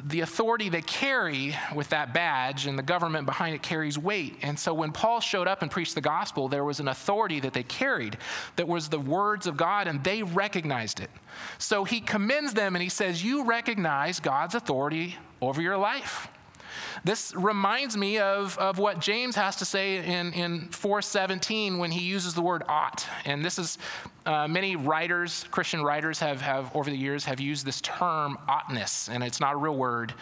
the 0.07 0.21
authority 0.21 0.69
they 0.69 0.83
carry 0.83 1.55
with 1.73 1.89
that 1.89 2.13
badge 2.13 2.67
and 2.67 2.77
the 2.77 2.83
government 2.83 3.25
behind 3.25 3.55
it 3.55 3.63
carries 3.63 3.97
weight. 3.97 4.37
And 4.43 4.57
so 4.57 4.73
when 4.73 4.91
Paul 4.91 5.19
showed 5.19 5.47
up 5.47 5.63
and 5.63 5.71
preached 5.71 5.95
the 5.95 6.01
gospel, 6.01 6.47
there 6.47 6.63
was 6.63 6.79
an 6.79 6.87
authority 6.87 7.39
that 7.39 7.53
they 7.53 7.63
carried 7.63 8.17
that 8.55 8.67
was 8.67 8.89
the 8.89 8.99
words 8.99 9.47
of 9.47 9.57
God, 9.57 9.87
and 9.87 10.03
they 10.03 10.21
recognized 10.21 10.99
it. 10.99 11.09
So 11.57 11.85
he 11.85 12.01
commends 12.01 12.53
them 12.53 12.75
and 12.75 12.83
he 12.83 12.89
says, 12.89 13.23
You 13.23 13.45
recognize 13.45 14.19
God's 14.19 14.53
authority 14.53 15.17
over 15.41 15.61
your 15.61 15.77
life. 15.77 16.27
This 17.03 17.33
reminds 17.35 17.97
me 17.97 18.19
of, 18.19 18.57
of 18.57 18.77
what 18.77 18.99
James 18.99 19.35
has 19.35 19.55
to 19.57 19.65
say 19.65 19.97
in, 19.97 20.33
in 20.33 20.67
417 20.69 21.77
when 21.77 21.91
he 21.91 22.01
uses 22.01 22.33
the 22.33 22.41
word 22.41 22.63
ought. 22.67 23.05
And 23.25 23.43
this 23.43 23.59
is 23.59 23.77
uh, 24.25 24.47
many 24.47 24.75
writers, 24.75 25.45
Christian 25.51 25.83
writers, 25.83 26.19
have, 26.19 26.41
have 26.41 26.75
over 26.75 26.89
the 26.89 26.97
years 26.97 27.25
have 27.25 27.39
used 27.39 27.65
this 27.65 27.81
term 27.81 28.37
oughtness, 28.47 29.07
and 29.09 29.23
it's 29.23 29.39
not 29.39 29.53
a 29.53 29.57
real 29.57 29.75
word, 29.75 30.13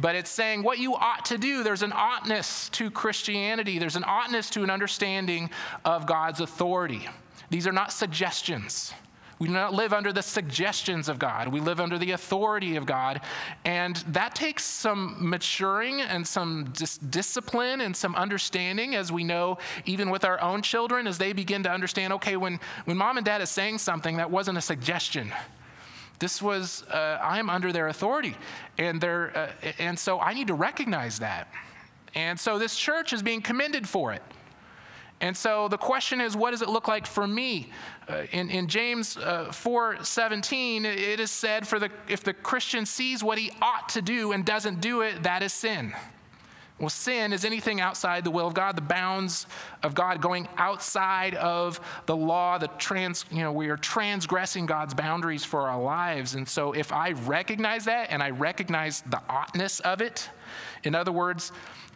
but 0.00 0.16
it's 0.16 0.30
saying 0.30 0.62
what 0.62 0.78
you 0.78 0.94
ought 0.94 1.24
to 1.26 1.38
do. 1.38 1.62
There's 1.62 1.82
an 1.82 1.92
oughtness 1.92 2.68
to 2.70 2.90
Christianity, 2.90 3.78
there's 3.78 3.96
an 3.96 4.04
oughtness 4.04 4.50
to 4.50 4.62
an 4.64 4.70
understanding 4.70 5.50
of 5.84 6.06
God's 6.06 6.40
authority. 6.40 7.08
These 7.50 7.66
are 7.66 7.72
not 7.72 7.92
suggestions. 7.92 8.94
We 9.42 9.48
do 9.48 9.54
not 9.54 9.74
live 9.74 9.92
under 9.92 10.12
the 10.12 10.22
suggestions 10.22 11.08
of 11.08 11.18
God. 11.18 11.48
We 11.48 11.58
live 11.58 11.80
under 11.80 11.98
the 11.98 12.12
authority 12.12 12.76
of 12.76 12.86
God. 12.86 13.20
And 13.64 13.96
that 14.06 14.36
takes 14.36 14.62
some 14.62 15.16
maturing 15.18 16.00
and 16.00 16.24
some 16.24 16.70
dis- 16.76 16.98
discipline 16.98 17.80
and 17.80 17.96
some 17.96 18.14
understanding, 18.14 18.94
as 18.94 19.10
we 19.10 19.24
know, 19.24 19.58
even 19.84 20.10
with 20.10 20.24
our 20.24 20.40
own 20.40 20.62
children, 20.62 21.08
as 21.08 21.18
they 21.18 21.32
begin 21.32 21.64
to 21.64 21.70
understand 21.72 22.12
okay, 22.12 22.36
when, 22.36 22.60
when 22.84 22.96
mom 22.96 23.16
and 23.16 23.26
dad 23.26 23.40
is 23.40 23.50
saying 23.50 23.78
something, 23.78 24.18
that 24.18 24.30
wasn't 24.30 24.58
a 24.58 24.60
suggestion. 24.60 25.32
This 26.20 26.40
was, 26.40 26.84
uh, 26.84 27.18
I'm 27.20 27.50
under 27.50 27.72
their 27.72 27.88
authority. 27.88 28.36
And, 28.78 29.00
they're, 29.00 29.36
uh, 29.36 29.72
and 29.80 29.98
so 29.98 30.20
I 30.20 30.34
need 30.34 30.46
to 30.46 30.54
recognize 30.54 31.18
that. 31.18 31.48
And 32.14 32.38
so 32.38 32.60
this 32.60 32.76
church 32.76 33.12
is 33.12 33.24
being 33.24 33.42
commended 33.42 33.88
for 33.88 34.12
it. 34.12 34.22
And 35.22 35.36
so 35.36 35.68
the 35.68 35.78
question 35.78 36.20
is, 36.20 36.36
what 36.36 36.50
does 36.50 36.62
it 36.62 36.68
look 36.68 36.88
like 36.88 37.06
for 37.06 37.28
me? 37.28 37.70
Uh, 38.08 38.24
in, 38.32 38.50
in, 38.50 38.66
James 38.66 39.16
uh, 39.16 39.52
4 39.52 40.02
17, 40.02 40.84
it 40.84 41.20
is 41.20 41.30
said, 41.30 41.66
for 41.66 41.78
the, 41.78 41.90
if 42.08 42.24
the 42.24 42.34
Christian 42.34 42.84
sees 42.84 43.22
what 43.22 43.38
he 43.38 43.52
ought 43.62 43.88
to 43.90 44.02
do 44.02 44.32
and 44.32 44.44
doesn't 44.44 44.80
do 44.80 45.02
it, 45.02 45.22
that 45.22 45.42
is 45.42 45.52
sin. 45.52 45.92
Well, 46.82 46.88
sin 46.88 47.32
is 47.32 47.44
anything 47.44 47.80
outside 47.80 48.24
the 48.24 48.32
will 48.32 48.48
of 48.48 48.54
God, 48.54 48.76
the 48.76 48.82
bounds 48.82 49.46
of 49.84 49.94
God, 49.94 50.20
going 50.20 50.48
outside 50.56 51.36
of 51.36 51.80
the 52.06 52.16
law, 52.16 52.58
the 52.58 52.66
trans, 52.76 53.24
you 53.30 53.38
know, 53.38 53.52
we 53.52 53.68
are 53.68 53.76
transgressing 53.76 54.66
God's 54.66 54.92
boundaries 54.92 55.44
for 55.44 55.68
our 55.68 55.80
lives. 55.80 56.34
And 56.34 56.48
so 56.48 56.72
if 56.72 56.92
I 56.92 57.12
recognize 57.12 57.84
that 57.84 58.10
and 58.10 58.20
I 58.20 58.30
recognize 58.30 59.02
the 59.02 59.20
oughtness 59.28 59.78
of 59.78 60.00
it, 60.00 60.28
in 60.82 60.96
other 60.96 61.12
words, 61.12 61.52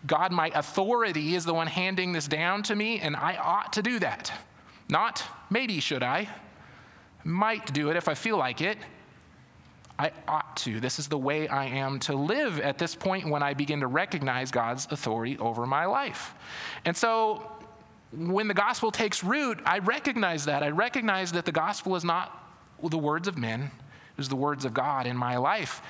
God, 0.06 0.30
my 0.30 0.52
authority 0.54 1.34
is 1.34 1.44
the 1.44 1.54
one 1.54 1.66
handing 1.66 2.12
this 2.12 2.28
down 2.28 2.62
to 2.64 2.76
me, 2.76 3.00
and 3.00 3.16
I 3.16 3.36
ought 3.36 3.72
to 3.72 3.82
do 3.82 3.98
that. 3.98 4.30
Not 4.88 5.22
maybe 5.50 5.80
should 5.80 6.02
I, 6.02 6.28
might 7.24 7.72
do 7.72 7.90
it 7.90 7.96
if 7.96 8.08
I 8.08 8.14
feel 8.14 8.36
like 8.36 8.60
it. 8.60 8.78
I 9.98 10.12
ought 10.28 10.56
to. 10.58 10.78
This 10.78 10.98
is 10.98 11.08
the 11.08 11.18
way 11.18 11.48
I 11.48 11.64
am 11.64 11.98
to 12.00 12.14
live 12.14 12.60
at 12.60 12.76
this 12.76 12.94
point 12.94 13.28
when 13.28 13.42
I 13.42 13.54
begin 13.54 13.80
to 13.80 13.86
recognize 13.86 14.50
God's 14.50 14.86
authority 14.90 15.38
over 15.38 15.66
my 15.66 15.86
life. 15.86 16.34
And 16.84 16.96
so 16.96 17.50
when 18.12 18.46
the 18.46 18.54
gospel 18.54 18.90
takes 18.90 19.24
root, 19.24 19.58
I 19.64 19.78
recognize 19.78 20.44
that. 20.44 20.62
I 20.62 20.68
recognize 20.68 21.32
that 21.32 21.46
the 21.46 21.52
gospel 21.52 21.96
is 21.96 22.04
not 22.04 22.42
the 22.82 22.98
words 22.98 23.26
of 23.26 23.38
men, 23.38 23.62
it 23.62 24.20
is 24.20 24.28
the 24.28 24.36
words 24.36 24.64
of 24.64 24.74
God 24.74 25.06
in 25.06 25.16
my 25.16 25.38
life. 25.38 25.80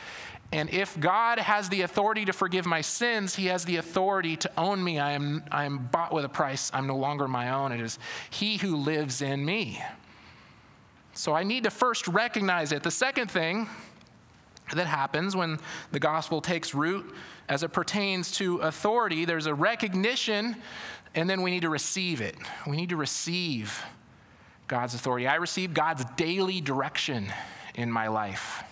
And 0.53 0.70
if 0.70 0.99
God 0.99 1.38
has 1.38 1.68
the 1.68 1.82
authority 1.82 2.24
to 2.26 2.32
forgive 2.32 2.66
my 2.66 2.80
sins, 2.80 3.34
He 3.34 3.47
has 3.47 3.64
the 3.64 3.76
authority 3.76 4.36
to 4.36 4.51
own 4.57 4.82
me. 4.82 4.99
I 4.99 5.12
am, 5.12 5.42
I 5.51 5.64
am 5.64 5.88
bought 5.90 6.12
with 6.12 6.24
a 6.24 6.28
price. 6.28 6.70
I'm 6.72 6.86
no 6.86 6.97
longer 6.97 7.26
my 7.26 7.51
own. 7.51 7.72
It 7.72 7.80
is 7.80 7.99
He 8.30 8.57
who 8.57 8.76
lives 8.76 9.22
in 9.22 9.44
me. 9.44 9.82
So 11.14 11.32
I 11.32 11.42
need 11.42 11.64
to 11.64 11.70
first 11.70 12.07
recognize 12.09 12.72
it. 12.72 12.82
The 12.82 12.90
second 12.90 13.30
thing 13.30 13.68
that 14.74 14.86
happens 14.86 15.34
when 15.34 15.59
the 15.92 16.01
gospel 16.01 16.40
takes 16.40 16.74
root 16.74 17.14
as 17.49 17.62
it 17.62 17.72
pertains 17.72 18.32
to 18.32 18.59
authority, 18.59 19.24
there's 19.24 19.47
a 19.47 19.55
recognition, 19.55 20.57
and 21.14 21.28
then 21.28 21.42
we 21.42 21.51
need 21.51 21.62
to 21.62 21.70
receive 21.70 22.20
it. 22.20 22.36
We 22.66 22.76
need 22.76 22.90
to 22.90 22.97
receive 22.97 23.82
God's 24.68 24.94
authority. 24.94 25.26
I 25.26 25.36
receive 25.36 25.72
God's 25.72 26.05
daily 26.16 26.61
direction 26.61 27.32
in 27.74 27.90
my 27.90 28.09
life. 28.09 28.62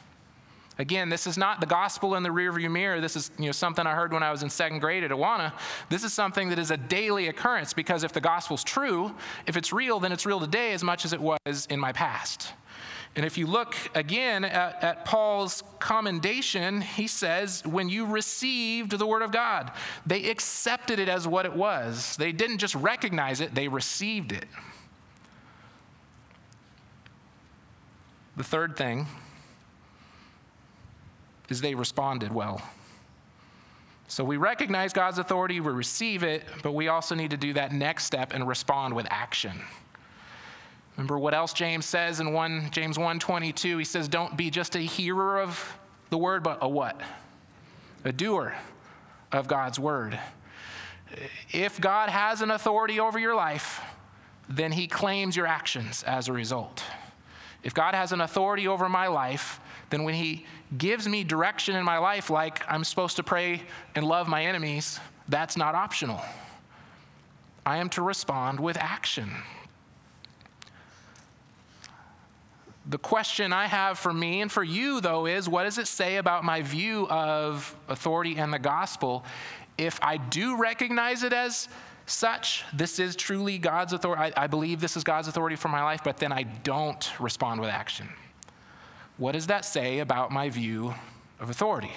Again, 0.78 1.08
this 1.08 1.26
is 1.26 1.38
not 1.38 1.60
the 1.60 1.66
gospel 1.66 2.16
in 2.16 2.24
the 2.24 2.30
rearview 2.30 2.70
mirror. 2.70 3.00
This 3.00 3.14
is 3.14 3.30
you 3.38 3.46
know, 3.46 3.52
something 3.52 3.86
I 3.86 3.94
heard 3.94 4.12
when 4.12 4.24
I 4.24 4.32
was 4.32 4.42
in 4.42 4.50
second 4.50 4.80
grade 4.80 5.04
at 5.04 5.12
Awana. 5.12 5.52
This 5.88 6.02
is 6.02 6.12
something 6.12 6.48
that 6.48 6.58
is 6.58 6.72
a 6.72 6.76
daily 6.76 7.28
occurrence 7.28 7.72
because 7.72 8.02
if 8.02 8.12
the 8.12 8.20
gospel's 8.20 8.64
true, 8.64 9.14
if 9.46 9.56
it's 9.56 9.72
real, 9.72 10.00
then 10.00 10.10
it's 10.10 10.26
real 10.26 10.40
today 10.40 10.72
as 10.72 10.82
much 10.82 11.04
as 11.04 11.12
it 11.12 11.20
was 11.20 11.66
in 11.70 11.78
my 11.78 11.92
past. 11.92 12.52
And 13.16 13.24
if 13.24 13.38
you 13.38 13.46
look 13.46 13.76
again 13.94 14.44
at, 14.44 14.82
at, 14.82 15.04
Paul's 15.04 15.62
commendation, 15.78 16.80
he 16.80 17.06
says, 17.06 17.64
when 17.64 17.88
you 17.88 18.06
received 18.06 18.98
the 18.98 19.06
word 19.06 19.22
of 19.22 19.30
God, 19.30 19.70
they 20.04 20.28
accepted 20.28 20.98
it 20.98 21.08
as 21.08 21.28
what 21.28 21.46
it 21.46 21.54
was. 21.54 22.16
They 22.16 22.32
didn't 22.32 22.58
just 22.58 22.74
recognize 22.74 23.40
it, 23.40 23.54
they 23.54 23.68
received 23.68 24.32
it. 24.32 24.46
The 28.36 28.42
third 28.42 28.76
thing 28.76 29.06
is 31.48 31.60
they 31.60 31.74
responded 31.74 32.32
well. 32.32 32.62
So 34.08 34.22
we 34.22 34.36
recognize 34.36 34.92
God's 34.92 35.18
authority, 35.18 35.60
we 35.60 35.72
receive 35.72 36.22
it, 36.22 36.44
but 36.62 36.72
we 36.72 36.88
also 36.88 37.14
need 37.14 37.30
to 37.30 37.36
do 37.36 37.54
that 37.54 37.72
next 37.72 38.04
step 38.04 38.32
and 38.34 38.46
respond 38.46 38.94
with 38.94 39.06
action. 39.10 39.60
Remember 40.96 41.18
what 41.18 41.34
else 41.34 41.52
James 41.52 41.86
says 41.86 42.20
in 42.20 42.32
1 42.32 42.70
James 42.70 42.96
1:22 42.96 43.78
he 43.78 43.84
says 43.84 44.06
don't 44.06 44.36
be 44.36 44.50
just 44.50 44.76
a 44.76 44.80
hearer 44.80 45.40
of 45.40 45.78
the 46.10 46.18
word 46.18 46.42
but 46.42 46.58
a 46.60 46.68
what? 46.68 47.00
A 48.04 48.12
doer 48.12 48.54
of 49.32 49.48
God's 49.48 49.78
word. 49.78 50.18
If 51.50 51.80
God 51.80 52.10
has 52.10 52.42
an 52.42 52.50
authority 52.50 53.00
over 53.00 53.18
your 53.18 53.34
life, 53.34 53.80
then 54.48 54.72
he 54.72 54.86
claims 54.86 55.36
your 55.36 55.46
actions 55.46 56.02
as 56.04 56.28
a 56.28 56.32
result. 56.32 56.84
If 57.62 57.74
God 57.74 57.94
has 57.94 58.12
an 58.12 58.20
authority 58.20 58.68
over 58.68 58.88
my 58.88 59.06
life, 59.06 59.58
then 59.90 60.04
when 60.04 60.14
he 60.14 60.44
gives 60.76 61.08
me 61.08 61.24
direction 61.24 61.76
in 61.76 61.84
my 61.84 61.98
life, 61.98 62.30
like 62.30 62.62
I'm 62.68 62.84
supposed 62.84 63.16
to 63.16 63.22
pray 63.22 63.62
and 63.94 64.06
love 64.06 64.28
my 64.28 64.44
enemies, 64.44 64.98
that's 65.28 65.56
not 65.56 65.74
optional. 65.74 66.20
I 67.66 67.78
am 67.78 67.88
to 67.90 68.02
respond 68.02 68.60
with 68.60 68.76
action. 68.76 69.30
The 72.86 72.98
question 72.98 73.52
I 73.52 73.66
have 73.66 73.98
for 73.98 74.12
me 74.12 74.42
and 74.42 74.52
for 74.52 74.62
you, 74.62 75.00
though, 75.00 75.24
is 75.26 75.48
what 75.48 75.64
does 75.64 75.78
it 75.78 75.86
say 75.86 76.16
about 76.16 76.44
my 76.44 76.60
view 76.60 77.08
of 77.08 77.74
authority 77.88 78.36
and 78.36 78.52
the 78.52 78.58
gospel 78.58 79.24
if 79.78 79.98
I 80.02 80.18
do 80.18 80.56
recognize 80.56 81.22
it 81.24 81.32
as 81.32 81.68
such, 82.06 82.64
this 82.72 82.98
is 82.98 83.16
truly 83.16 83.58
God's 83.58 83.92
authority, 83.92 84.32
I, 84.36 84.44
I, 84.44 84.46
believe 84.46 84.80
this 84.80 84.96
is 84.96 85.04
God's 85.04 85.26
authority 85.26 85.56
for 85.56 85.68
my 85.68 85.82
life, 85.82 86.02
but 86.04 86.18
then 86.18 86.32
I 86.32 86.42
don't 86.42 87.10
respond 87.18 87.60
with 87.60 87.70
action? 87.70 88.08
What 89.16 89.32
does 89.32 89.46
that 89.46 89.64
say 89.64 90.00
about 90.00 90.32
my 90.32 90.50
view 90.50 90.94
of 91.38 91.50
authority? 91.50 91.92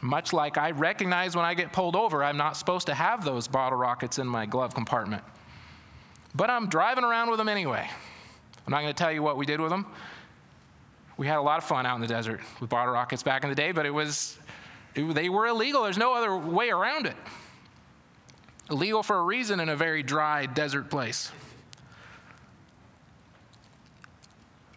Much 0.00 0.32
like 0.32 0.58
I 0.58 0.72
recognize 0.72 1.36
when 1.36 1.44
I 1.44 1.54
get 1.54 1.72
pulled 1.72 1.96
over, 1.96 2.24
I'm 2.24 2.36
not 2.36 2.56
supposed 2.56 2.86
to 2.88 2.94
have 2.94 3.24
those 3.24 3.46
bottle 3.48 3.78
rockets 3.78 4.18
in 4.18 4.26
my 4.26 4.46
glove 4.46 4.74
compartment. 4.74 5.22
But 6.34 6.50
I'm 6.50 6.68
driving 6.68 7.04
around 7.04 7.30
with 7.30 7.38
them 7.38 7.48
anyway. 7.48 7.88
I'm 8.66 8.70
not 8.70 8.82
going 8.82 8.92
to 8.92 8.98
tell 8.98 9.12
you 9.12 9.22
what 9.22 9.36
we 9.36 9.46
did 9.46 9.60
with 9.60 9.70
them. 9.70 9.86
We 11.16 11.26
had 11.26 11.36
a 11.36 11.42
lot 11.42 11.58
of 11.58 11.64
fun 11.64 11.86
out 11.86 11.94
in 11.94 12.00
the 12.00 12.06
desert 12.08 12.40
with 12.60 12.68
bottle 12.68 12.92
rockets 12.92 13.22
back 13.22 13.44
in 13.44 13.50
the 13.50 13.56
day, 13.56 13.72
but 13.72 13.86
it 13.86 13.90
was, 13.90 14.38
it, 14.94 15.14
they 15.14 15.28
were 15.28 15.46
illegal. 15.46 15.84
There's 15.84 15.98
no 15.98 16.14
other 16.14 16.36
way 16.36 16.70
around 16.70 17.06
it. 17.06 17.16
Illegal 18.70 19.02
for 19.02 19.18
a 19.18 19.22
reason 19.22 19.60
in 19.60 19.68
a 19.68 19.76
very 19.76 20.02
dry 20.02 20.46
desert 20.46 20.90
place. 20.90 21.30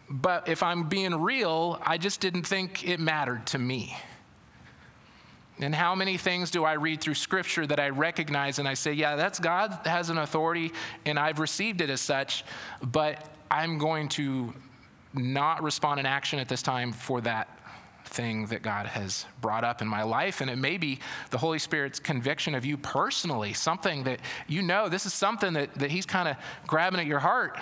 But 0.08 0.48
if 0.48 0.62
I'm 0.62 0.88
being 0.88 1.14
real, 1.20 1.80
I 1.82 1.98
just 1.98 2.20
didn't 2.20 2.44
think 2.44 2.86
it 2.86 3.00
mattered 3.00 3.46
to 3.48 3.58
me. 3.58 3.96
And 5.58 5.74
how 5.74 5.94
many 5.94 6.18
things 6.18 6.50
do 6.50 6.64
I 6.64 6.74
read 6.74 7.00
through 7.00 7.14
scripture 7.14 7.66
that 7.66 7.80
I 7.80 7.88
recognize 7.88 8.58
and 8.58 8.68
I 8.68 8.74
say, 8.74 8.92
yeah, 8.92 9.16
that's 9.16 9.38
God 9.38 9.80
has 9.84 10.10
an 10.10 10.18
authority 10.18 10.72
and 11.06 11.18
I've 11.18 11.38
received 11.38 11.80
it 11.80 11.88
as 11.88 12.00
such, 12.00 12.44
but 12.82 13.26
I'm 13.50 13.78
going 13.78 14.08
to 14.10 14.52
not 15.14 15.62
respond 15.62 15.98
in 15.98 16.04
action 16.04 16.38
at 16.38 16.48
this 16.48 16.62
time 16.62 16.92
for 16.92 17.22
that 17.22 17.48
thing 18.04 18.46
that 18.46 18.62
God 18.62 18.86
has 18.86 19.24
brought 19.40 19.64
up 19.64 19.80
in 19.80 19.88
my 19.88 20.02
life. 20.02 20.42
And 20.42 20.50
it 20.50 20.56
may 20.56 20.76
be 20.76 21.00
the 21.30 21.38
Holy 21.38 21.58
Spirit's 21.58 21.98
conviction 21.98 22.54
of 22.54 22.64
you 22.64 22.76
personally, 22.76 23.52
something 23.54 24.04
that 24.04 24.20
you 24.46 24.62
know 24.62 24.88
this 24.88 25.06
is 25.06 25.14
something 25.14 25.54
that, 25.54 25.74
that 25.74 25.90
He's 25.90 26.06
kind 26.06 26.28
of 26.28 26.36
grabbing 26.66 27.00
at 27.00 27.06
your 27.06 27.18
heart. 27.18 27.58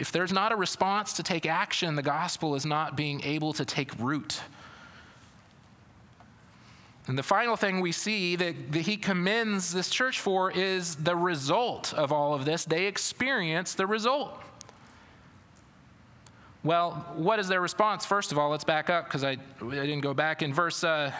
If 0.00 0.12
there's 0.12 0.32
not 0.32 0.50
a 0.50 0.56
response 0.56 1.12
to 1.14 1.22
take 1.22 1.44
action, 1.44 1.94
the 1.94 2.02
gospel 2.02 2.54
is 2.54 2.64
not 2.64 2.96
being 2.96 3.22
able 3.22 3.52
to 3.52 3.66
take 3.66 3.96
root. 3.98 4.40
And 7.06 7.18
the 7.18 7.22
final 7.22 7.54
thing 7.54 7.80
we 7.80 7.92
see 7.92 8.34
that, 8.36 8.72
that, 8.72 8.80
he 8.80 8.96
commends 8.96 9.74
this 9.74 9.90
church 9.90 10.18
for 10.18 10.50
is 10.50 10.96
the 10.96 11.14
result 11.14 11.92
of 11.92 12.12
all 12.12 12.32
of 12.32 12.46
this. 12.46 12.64
They 12.64 12.86
experience 12.86 13.74
the 13.74 13.86
result. 13.86 14.40
Well, 16.64 16.92
what 17.14 17.38
is 17.38 17.48
their 17.48 17.60
response? 17.60 18.06
First 18.06 18.32
of 18.32 18.38
all, 18.38 18.48
let's 18.48 18.64
back 18.64 18.88
up 18.88 19.04
because 19.04 19.22
I, 19.22 19.32
I 19.32 19.36
didn't 19.60 20.00
go 20.00 20.14
back. 20.14 20.40
In 20.40 20.54
verse 20.54 20.82
uh, 20.82 21.12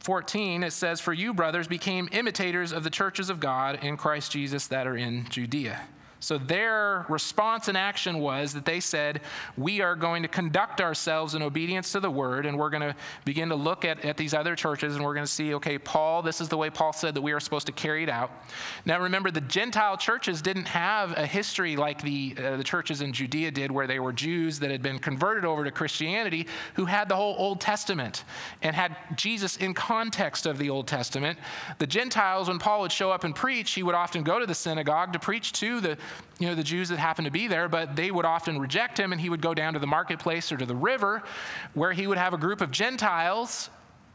14, 0.00 0.62
it 0.62 0.72
says, 0.72 1.00
For 1.00 1.12
you, 1.12 1.34
brothers, 1.34 1.66
became 1.66 2.08
imitators 2.12 2.72
of 2.72 2.84
the 2.84 2.90
churches 2.90 3.30
of 3.30 3.40
God 3.40 3.82
in 3.82 3.96
Christ 3.96 4.30
Jesus 4.30 4.68
that 4.68 4.86
are 4.86 4.96
in 4.96 5.26
Judea. 5.28 5.80
So 6.22 6.38
their 6.38 7.04
response 7.08 7.66
and 7.66 7.76
action 7.76 8.20
was 8.20 8.54
that 8.54 8.64
they 8.64 8.78
said, 8.78 9.22
We 9.56 9.80
are 9.80 9.96
going 9.96 10.22
to 10.22 10.28
conduct 10.28 10.80
ourselves 10.80 11.34
in 11.34 11.42
obedience 11.42 11.90
to 11.92 12.00
the 12.00 12.12
word, 12.12 12.46
and 12.46 12.56
we're 12.56 12.70
going 12.70 12.82
to 12.82 12.94
begin 13.24 13.48
to 13.48 13.56
look 13.56 13.84
at, 13.84 14.04
at 14.04 14.16
these 14.16 14.32
other 14.32 14.54
churches, 14.54 14.94
and 14.94 15.04
we're 15.04 15.14
going 15.14 15.26
to 15.26 15.32
see, 15.32 15.52
okay, 15.54 15.78
Paul, 15.78 16.22
this 16.22 16.40
is 16.40 16.48
the 16.48 16.56
way 16.56 16.70
Paul 16.70 16.92
said 16.92 17.14
that 17.14 17.22
we 17.22 17.32
are 17.32 17.40
supposed 17.40 17.66
to 17.66 17.72
carry 17.72 18.04
it 18.04 18.08
out. 18.08 18.30
Now 18.84 19.00
remember, 19.00 19.32
the 19.32 19.40
Gentile 19.40 19.96
churches 19.96 20.40
didn't 20.40 20.68
have 20.68 21.18
a 21.18 21.26
history 21.26 21.74
like 21.74 22.00
the, 22.02 22.36
uh, 22.38 22.56
the 22.56 22.64
churches 22.64 23.00
in 23.00 23.12
Judea 23.12 23.50
did, 23.50 23.72
where 23.72 23.88
they 23.88 23.98
were 23.98 24.12
Jews 24.12 24.60
that 24.60 24.70
had 24.70 24.80
been 24.80 25.00
converted 25.00 25.44
over 25.44 25.64
to 25.64 25.72
Christianity 25.72 26.46
who 26.74 26.84
had 26.84 27.08
the 27.08 27.16
whole 27.16 27.34
Old 27.36 27.60
Testament 27.60 28.22
and 28.62 28.76
had 28.76 28.96
Jesus 29.16 29.56
in 29.56 29.74
context 29.74 30.46
of 30.46 30.58
the 30.58 30.70
Old 30.70 30.86
Testament. 30.86 31.36
The 31.78 31.86
Gentiles, 31.88 32.46
when 32.46 32.60
Paul 32.60 32.82
would 32.82 32.92
show 32.92 33.10
up 33.10 33.24
and 33.24 33.34
preach, 33.34 33.72
he 33.72 33.82
would 33.82 33.96
often 33.96 34.22
go 34.22 34.38
to 34.38 34.46
the 34.46 34.54
synagogue 34.54 35.12
to 35.14 35.18
preach 35.18 35.52
to 35.54 35.80
the 35.80 35.98
you 36.38 36.48
know, 36.48 36.54
the 36.54 36.62
Jews 36.64 36.88
that 36.88 36.98
happened 36.98 37.26
to 37.26 37.30
be 37.30 37.46
there, 37.46 37.68
but 37.68 37.94
they 37.94 38.10
would 38.10 38.24
often 38.24 38.58
reject 38.58 38.98
him, 38.98 39.12
and 39.12 39.20
he 39.20 39.30
would 39.30 39.40
go 39.40 39.54
down 39.54 39.74
to 39.74 39.78
the 39.78 39.86
marketplace 39.86 40.50
or 40.50 40.56
to 40.56 40.66
the 40.66 40.74
river 40.74 41.22
where 41.74 41.92
he 41.92 42.06
would 42.08 42.18
have 42.18 42.34
a 42.34 42.38
group 42.38 42.60
of 42.60 42.70
Gentiles 42.70 43.70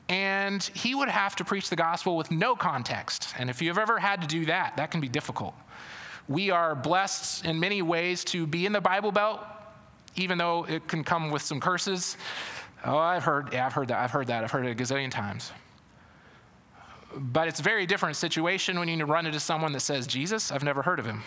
and 0.10 0.64
he 0.74 0.95
would 0.95 1.10
have 1.10 1.36
to 1.36 1.43
preach 1.43 1.70
the 1.70 1.76
gospel 1.76 2.16
with 2.16 2.32
no 2.32 2.56
context. 2.56 3.34
And 3.38 3.50
if 3.50 3.62
you've 3.62 3.78
ever 3.78 4.00
had 4.00 4.22
to 4.22 4.28
do 4.28 4.45
that, 4.45 4.78
that 4.78 4.91
can 4.91 5.02
be 5.02 5.10
difficult. 5.10 5.54
We 6.30 6.50
are 6.50 6.76
blessed 6.76 7.45
in 7.45 7.60
many 7.60 7.82
ways 7.82 8.24
to 8.26 8.48
be 8.48 8.66
in 8.66 8.72
the 8.72 8.82
Bible 8.82 9.12
Belt, 9.12 9.41
even 10.16 10.38
though 10.38 10.66
it 10.66 10.88
can 10.88 11.04
come 11.04 11.30
with 11.30 11.41
some 11.41 11.60
curses. 11.60 12.18
Oh, 12.86 12.98
I've 12.98 13.24
heard, 13.24 13.50
yeah, 13.52 13.66
I've 13.66 13.74
heard 13.74 13.89
that. 13.89 14.00
I've 14.00 14.12
heard 14.12 14.28
that. 14.28 14.43
I've 14.43 14.52
heard 14.52 14.66
it 14.66 14.72
a 14.72 14.76
gazillion 14.76 15.12
times. 15.12 15.52
But 17.16 17.48
it's 17.48 17.60
a 17.60 17.64
very 17.64 17.86
different 17.86 18.16
situation 18.16 18.80
when 18.80 18.88
you 18.88 19.04
run 19.06 19.26
into 19.26 19.39
someone 19.39 19.72
that 19.74 19.80
says, 19.82 20.08
Jesus, 20.08 20.52
I've 20.52 20.64
never 20.64 20.82
heard 20.82 21.00
of 21.00 21.06
him 21.06 21.24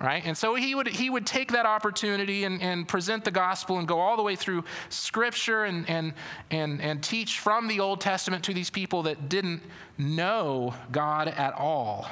right? 0.00 0.22
And 0.24 0.36
so 0.36 0.54
he 0.54 0.74
would 0.74 0.88
he 0.88 1.08
would 1.08 1.26
take 1.26 1.52
that 1.52 1.66
opportunity 1.66 2.44
and, 2.44 2.60
and 2.60 2.86
present 2.86 3.24
the 3.24 3.30
gospel 3.30 3.78
and 3.78 3.86
go 3.86 4.00
all 4.00 4.16
the 4.16 4.22
way 4.22 4.36
through 4.36 4.64
scripture 4.88 5.64
and, 5.64 5.88
and 5.88 6.14
and 6.50 6.80
and 6.80 7.02
teach 7.02 7.38
from 7.38 7.68
the 7.68 7.80
old 7.80 8.00
testament 8.00 8.44
to 8.44 8.54
these 8.54 8.70
people 8.70 9.02
that 9.04 9.28
didn't 9.28 9.62
know 9.98 10.74
god 10.90 11.28
at 11.28 11.54
all. 11.54 12.08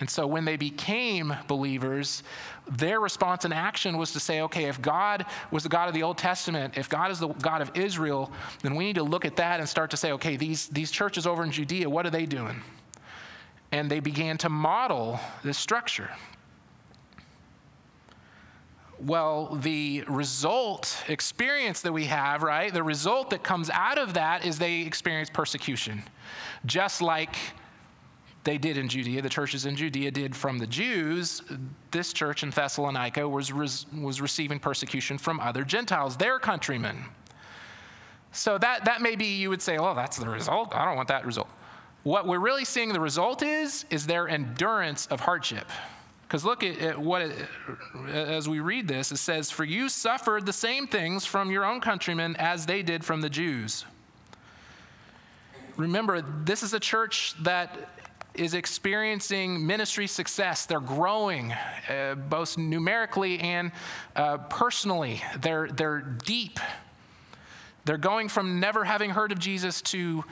And 0.00 0.08
so 0.08 0.28
when 0.28 0.44
they 0.44 0.56
became 0.56 1.34
believers 1.48 2.22
their 2.70 3.00
response 3.00 3.44
and 3.44 3.54
action 3.54 3.96
was 3.96 4.12
to 4.12 4.20
say 4.20 4.42
okay 4.42 4.64
if 4.64 4.80
god 4.82 5.24
was 5.50 5.62
the 5.62 5.68
god 5.70 5.88
of 5.88 5.94
the 5.94 6.02
old 6.02 6.18
testament 6.18 6.76
if 6.76 6.86
god 6.86 7.10
is 7.10 7.18
the 7.18 7.28
god 7.28 7.62
of 7.62 7.70
israel 7.74 8.30
then 8.60 8.74
we 8.74 8.84
need 8.84 8.96
to 8.96 9.02
look 9.02 9.24
at 9.24 9.36
that 9.36 9.58
and 9.58 9.66
start 9.66 9.90
to 9.90 9.96
say 9.96 10.12
okay 10.12 10.36
these 10.36 10.68
these 10.68 10.90
churches 10.90 11.26
over 11.26 11.42
in 11.42 11.50
judea 11.50 11.88
what 11.88 12.04
are 12.04 12.10
they 12.10 12.26
doing? 12.26 12.62
And 13.72 13.90
they 13.90 14.00
began 14.00 14.38
to 14.38 14.48
model 14.48 15.18
this 15.42 15.58
structure 15.58 16.10
well, 19.00 19.54
the 19.62 20.04
result 20.08 21.04
experience 21.08 21.82
that 21.82 21.92
we 21.92 22.04
have, 22.06 22.42
right? 22.42 22.72
The 22.72 22.82
result 22.82 23.30
that 23.30 23.42
comes 23.42 23.70
out 23.70 23.98
of 23.98 24.14
that 24.14 24.44
is 24.44 24.58
they 24.58 24.80
experience 24.80 25.30
persecution, 25.30 26.02
just 26.66 27.00
like 27.00 27.36
they 28.44 28.58
did 28.58 28.78
in 28.78 28.88
Judea, 28.88 29.20
the 29.22 29.28
churches 29.28 29.66
in 29.66 29.76
Judea 29.76 30.10
did 30.10 30.34
from 30.34 30.58
the 30.58 30.66
Jews. 30.66 31.42
This 31.90 32.12
church 32.12 32.42
in 32.42 32.50
Thessalonica 32.50 33.28
was, 33.28 33.52
was 33.52 34.20
receiving 34.20 34.58
persecution 34.58 35.18
from 35.18 35.38
other 35.40 35.64
Gentiles, 35.64 36.16
their 36.16 36.38
countrymen. 36.38 37.04
So 38.32 38.58
that, 38.58 38.84
that 38.84 39.02
may 39.02 39.16
be, 39.16 39.36
you 39.36 39.50
would 39.50 39.62
say, 39.62 39.78
oh, 39.78 39.94
that's 39.94 40.16
the 40.16 40.28
result. 40.28 40.74
I 40.74 40.84
don't 40.84 40.96
want 40.96 41.08
that 41.08 41.26
result. 41.26 41.48
What 42.04 42.26
we're 42.26 42.38
really 42.38 42.64
seeing 42.64 42.92
the 42.92 43.00
result 43.00 43.42
is, 43.42 43.84
is 43.90 44.06
their 44.06 44.28
endurance 44.28 45.06
of 45.06 45.20
hardship. 45.20 45.68
Because 46.28 46.44
look 46.44 46.62
at, 46.62 46.78
at 46.78 46.98
what, 46.98 47.22
it, 47.22 47.48
as 48.12 48.46
we 48.46 48.60
read 48.60 48.86
this, 48.86 49.10
it 49.10 49.16
says, 49.16 49.50
For 49.50 49.64
you 49.64 49.88
suffered 49.88 50.44
the 50.44 50.52
same 50.52 50.86
things 50.86 51.24
from 51.24 51.50
your 51.50 51.64
own 51.64 51.80
countrymen 51.80 52.36
as 52.36 52.66
they 52.66 52.82
did 52.82 53.02
from 53.02 53.22
the 53.22 53.30
Jews. 53.30 53.86
Remember, 55.78 56.20
this 56.20 56.62
is 56.62 56.74
a 56.74 56.80
church 56.80 57.34
that 57.44 57.88
is 58.34 58.52
experiencing 58.52 59.66
ministry 59.66 60.06
success. 60.06 60.66
They're 60.66 60.80
growing, 60.80 61.52
uh, 61.88 62.16
both 62.28 62.58
numerically 62.58 63.38
and 63.40 63.72
uh, 64.14 64.36
personally. 64.36 65.22
They're, 65.40 65.68
they're 65.68 66.00
deep. 66.00 66.60
They're 67.86 67.96
going 67.96 68.28
from 68.28 68.60
never 68.60 68.84
having 68.84 69.10
heard 69.10 69.32
of 69.32 69.38
Jesus 69.38 69.80
to 69.82 70.24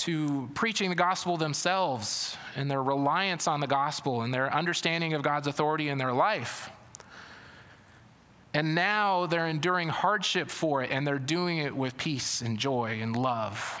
to 0.00 0.48
preaching 0.54 0.88
the 0.88 0.96
gospel 0.96 1.36
themselves 1.36 2.36
and 2.56 2.70
their 2.70 2.82
reliance 2.82 3.46
on 3.46 3.60
the 3.60 3.66
gospel 3.66 4.22
and 4.22 4.32
their 4.32 4.52
understanding 4.52 5.12
of 5.12 5.22
God's 5.22 5.46
authority 5.46 5.90
in 5.90 5.98
their 5.98 6.12
life. 6.12 6.70
And 8.54 8.74
now 8.74 9.26
they're 9.26 9.46
enduring 9.46 9.90
hardship 9.90 10.50
for 10.50 10.82
it 10.82 10.90
and 10.90 11.06
they're 11.06 11.18
doing 11.18 11.58
it 11.58 11.76
with 11.76 11.96
peace 11.98 12.40
and 12.40 12.58
joy 12.58 13.00
and 13.02 13.14
love. 13.14 13.78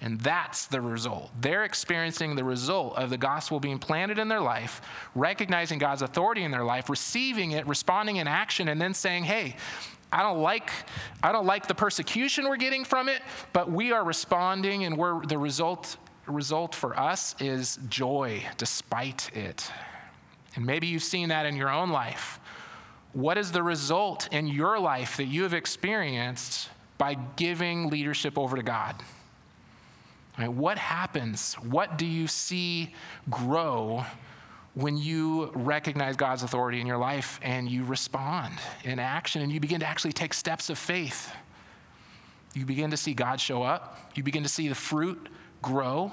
And 0.00 0.20
that's 0.20 0.66
the 0.66 0.80
result. 0.80 1.30
They're 1.40 1.64
experiencing 1.64 2.36
the 2.36 2.44
result 2.44 2.96
of 2.96 3.10
the 3.10 3.18
gospel 3.18 3.58
being 3.58 3.78
planted 3.78 4.18
in 4.18 4.28
their 4.28 4.40
life, 4.40 4.82
recognizing 5.14 5.78
God's 5.78 6.02
authority 6.02 6.44
in 6.44 6.50
their 6.50 6.64
life, 6.64 6.88
receiving 6.88 7.52
it, 7.52 7.66
responding 7.66 8.16
in 8.16 8.28
action, 8.28 8.68
and 8.68 8.80
then 8.80 8.94
saying, 8.94 9.24
hey, 9.24 9.56
I 10.14 10.22
don't 10.22 10.40
like 10.40 10.70
I 11.24 11.32
don't 11.32 11.44
like 11.44 11.66
the 11.66 11.74
persecution 11.74 12.48
we're 12.48 12.56
getting 12.56 12.84
from 12.84 13.08
it, 13.08 13.20
but 13.52 13.68
we 13.68 13.90
are 13.90 14.04
responding 14.04 14.84
and 14.84 14.96
we're 14.96 15.26
the 15.26 15.36
result 15.36 15.96
result 16.26 16.72
for 16.72 16.98
us 16.98 17.34
is 17.40 17.80
joy 17.88 18.44
despite 18.56 19.36
it. 19.36 19.68
And 20.54 20.64
maybe 20.64 20.86
you've 20.86 21.02
seen 21.02 21.30
that 21.30 21.46
in 21.46 21.56
your 21.56 21.68
own 21.68 21.90
life. 21.90 22.38
What 23.12 23.36
is 23.36 23.50
the 23.50 23.62
result 23.62 24.28
in 24.32 24.46
your 24.46 24.78
life 24.78 25.16
that 25.16 25.26
you 25.26 25.42
have 25.42 25.52
experienced 25.52 26.70
by 26.96 27.14
giving 27.14 27.90
leadership 27.90 28.38
over 28.38 28.56
to 28.56 28.62
God? 28.62 28.94
Right, 30.38 30.52
what 30.52 30.78
happens? 30.78 31.54
What 31.54 31.98
do 31.98 32.06
you 32.06 32.28
see 32.28 32.94
grow 33.30 34.04
when 34.74 34.96
you 34.96 35.50
recognize 35.54 36.16
God's 36.16 36.42
authority 36.42 36.80
in 36.80 36.86
your 36.86 36.98
life 36.98 37.38
and 37.42 37.68
you 37.68 37.84
respond 37.84 38.54
in 38.82 38.98
action 38.98 39.40
and 39.42 39.52
you 39.52 39.60
begin 39.60 39.80
to 39.80 39.86
actually 39.86 40.12
take 40.12 40.34
steps 40.34 40.68
of 40.68 40.78
faith? 40.78 41.32
You 42.54 42.64
begin 42.64 42.90
to 42.90 42.96
see 42.96 43.14
God 43.14 43.40
show 43.40 43.62
up, 43.62 44.12
you 44.14 44.22
begin 44.22 44.42
to 44.42 44.48
see 44.48 44.68
the 44.68 44.74
fruit 44.74 45.28
grow. 45.62 46.12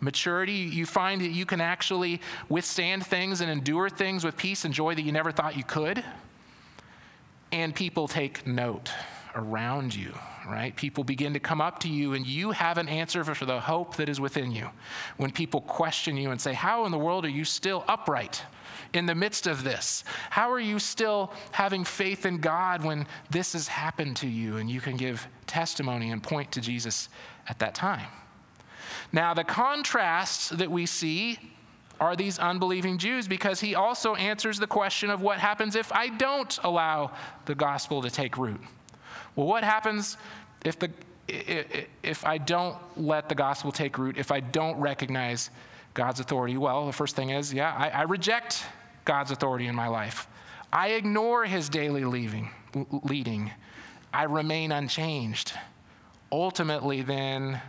Maturity, 0.00 0.52
you 0.52 0.84
find 0.84 1.20
that 1.20 1.30
you 1.30 1.46
can 1.46 1.60
actually 1.60 2.20
withstand 2.48 3.06
things 3.06 3.40
and 3.40 3.48
endure 3.48 3.88
things 3.88 4.24
with 4.24 4.36
peace 4.36 4.64
and 4.64 4.74
joy 4.74 4.96
that 4.96 5.02
you 5.02 5.12
never 5.12 5.30
thought 5.30 5.56
you 5.56 5.62
could. 5.62 6.02
And 7.52 7.72
people 7.72 8.08
take 8.08 8.44
note 8.44 8.90
around 9.36 9.94
you, 9.94 10.12
right? 10.48 10.74
People 10.74 11.04
begin 11.04 11.32
to 11.34 11.40
come 11.40 11.60
up 11.60 11.78
to 11.80 11.88
you 11.88 12.14
and 12.14 12.26
you 12.26 12.50
have 12.50 12.78
an 12.78 12.88
answer 12.88 13.24
for 13.24 13.44
the 13.44 13.60
hope 13.60 13.96
that 13.96 14.08
is 14.08 14.20
within 14.20 14.50
you. 14.50 14.68
When 15.16 15.30
people 15.30 15.60
question 15.60 16.16
you 16.16 16.30
and 16.30 16.40
say, 16.40 16.52
How 16.52 16.84
in 16.86 16.92
the 16.92 16.98
world 16.98 17.24
are 17.24 17.30
you 17.30 17.44
still 17.44 17.84
upright 17.88 18.42
in 18.92 19.06
the 19.06 19.14
midst 19.14 19.46
of 19.46 19.64
this? 19.64 20.04
How 20.30 20.50
are 20.50 20.60
you 20.60 20.78
still 20.78 21.32
having 21.52 21.84
faith 21.84 22.26
in 22.26 22.38
God 22.38 22.84
when 22.84 23.06
this 23.30 23.52
has 23.52 23.68
happened 23.68 24.16
to 24.16 24.28
you? 24.28 24.56
And 24.56 24.70
you 24.70 24.80
can 24.80 24.96
give 24.96 25.26
testimony 25.46 26.10
and 26.10 26.22
point 26.22 26.52
to 26.52 26.60
Jesus 26.60 27.08
at 27.48 27.58
that 27.60 27.74
time. 27.74 28.08
Now, 29.12 29.34
the 29.34 29.44
contrasts 29.44 30.48
that 30.50 30.70
we 30.70 30.86
see 30.86 31.38
are 32.00 32.16
these 32.16 32.38
unbelieving 32.38 32.98
Jews 32.98 33.28
because 33.28 33.60
he 33.60 33.74
also 33.74 34.14
answers 34.16 34.58
the 34.58 34.66
question 34.66 35.08
of 35.08 35.20
what 35.20 35.38
happens 35.38 35.76
if 35.76 35.92
I 35.92 36.08
don't 36.08 36.58
allow 36.64 37.12
the 37.44 37.54
gospel 37.54 38.02
to 38.02 38.10
take 38.10 38.36
root. 38.36 38.60
Well, 39.36 39.46
what 39.46 39.64
happens 39.64 40.16
if, 40.64 40.78
the, 40.78 40.90
if 42.02 42.24
I 42.24 42.38
don't 42.38 42.76
let 42.96 43.28
the 43.28 43.34
gospel 43.34 43.72
take 43.72 43.98
root, 43.98 44.18
if 44.18 44.30
I 44.30 44.40
don't 44.40 44.78
recognize 44.78 45.50
God's 45.94 46.20
authority? 46.20 46.56
Well, 46.56 46.86
the 46.86 46.92
first 46.92 47.16
thing 47.16 47.30
is, 47.30 47.52
yeah, 47.52 47.74
I, 47.76 47.88
I 47.88 48.02
reject 48.02 48.64
God's 49.04 49.30
authority 49.30 49.66
in 49.66 49.74
my 49.74 49.88
life. 49.88 50.26
I 50.72 50.88
ignore 50.90 51.44
his 51.44 51.68
daily 51.68 52.04
leaving, 52.04 52.50
leading. 53.02 53.50
I 54.12 54.24
remain 54.24 54.72
unchanged. 54.72 55.52
Ultimately, 56.30 57.02
then, 57.02 57.60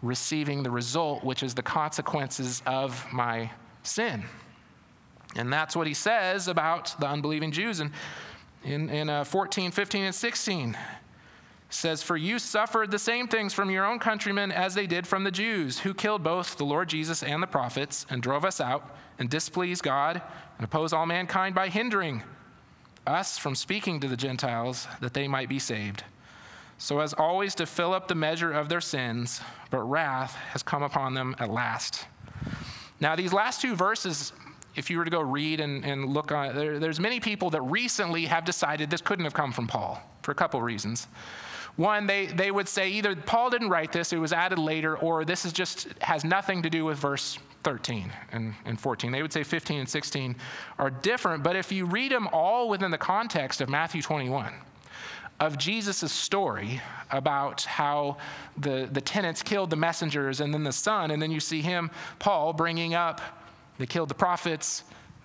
receiving 0.00 0.62
the 0.62 0.70
result, 0.70 1.24
which 1.24 1.42
is 1.42 1.54
the 1.54 1.62
consequences 1.62 2.62
of 2.66 3.04
my 3.12 3.50
sin. 3.82 4.24
And 5.34 5.52
that's 5.52 5.74
what 5.74 5.86
he 5.86 5.94
says 5.94 6.46
about 6.46 6.94
the 7.00 7.08
unbelieving 7.08 7.50
Jews. 7.50 7.80
And 7.80 7.90
in, 8.64 8.88
in 8.90 9.10
uh, 9.10 9.24
14, 9.24 9.70
15, 9.70 10.04
and 10.04 10.14
16 10.14 10.76
says, 11.68 12.02
For 12.02 12.16
you 12.16 12.38
suffered 12.38 12.90
the 12.90 12.98
same 12.98 13.28
things 13.28 13.52
from 13.52 13.70
your 13.70 13.84
own 13.84 13.98
countrymen 13.98 14.52
as 14.52 14.74
they 14.74 14.86
did 14.86 15.06
from 15.06 15.24
the 15.24 15.30
Jews, 15.30 15.78
who 15.80 15.92
killed 15.92 16.22
both 16.22 16.56
the 16.56 16.64
Lord 16.64 16.88
Jesus 16.88 17.22
and 17.22 17.42
the 17.42 17.46
prophets, 17.46 18.06
and 18.08 18.22
drove 18.22 18.44
us 18.44 18.60
out, 18.60 18.96
and 19.18 19.28
displeased 19.28 19.82
God, 19.82 20.22
and 20.58 20.64
opposed 20.64 20.94
all 20.94 21.06
mankind 21.06 21.54
by 21.54 21.68
hindering 21.68 22.22
us 23.06 23.36
from 23.36 23.54
speaking 23.54 24.00
to 24.00 24.08
the 24.08 24.16
Gentiles 24.16 24.88
that 25.00 25.14
they 25.14 25.28
might 25.28 25.48
be 25.48 25.58
saved. 25.58 26.04
So, 26.78 27.00
as 27.00 27.12
always, 27.12 27.54
to 27.56 27.66
fill 27.66 27.92
up 27.92 28.08
the 28.08 28.14
measure 28.14 28.52
of 28.52 28.68
their 28.68 28.80
sins, 28.80 29.40
but 29.70 29.82
wrath 29.82 30.34
has 30.52 30.62
come 30.62 30.82
upon 30.82 31.14
them 31.14 31.36
at 31.38 31.50
last. 31.50 32.06
Now, 33.00 33.14
these 33.14 33.32
last 33.32 33.60
two 33.60 33.76
verses 33.76 34.32
if 34.76 34.90
you 34.90 34.98
were 34.98 35.04
to 35.04 35.10
go 35.10 35.20
read 35.20 35.60
and, 35.60 35.84
and 35.84 36.12
look 36.12 36.32
on 36.32 36.54
there, 36.54 36.78
there's 36.78 37.00
many 37.00 37.20
people 37.20 37.50
that 37.50 37.62
recently 37.62 38.26
have 38.26 38.44
decided 38.44 38.90
this 38.90 39.00
couldn't 39.00 39.24
have 39.24 39.34
come 39.34 39.52
from 39.52 39.66
Paul 39.66 40.02
for 40.22 40.32
a 40.32 40.34
couple 40.34 40.60
reasons. 40.62 41.06
One, 41.76 42.06
they, 42.06 42.26
they 42.26 42.50
would 42.50 42.68
say 42.68 42.90
either 42.90 43.16
Paul 43.16 43.50
didn't 43.50 43.68
write 43.68 43.92
this, 43.92 44.12
it 44.12 44.18
was 44.18 44.32
added 44.32 44.58
later, 44.58 44.96
or 44.96 45.24
this 45.24 45.44
is 45.44 45.52
just 45.52 45.88
has 46.00 46.24
nothing 46.24 46.62
to 46.62 46.70
do 46.70 46.84
with 46.84 46.98
verse 46.98 47.38
13 47.64 48.12
and, 48.30 48.54
and 48.64 48.80
14. 48.80 49.10
They 49.10 49.22
would 49.22 49.32
say 49.32 49.42
15 49.42 49.80
and 49.80 49.88
16 49.88 50.36
are 50.78 50.90
different, 50.90 51.42
but 51.42 51.56
if 51.56 51.72
you 51.72 51.86
read 51.86 52.12
them 52.12 52.28
all 52.32 52.68
within 52.68 52.90
the 52.90 52.98
context 52.98 53.60
of 53.60 53.68
Matthew 53.68 54.02
21, 54.02 54.52
of 55.40 55.58
Jesus' 55.58 56.12
story 56.12 56.80
about 57.10 57.62
how 57.62 58.18
the, 58.56 58.88
the 58.92 59.00
tenants 59.00 59.42
killed 59.42 59.70
the 59.70 59.76
messengers 59.76 60.40
and 60.40 60.54
then 60.54 60.62
the 60.62 60.72
son, 60.72 61.10
and 61.10 61.20
then 61.20 61.32
you 61.32 61.40
see 61.40 61.60
him, 61.60 61.90
Paul, 62.20 62.52
bringing 62.52 62.94
up 62.94 63.20
they 63.78 63.86
killed 63.86 64.08
the 64.08 64.14
prophets, 64.14 64.84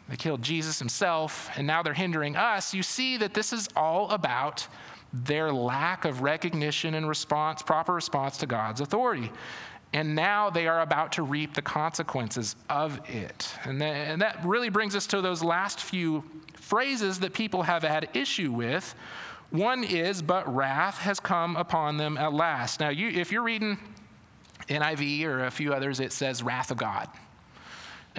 they 0.09 0.15
killed 0.15 0.41
Jesus 0.41 0.79
himself, 0.79 1.49
and 1.55 1.67
now 1.67 1.83
they're 1.83 1.93
hindering 1.93 2.35
us. 2.35 2.73
You 2.73 2.81
see 2.81 3.17
that 3.17 3.33
this 3.33 3.53
is 3.53 3.69
all 3.75 4.09
about 4.09 4.67
their 5.13 5.51
lack 5.51 6.05
of 6.05 6.21
recognition 6.21 6.95
and 6.95 7.07
response, 7.07 7.61
proper 7.61 7.93
response 7.93 8.37
to 8.37 8.45
God's 8.45 8.81
authority. 8.81 9.31
And 9.93 10.15
now 10.15 10.49
they 10.49 10.67
are 10.67 10.81
about 10.81 11.13
to 11.13 11.23
reap 11.23 11.55
the 11.55 11.63
consequences 11.63 12.55
of 12.69 12.99
it. 13.09 13.53
And, 13.63 13.81
and 13.81 14.21
that 14.21 14.43
really 14.43 14.69
brings 14.69 14.95
us 14.95 15.07
to 15.07 15.21
those 15.21 15.43
last 15.43 15.79
few 15.79 16.23
phrases 16.55 17.19
that 17.19 17.33
people 17.33 17.63
have 17.63 17.83
had 17.83 18.09
issue 18.13 18.51
with. 18.51 18.93
One 19.49 19.83
is, 19.83 20.21
but 20.21 20.53
wrath 20.53 20.99
has 20.99 21.19
come 21.19 21.55
upon 21.55 21.97
them 21.97 22.17
at 22.17 22.33
last. 22.33 22.79
Now, 22.79 22.89
you, 22.89 23.09
if 23.09 23.31
you're 23.31 23.41
reading 23.41 23.79
NIV 24.67 25.23
or 25.23 25.45
a 25.45 25.51
few 25.51 25.73
others, 25.73 25.99
it 25.99 26.13
says 26.13 26.43
wrath 26.43 26.69
of 26.69 26.77
God. 26.77 27.07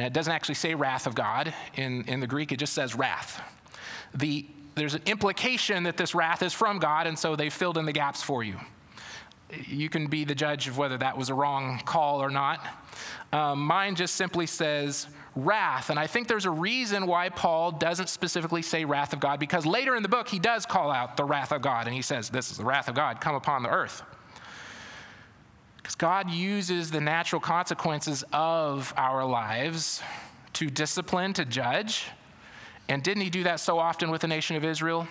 And 0.00 0.06
it 0.06 0.14
doesn't 0.14 0.32
actually 0.32 0.54
say 0.54 0.74
wrath 0.74 1.06
of 1.06 1.14
God 1.14 1.52
in, 1.74 2.04
in 2.06 2.20
the 2.20 2.26
Greek, 2.26 2.52
it 2.52 2.56
just 2.56 2.72
says 2.72 2.94
wrath. 2.94 3.38
The, 4.14 4.46
there's 4.74 4.94
an 4.94 5.02
implication 5.04 5.82
that 5.82 5.98
this 5.98 6.14
wrath 6.14 6.42
is 6.42 6.54
from 6.54 6.78
God, 6.78 7.06
and 7.06 7.18
so 7.18 7.36
they 7.36 7.50
filled 7.50 7.76
in 7.76 7.84
the 7.84 7.92
gaps 7.92 8.22
for 8.22 8.42
you. 8.42 8.56
You 9.66 9.90
can 9.90 10.06
be 10.06 10.24
the 10.24 10.34
judge 10.34 10.68
of 10.68 10.78
whether 10.78 10.96
that 10.96 11.18
was 11.18 11.28
a 11.28 11.34
wrong 11.34 11.82
call 11.84 12.22
or 12.22 12.30
not. 12.30 12.66
Um, 13.30 13.60
mine 13.60 13.94
just 13.94 14.14
simply 14.14 14.46
says 14.46 15.06
wrath. 15.36 15.90
And 15.90 15.98
I 15.98 16.06
think 16.06 16.28
there's 16.28 16.46
a 16.46 16.50
reason 16.50 17.06
why 17.06 17.28
Paul 17.28 17.70
doesn't 17.70 18.08
specifically 18.08 18.62
say 18.62 18.86
wrath 18.86 19.12
of 19.12 19.20
God, 19.20 19.38
because 19.38 19.66
later 19.66 19.96
in 19.96 20.02
the 20.02 20.08
book, 20.08 20.30
he 20.30 20.38
does 20.38 20.64
call 20.64 20.90
out 20.90 21.18
the 21.18 21.26
wrath 21.26 21.52
of 21.52 21.60
God, 21.60 21.86
and 21.86 21.94
he 21.94 22.00
says, 22.00 22.30
This 22.30 22.50
is 22.50 22.56
the 22.56 22.64
wrath 22.64 22.88
of 22.88 22.94
God 22.94 23.20
come 23.20 23.34
upon 23.34 23.62
the 23.62 23.68
earth. 23.68 24.02
Because 25.90 25.96
God 25.96 26.30
uses 26.30 26.92
the 26.92 27.00
natural 27.00 27.40
consequences 27.40 28.22
of 28.32 28.94
our 28.96 29.24
lives 29.24 30.00
to 30.52 30.70
discipline, 30.70 31.32
to 31.32 31.44
judge. 31.44 32.06
And 32.88 33.02
didn't 33.02 33.22
He 33.22 33.30
do 33.30 33.42
that 33.42 33.58
so 33.58 33.76
often 33.76 34.12
with 34.12 34.20
the 34.20 34.28
nation 34.28 34.54
of 34.54 34.64
Israel? 34.64 35.08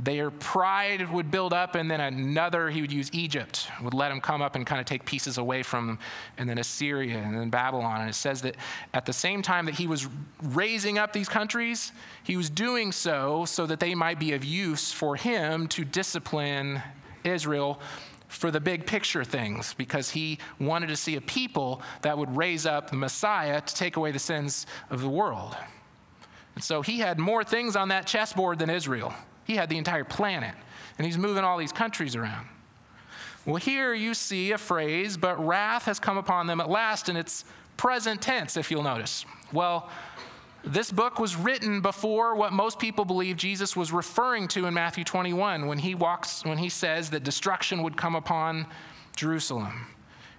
Their 0.00 0.32
pride 0.32 1.12
would 1.12 1.30
build 1.30 1.52
up, 1.52 1.76
and 1.76 1.88
then 1.88 2.00
another, 2.00 2.70
he 2.70 2.80
would 2.80 2.92
use 2.92 3.08
Egypt, 3.12 3.68
would 3.84 3.94
let 3.94 4.08
them 4.08 4.20
come 4.20 4.42
up 4.42 4.56
and 4.56 4.66
kind 4.66 4.80
of 4.80 4.86
take 4.86 5.04
pieces 5.04 5.38
away 5.38 5.62
from 5.62 5.86
them, 5.86 5.98
and 6.38 6.50
then 6.50 6.58
Assyria, 6.58 7.18
and 7.18 7.38
then 7.38 7.48
Babylon. 7.48 8.00
And 8.00 8.10
it 8.10 8.14
says 8.14 8.42
that 8.42 8.56
at 8.94 9.06
the 9.06 9.12
same 9.12 9.42
time 9.42 9.64
that 9.66 9.76
he 9.76 9.86
was 9.86 10.08
raising 10.42 10.98
up 10.98 11.12
these 11.12 11.28
countries, 11.28 11.92
he 12.24 12.36
was 12.36 12.50
doing 12.50 12.90
so 12.90 13.44
so 13.44 13.64
that 13.66 13.78
they 13.78 13.94
might 13.94 14.18
be 14.18 14.32
of 14.32 14.44
use 14.44 14.90
for 14.90 15.14
him 15.14 15.68
to 15.68 15.84
discipline 15.84 16.82
Israel 17.22 17.80
for 18.34 18.50
the 18.50 18.60
big 18.60 18.86
picture 18.86 19.24
things 19.24 19.74
because 19.74 20.10
he 20.10 20.38
wanted 20.58 20.88
to 20.88 20.96
see 20.96 21.16
a 21.16 21.20
people 21.20 21.80
that 22.02 22.16
would 22.18 22.36
raise 22.36 22.66
up 22.66 22.90
the 22.90 22.96
Messiah 22.96 23.60
to 23.60 23.74
take 23.74 23.96
away 23.96 24.10
the 24.10 24.18
sins 24.18 24.66
of 24.90 25.00
the 25.00 25.08
world. 25.08 25.56
And 26.54 26.62
so 26.62 26.82
he 26.82 26.98
had 26.98 27.18
more 27.18 27.44
things 27.44 27.76
on 27.76 27.88
that 27.88 28.06
chessboard 28.06 28.58
than 28.58 28.70
Israel. 28.70 29.14
He 29.44 29.56
had 29.56 29.68
the 29.68 29.78
entire 29.78 30.04
planet, 30.04 30.54
and 30.98 31.04
he's 31.04 31.18
moving 31.18 31.44
all 31.44 31.58
these 31.58 31.72
countries 31.72 32.16
around. 32.16 32.46
Well, 33.44 33.56
here 33.56 33.92
you 33.92 34.14
see 34.14 34.52
a 34.52 34.58
phrase, 34.58 35.16
but 35.16 35.44
wrath 35.44 35.84
has 35.84 36.00
come 36.00 36.16
upon 36.16 36.46
them 36.46 36.60
at 36.60 36.70
last, 36.70 37.08
and 37.08 37.18
it's 37.18 37.44
present 37.76 38.22
tense, 38.22 38.56
if 38.56 38.70
you'll 38.70 38.82
notice. 38.82 39.26
Well, 39.52 39.90
this 40.66 40.90
book 40.90 41.18
was 41.18 41.36
written 41.36 41.80
before 41.80 42.34
what 42.36 42.52
most 42.52 42.78
people 42.78 43.04
believe 43.04 43.36
Jesus 43.36 43.76
was 43.76 43.92
referring 43.92 44.48
to 44.48 44.66
in 44.66 44.74
Matthew 44.74 45.04
21 45.04 45.66
when 45.66 45.78
he 45.78 45.94
walks 45.94 46.44
when 46.44 46.58
he 46.58 46.68
says 46.68 47.10
that 47.10 47.22
destruction 47.22 47.82
would 47.82 47.96
come 47.96 48.14
upon 48.14 48.66
Jerusalem. 49.16 49.86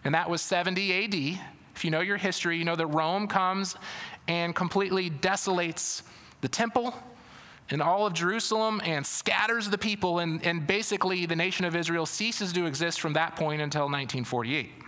and 0.03 0.13
that 0.13 0.29
was 0.29 0.41
70 0.41 1.03
AD. 1.05 1.39
If 1.75 1.83
you 1.83 1.91
know 1.91 2.01
your 2.01 2.17
history, 2.17 2.57
you 2.57 2.63
know 2.63 2.75
that 2.75 2.87
Rome 2.87 3.27
comes 3.27 3.75
and 4.27 4.55
completely 4.55 5.09
desolates 5.09 6.03
the 6.41 6.47
temple 6.47 6.93
and 7.69 7.81
all 7.81 8.05
of 8.05 8.13
Jerusalem 8.13 8.81
and 8.83 9.05
scatters 9.05 9.69
the 9.69 9.77
people, 9.77 10.19
and, 10.19 10.43
and 10.45 10.67
basically 10.67 11.25
the 11.25 11.35
nation 11.35 11.65
of 11.65 11.75
Israel 11.75 12.05
ceases 12.05 12.53
to 12.53 12.65
exist 12.65 13.01
from 13.01 13.13
that 13.13 13.35
point 13.35 13.61
until 13.61 13.83
1948. 13.83 14.84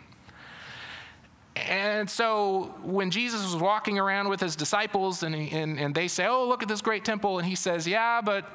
And 1.58 2.10
so 2.10 2.76
when 2.84 3.10
Jesus 3.10 3.44
was 3.44 3.56
walking 3.56 3.98
around 3.98 4.30
with 4.30 4.40
his 4.40 4.56
disciples 4.56 5.24
and, 5.24 5.34
he, 5.34 5.58
and, 5.58 5.80
and 5.80 5.96
they 5.96 6.08
say, 6.08 6.28
Oh, 6.28 6.48
look 6.48 6.62
at 6.62 6.70
this 6.70 6.82
great 6.82 7.04
temple, 7.04 7.40
and 7.40 7.48
he 7.48 7.56
says, 7.56 7.88
Yeah, 7.88 8.22
but 8.22 8.46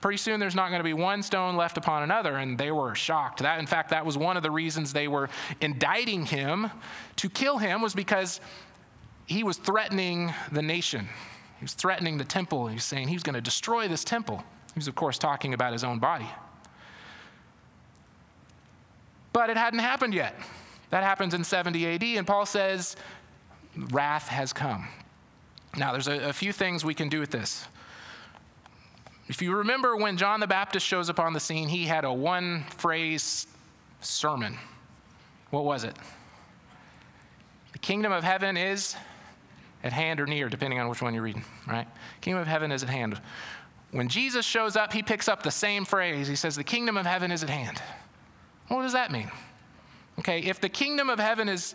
pretty 0.00 0.16
soon 0.16 0.40
there's 0.40 0.54
not 0.54 0.68
going 0.68 0.80
to 0.80 0.84
be 0.84 0.94
one 0.94 1.22
stone 1.22 1.56
left 1.56 1.76
upon 1.76 2.02
another. 2.02 2.36
And 2.36 2.58
they 2.58 2.70
were 2.70 2.94
shocked. 2.94 3.40
That, 3.40 3.58
in 3.58 3.66
fact, 3.66 3.90
that 3.90 4.04
was 4.04 4.18
one 4.18 4.36
of 4.36 4.42
the 4.42 4.50
reasons 4.50 4.92
they 4.92 5.08
were 5.08 5.28
indicting 5.60 6.26
him 6.26 6.70
to 7.16 7.28
kill 7.28 7.58
him, 7.58 7.82
was 7.82 7.94
because 7.94 8.40
he 9.26 9.44
was 9.44 9.56
threatening 9.56 10.32
the 10.50 10.62
nation. 10.62 11.08
He 11.58 11.64
was 11.64 11.74
threatening 11.74 12.18
the 12.18 12.24
temple. 12.24 12.66
He 12.68 12.74
was 12.74 12.84
saying 12.84 13.08
he 13.08 13.14
was 13.14 13.22
going 13.22 13.34
to 13.34 13.40
destroy 13.40 13.88
this 13.88 14.04
temple. 14.04 14.42
He 14.74 14.78
was, 14.78 14.88
of 14.88 14.94
course, 14.94 15.18
talking 15.18 15.54
about 15.54 15.72
his 15.72 15.84
own 15.84 15.98
body. 15.98 16.28
But 19.32 19.50
it 19.50 19.56
hadn't 19.56 19.80
happened 19.80 20.14
yet. 20.14 20.34
That 20.90 21.04
happens 21.04 21.34
in 21.34 21.44
70 21.44 21.86
AD, 21.86 22.02
and 22.02 22.26
Paul 22.26 22.46
says, 22.46 22.96
wrath 23.90 24.28
has 24.28 24.52
come. 24.52 24.88
Now, 25.76 25.92
there's 25.92 26.08
a, 26.08 26.28
a, 26.28 26.32
few 26.32 26.52
things 26.52 26.84
we 26.84 26.94
can 26.94 27.08
do 27.08 27.20
with 27.20 27.30
this. 27.30 27.66
If 29.28 29.42
you 29.42 29.54
remember 29.54 29.96
when 29.96 30.16
John 30.16 30.40
the 30.40 30.46
Baptist 30.46 30.86
shows 30.86 31.10
up 31.10 31.20
on 31.20 31.34
the 31.34 31.40
scene, 31.40 31.68
he 31.68 31.84
had 31.84 32.04
a 32.04 32.12
one 32.12 32.64
phrase 32.78 33.46
sermon. 34.00 34.56
What 35.50 35.64
was 35.64 35.84
it? 35.84 35.94
The 37.72 37.78
kingdom 37.78 38.12
of 38.12 38.24
heaven 38.24 38.56
is 38.56 38.96
at 39.84 39.92
hand 39.92 40.20
or 40.20 40.26
near, 40.26 40.48
depending 40.48 40.80
on 40.80 40.88
which 40.88 41.02
one 41.02 41.12
you're 41.14 41.22
reading, 41.22 41.44
right? 41.66 41.86
Kingdom 42.22 42.40
of 42.40 42.48
heaven 42.48 42.72
is 42.72 42.82
at 42.82 42.88
hand. 42.88 43.20
When 43.90 44.08
Jesus 44.08 44.44
shows 44.44 44.76
up, 44.76 44.92
he 44.92 45.02
picks 45.02 45.28
up 45.28 45.42
the 45.42 45.50
same 45.50 45.84
phrase. 45.84 46.26
He 46.26 46.36
says, 46.36 46.56
The 46.56 46.64
kingdom 46.64 46.96
of 46.96 47.06
heaven 47.06 47.30
is 47.30 47.42
at 47.42 47.50
hand. 47.50 47.80
What 48.68 48.82
does 48.82 48.92
that 48.92 49.12
mean? 49.12 49.30
Okay, 50.18 50.40
if 50.40 50.60
the 50.60 50.68
kingdom 50.68 51.10
of 51.10 51.18
heaven 51.18 51.48
is, 51.48 51.74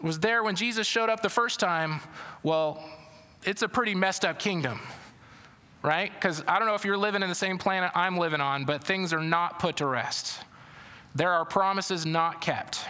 was 0.00 0.20
there 0.20 0.42
when 0.42 0.54
Jesus 0.54 0.86
showed 0.86 1.08
up 1.08 1.22
the 1.22 1.30
first 1.30 1.58
time, 1.60 2.00
well, 2.42 2.84
it's 3.44 3.62
a 3.62 3.68
pretty 3.68 3.94
messed 3.94 4.24
up 4.24 4.38
kingdom, 4.38 4.80
right? 5.82 6.12
Because 6.12 6.42
I 6.46 6.58
don't 6.58 6.68
know 6.68 6.74
if 6.74 6.84
you're 6.84 6.98
living 6.98 7.22
in 7.22 7.28
the 7.28 7.34
same 7.34 7.56
planet 7.56 7.90
I'm 7.94 8.18
living 8.18 8.40
on, 8.40 8.64
but 8.64 8.84
things 8.84 9.12
are 9.12 9.22
not 9.22 9.58
put 9.58 9.76
to 9.78 9.86
rest. 9.86 10.40
There 11.14 11.32
are 11.32 11.44
promises 11.44 12.04
not 12.04 12.40
kept. 12.40 12.80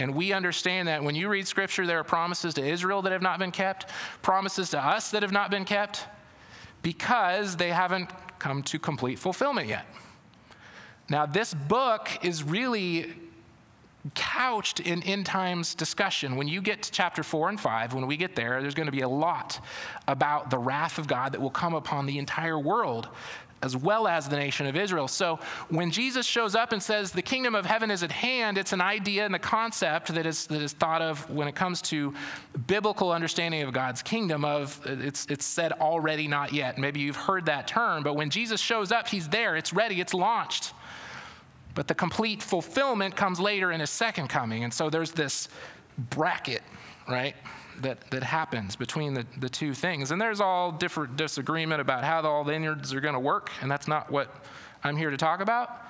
And 0.00 0.14
we 0.14 0.32
understand 0.32 0.88
that 0.88 1.02
when 1.02 1.14
you 1.14 1.28
read 1.28 1.46
scripture, 1.46 1.86
there 1.86 2.00
are 2.00 2.04
promises 2.04 2.52
to 2.54 2.64
Israel 2.66 3.00
that 3.02 3.12
have 3.12 3.22
not 3.22 3.38
been 3.38 3.52
kept, 3.52 3.88
promises 4.22 4.70
to 4.70 4.84
us 4.84 5.12
that 5.12 5.22
have 5.22 5.32
not 5.32 5.50
been 5.50 5.64
kept, 5.64 6.04
because 6.82 7.56
they 7.56 7.70
haven't 7.70 8.10
come 8.38 8.62
to 8.64 8.78
complete 8.78 9.18
fulfillment 9.18 9.68
yet. 9.68 9.86
Now, 11.08 11.26
this 11.26 11.54
book 11.54 12.08
is 12.22 12.42
really 12.42 13.14
couched 14.14 14.80
in 14.80 15.02
end 15.04 15.24
times 15.24 15.74
discussion. 15.74 16.36
When 16.36 16.46
you 16.46 16.60
get 16.60 16.82
to 16.82 16.92
chapter 16.92 17.22
4 17.22 17.48
and 17.50 17.60
5, 17.60 17.94
when 17.94 18.06
we 18.06 18.16
get 18.16 18.36
there, 18.36 18.60
there's 18.60 18.74
going 18.74 18.86
to 18.86 18.92
be 18.92 19.00
a 19.00 19.08
lot 19.08 19.58
about 20.06 20.50
the 20.50 20.58
wrath 20.58 20.98
of 20.98 21.06
God 21.06 21.32
that 21.32 21.40
will 21.40 21.50
come 21.50 21.74
upon 21.74 22.04
the 22.06 22.18
entire 22.18 22.58
world 22.58 23.08
as 23.64 23.74
well 23.74 24.06
as 24.06 24.28
the 24.28 24.36
nation 24.36 24.66
of 24.66 24.76
Israel. 24.76 25.08
So 25.08 25.38
when 25.70 25.90
Jesus 25.90 26.26
shows 26.26 26.54
up 26.54 26.72
and 26.72 26.82
says 26.82 27.12
the 27.12 27.22
kingdom 27.22 27.54
of 27.54 27.64
heaven 27.64 27.90
is 27.90 28.02
at 28.02 28.12
hand, 28.12 28.58
it's 28.58 28.74
an 28.74 28.82
idea 28.82 29.24
and 29.24 29.34
a 29.34 29.38
concept 29.38 30.14
that 30.14 30.26
is, 30.26 30.46
that 30.48 30.60
is 30.60 30.74
thought 30.74 31.00
of 31.00 31.28
when 31.30 31.48
it 31.48 31.54
comes 31.54 31.80
to 31.82 32.12
biblical 32.66 33.10
understanding 33.10 33.62
of 33.62 33.72
God's 33.72 34.02
kingdom 34.02 34.44
of 34.44 34.78
it's, 34.84 35.24
it's 35.30 35.46
said 35.46 35.72
already 35.72 36.28
not 36.28 36.52
yet. 36.52 36.76
Maybe 36.76 37.00
you've 37.00 37.16
heard 37.16 37.46
that 37.46 37.66
term, 37.66 38.02
but 38.02 38.16
when 38.16 38.28
Jesus 38.28 38.60
shows 38.60 38.92
up, 38.92 39.08
he's 39.08 39.28
there, 39.30 39.56
it's 39.56 39.72
ready, 39.72 39.98
it's 39.98 40.12
launched. 40.12 40.74
But 41.74 41.88
the 41.88 41.94
complete 41.94 42.42
fulfillment 42.42 43.16
comes 43.16 43.40
later 43.40 43.72
in 43.72 43.80
his 43.80 43.90
second 43.90 44.28
coming. 44.28 44.64
And 44.64 44.72
so 44.72 44.90
there's 44.90 45.12
this 45.12 45.48
bracket, 46.10 46.62
right, 47.08 47.34
that, 47.80 48.10
that 48.10 48.22
happens 48.22 48.76
between 48.76 49.14
the, 49.14 49.26
the 49.38 49.48
two 49.48 49.74
things. 49.74 50.10
And 50.10 50.20
there's 50.20 50.40
all 50.40 50.70
different 50.70 51.16
disagreement 51.16 51.80
about 51.80 52.04
how 52.04 52.22
all 52.22 52.44
the 52.44 52.54
innards 52.54 52.94
are 52.94 53.00
going 53.00 53.14
to 53.14 53.20
work, 53.20 53.50
and 53.60 53.70
that's 53.70 53.88
not 53.88 54.10
what 54.10 54.44
I'm 54.82 54.96
here 54.96 55.10
to 55.10 55.16
talk 55.16 55.40
about. 55.40 55.80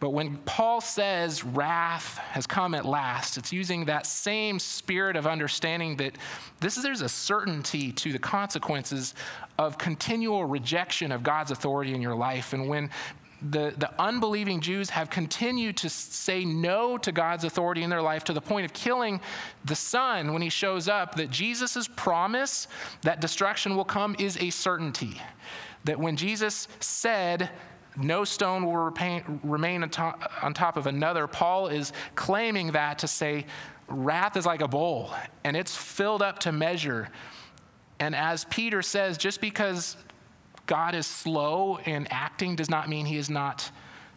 But 0.00 0.10
when 0.10 0.36
Paul 0.38 0.80
says 0.80 1.42
wrath 1.42 2.18
has 2.18 2.46
come 2.46 2.74
at 2.74 2.84
last, 2.84 3.36
it's 3.36 3.52
using 3.52 3.86
that 3.86 4.06
same 4.06 4.60
spirit 4.60 5.16
of 5.16 5.26
understanding 5.26 5.96
that 5.96 6.16
this 6.60 6.76
is, 6.76 6.84
there's 6.84 7.00
a 7.00 7.08
certainty 7.08 7.90
to 7.92 8.12
the 8.12 8.18
consequences 8.18 9.14
of 9.58 9.76
continual 9.76 10.44
rejection 10.44 11.10
of 11.10 11.24
God's 11.24 11.50
authority 11.50 11.94
in 11.94 12.00
your 12.00 12.14
life. 12.14 12.52
And 12.52 12.68
when 12.68 12.90
the, 13.40 13.72
the 13.76 13.90
unbelieving 14.00 14.60
Jews 14.60 14.90
have 14.90 15.10
continued 15.10 15.76
to 15.78 15.88
say 15.88 16.44
no 16.44 16.98
to 16.98 17.12
God's 17.12 17.44
authority 17.44 17.82
in 17.82 17.90
their 17.90 18.02
life 18.02 18.24
to 18.24 18.32
the 18.32 18.40
point 18.40 18.64
of 18.64 18.72
killing 18.72 19.20
the 19.64 19.76
Son 19.76 20.32
when 20.32 20.42
he 20.42 20.48
shows 20.48 20.88
up, 20.88 21.14
that 21.16 21.30
Jesus' 21.30 21.88
promise 21.94 22.66
that 23.02 23.20
destruction 23.20 23.76
will 23.76 23.84
come 23.84 24.16
is 24.18 24.36
a 24.38 24.50
certainty. 24.50 25.20
That 25.84 25.98
when 25.98 26.16
Jesus 26.16 26.66
said, 26.80 27.50
no 27.96 28.24
stone 28.24 28.66
will 28.66 28.92
remain 29.44 29.82
on 29.82 29.90
top, 29.90 30.32
on 30.42 30.54
top 30.54 30.76
of 30.76 30.86
another, 30.86 31.26
Paul 31.26 31.68
is 31.68 31.92
claiming 32.14 32.72
that 32.72 32.98
to 33.00 33.08
say, 33.08 33.46
wrath 33.88 34.36
is 34.36 34.46
like 34.46 34.60
a 34.60 34.68
bowl 34.68 35.12
and 35.44 35.56
it's 35.56 35.76
filled 35.76 36.22
up 36.22 36.40
to 36.40 36.52
measure. 36.52 37.08
And 38.00 38.14
as 38.14 38.44
Peter 38.44 38.82
says, 38.82 39.18
just 39.18 39.40
because 39.40 39.96
God 40.68 40.94
is 40.94 41.06
slow 41.06 41.78
in 41.84 42.06
acting 42.10 42.54
does 42.54 42.70
not 42.70 42.88
mean 42.88 43.06
he 43.06 43.16
is 43.16 43.28
not 43.28 43.70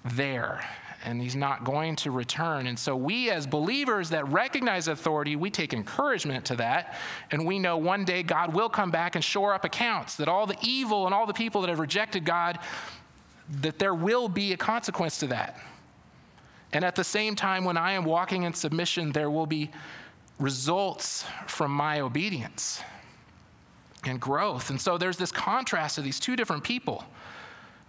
there 0.04 0.64
and 1.04 1.20
he's 1.20 1.36
not 1.36 1.64
going 1.64 1.95
to 1.95 2.12
return. 2.12 2.68
And 2.68 2.78
so, 2.78 2.95
we 2.95 3.32
as 3.32 3.47
believers 3.47 4.10
that 4.10 4.28
recognize 4.28 4.88
authority, 4.88 5.36
we 5.36 5.49
take 5.49 5.74
encouragement 5.74 6.45
to 6.45 6.56
that. 6.58 6.95
And 7.32 7.45
we 7.47 7.58
know 7.58 7.78
one 7.78 8.06
day 8.06 8.22
God 8.22 8.54
will 8.54 8.70
come 8.70 8.91
back 8.91 9.16
and 9.16 9.24
shore 9.24 9.56
up 9.56 9.66
accounts, 9.66 10.16
that 10.18 10.28
all 10.28 10.45
the 10.45 10.58
evil 10.62 11.08
and 11.08 11.16
all 11.16 11.26
the 11.26 11.34
people 11.34 11.62
that 11.62 11.70
have 11.70 11.80
rejected 11.80 12.24
God, 12.24 12.60
that 13.62 13.80
there 13.80 13.95
will 13.95 14.30
be 14.30 14.54
a 14.54 14.58
consequence 14.58 15.18
to 15.20 15.28
that. 15.28 15.60
And 16.72 16.86
at 16.86 16.95
the 16.95 17.04
same 17.04 17.36
time, 17.36 17.66
when 17.66 17.78
I 17.78 17.93
am 17.93 18.06
walking 18.06 18.43
in 18.43 18.54
submission, 18.54 19.12
there 19.12 19.32
will 19.32 19.47
be 19.47 19.72
results 20.39 21.26
from 21.47 21.72
my 21.72 22.02
obedience 22.02 22.82
and 24.04 24.20
growth. 24.20 24.70
And 24.70 24.80
so 24.80 24.97
there's 24.97 25.18
this 25.18 25.32
contrast 25.32 25.97
of 25.97 26.04
these 26.04 26.20
two 26.20 26.36
different 26.36 26.64
people. 26.64 27.06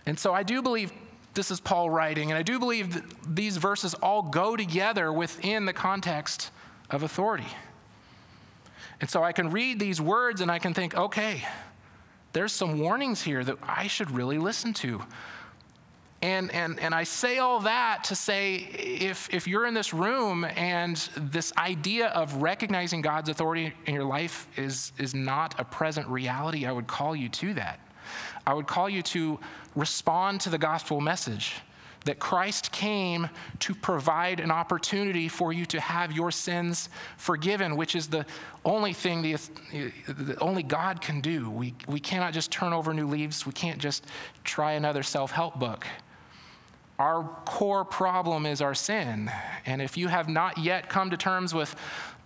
And 0.06 0.18
so 0.18 0.34
I 0.34 0.42
do 0.42 0.62
believe 0.62 0.92
this 1.34 1.50
is 1.50 1.60
Paul 1.60 1.88
writing, 1.88 2.30
and 2.30 2.38
I 2.38 2.42
do 2.42 2.58
believe 2.58 3.02
these 3.26 3.56
verses 3.56 3.94
all 3.94 4.22
go 4.22 4.56
together 4.56 5.12
within 5.12 5.64
the 5.64 5.72
context 5.72 6.50
of 6.90 7.02
authority. 7.02 7.46
And 9.00 9.08
so 9.08 9.22
I 9.22 9.32
can 9.32 9.50
read 9.50 9.80
these 9.80 10.00
words 10.00 10.40
and 10.40 10.50
I 10.50 10.58
can 10.58 10.74
think, 10.74 10.94
okay, 10.94 11.42
there's 12.32 12.52
some 12.52 12.78
warnings 12.78 13.22
here 13.22 13.42
that 13.44 13.58
I 13.62 13.86
should 13.86 14.10
really 14.10 14.38
listen 14.38 14.72
to. 14.74 15.02
And, 16.22 16.54
and, 16.54 16.78
and 16.78 16.94
I 16.94 17.02
say 17.02 17.38
all 17.38 17.58
that 17.60 18.04
to 18.04 18.14
say 18.14 18.54
if, 18.54 19.28
if 19.34 19.48
you're 19.48 19.66
in 19.66 19.74
this 19.74 19.92
room 19.92 20.44
and 20.44 20.96
this 21.16 21.52
idea 21.58 22.08
of 22.08 22.36
recognizing 22.36 23.02
God's 23.02 23.28
authority 23.28 23.72
in 23.86 23.94
your 23.94 24.04
life 24.04 24.46
is, 24.56 24.92
is 24.98 25.14
not 25.14 25.58
a 25.58 25.64
present 25.64 26.06
reality, 26.06 26.64
I 26.64 26.70
would 26.70 26.86
call 26.86 27.16
you 27.16 27.28
to 27.28 27.54
that. 27.54 27.80
I 28.46 28.54
would 28.54 28.68
call 28.68 28.88
you 28.88 29.02
to 29.02 29.40
respond 29.74 30.40
to 30.42 30.50
the 30.50 30.58
gospel 30.58 31.00
message 31.00 31.56
that 32.04 32.18
Christ 32.18 32.72
came 32.72 33.28
to 33.60 33.74
provide 33.74 34.40
an 34.40 34.50
opportunity 34.50 35.28
for 35.28 35.52
you 35.52 35.66
to 35.66 35.80
have 35.80 36.12
your 36.12 36.30
sins 36.30 36.88
forgiven, 37.16 37.76
which 37.76 37.94
is 37.94 38.08
the 38.08 38.26
only 38.64 38.92
thing 38.92 39.22
the, 39.22 39.36
the 40.08 40.38
only 40.40 40.62
God 40.62 41.00
can 41.00 41.20
do. 41.20 41.50
We, 41.50 41.74
we 41.86 42.00
cannot 42.00 42.32
just 42.32 42.50
turn 42.50 42.72
over 42.72 42.92
new 42.92 43.06
leaves, 43.06 43.46
we 43.46 43.52
can't 43.52 43.78
just 43.78 44.04
try 44.44 44.72
another 44.72 45.02
self 45.02 45.30
help 45.30 45.58
book. 45.58 45.86
Our 46.98 47.28
core 47.44 47.84
problem 47.84 48.46
is 48.46 48.60
our 48.60 48.74
sin. 48.74 49.30
And 49.66 49.82
if 49.82 49.96
you 49.96 50.08
have 50.08 50.28
not 50.28 50.58
yet 50.58 50.88
come 50.88 51.10
to 51.10 51.16
terms 51.16 51.54
with 51.54 51.74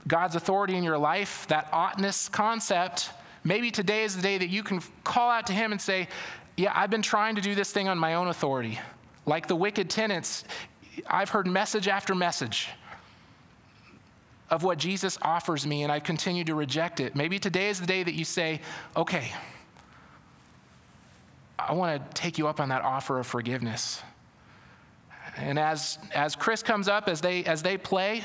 God's 0.09 0.37
authority 0.37 0.77
in 0.77 0.85
your 0.85 0.99
life, 0.99 1.47
that 1.49 1.69
oughtness 1.73 2.29
concept, 2.29 3.11
maybe 3.45 3.71
today 3.71 4.05
is 4.05 4.17
the 4.17 4.23
day 4.23 4.39
that 4.39 4.49
you 4.49 4.63
can 4.63 4.81
call 5.05 5.31
out 5.31 5.47
to 5.47 5.53
Him 5.53 5.73
and 5.73 5.81
say, 5.81 6.09
Yeah, 6.57 6.73
I've 6.75 6.91
been 6.91 7.03
trying 7.03 7.37
to 7.37 7.41
do 7.41 7.55
this 7.55 7.73
thing 7.73 7.89
on 7.89 7.99
my 7.99 8.15
own 8.15 8.29
authority. 8.29 8.79
Like 9.25 9.49
the 9.49 9.57
wicked 9.57 9.91
tenants, 9.91 10.45
I've 11.07 11.31
heard 11.31 11.47
message 11.47 11.89
after 11.89 12.15
message 12.15 12.69
of 14.49 14.63
what 14.63 14.79
Jesus 14.79 15.19
offers 15.23 15.67
me, 15.67 15.83
and 15.83 15.91
I 15.91 15.99
continue 15.99 16.45
to 16.45 16.55
reject 16.55 17.01
it. 17.01 17.17
Maybe 17.17 17.39
today 17.39 17.69
is 17.69 17.81
the 17.81 17.87
day 17.87 18.03
that 18.03 18.15
you 18.15 18.25
say, 18.25 18.61
Okay, 18.97 19.33
I 21.59 21.73
want 21.73 21.99
to 21.99 22.21
take 22.21 22.39
you 22.39 22.47
up 22.47 22.61
on 22.61 22.69
that 22.69 22.83
offer 22.83 23.19
of 23.19 23.27
forgiveness. 23.27 24.03
And 25.37 25.59
as, 25.59 25.99
as 26.15 26.37
Chris 26.37 26.63
comes 26.63 26.89
up, 26.89 27.09
as 27.09 27.21
they, 27.21 27.45
as 27.45 27.63
they 27.63 27.77
play, 27.77 28.25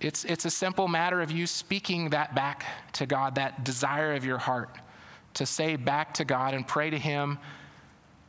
It's, 0.00 0.24
it's 0.24 0.44
a 0.44 0.50
simple 0.50 0.88
matter 0.88 1.22
of 1.22 1.30
you 1.30 1.46
speaking 1.46 2.10
that 2.10 2.34
back 2.34 2.64
to 2.94 3.06
God, 3.06 3.36
that 3.36 3.64
desire 3.64 4.14
of 4.14 4.24
your 4.24 4.38
heart 4.38 4.68
to 5.34 5.46
say 5.46 5.76
back 5.76 6.14
to 6.14 6.24
God 6.24 6.52
and 6.52 6.66
pray 6.66 6.90
to 6.90 6.98
Him. 6.98 7.38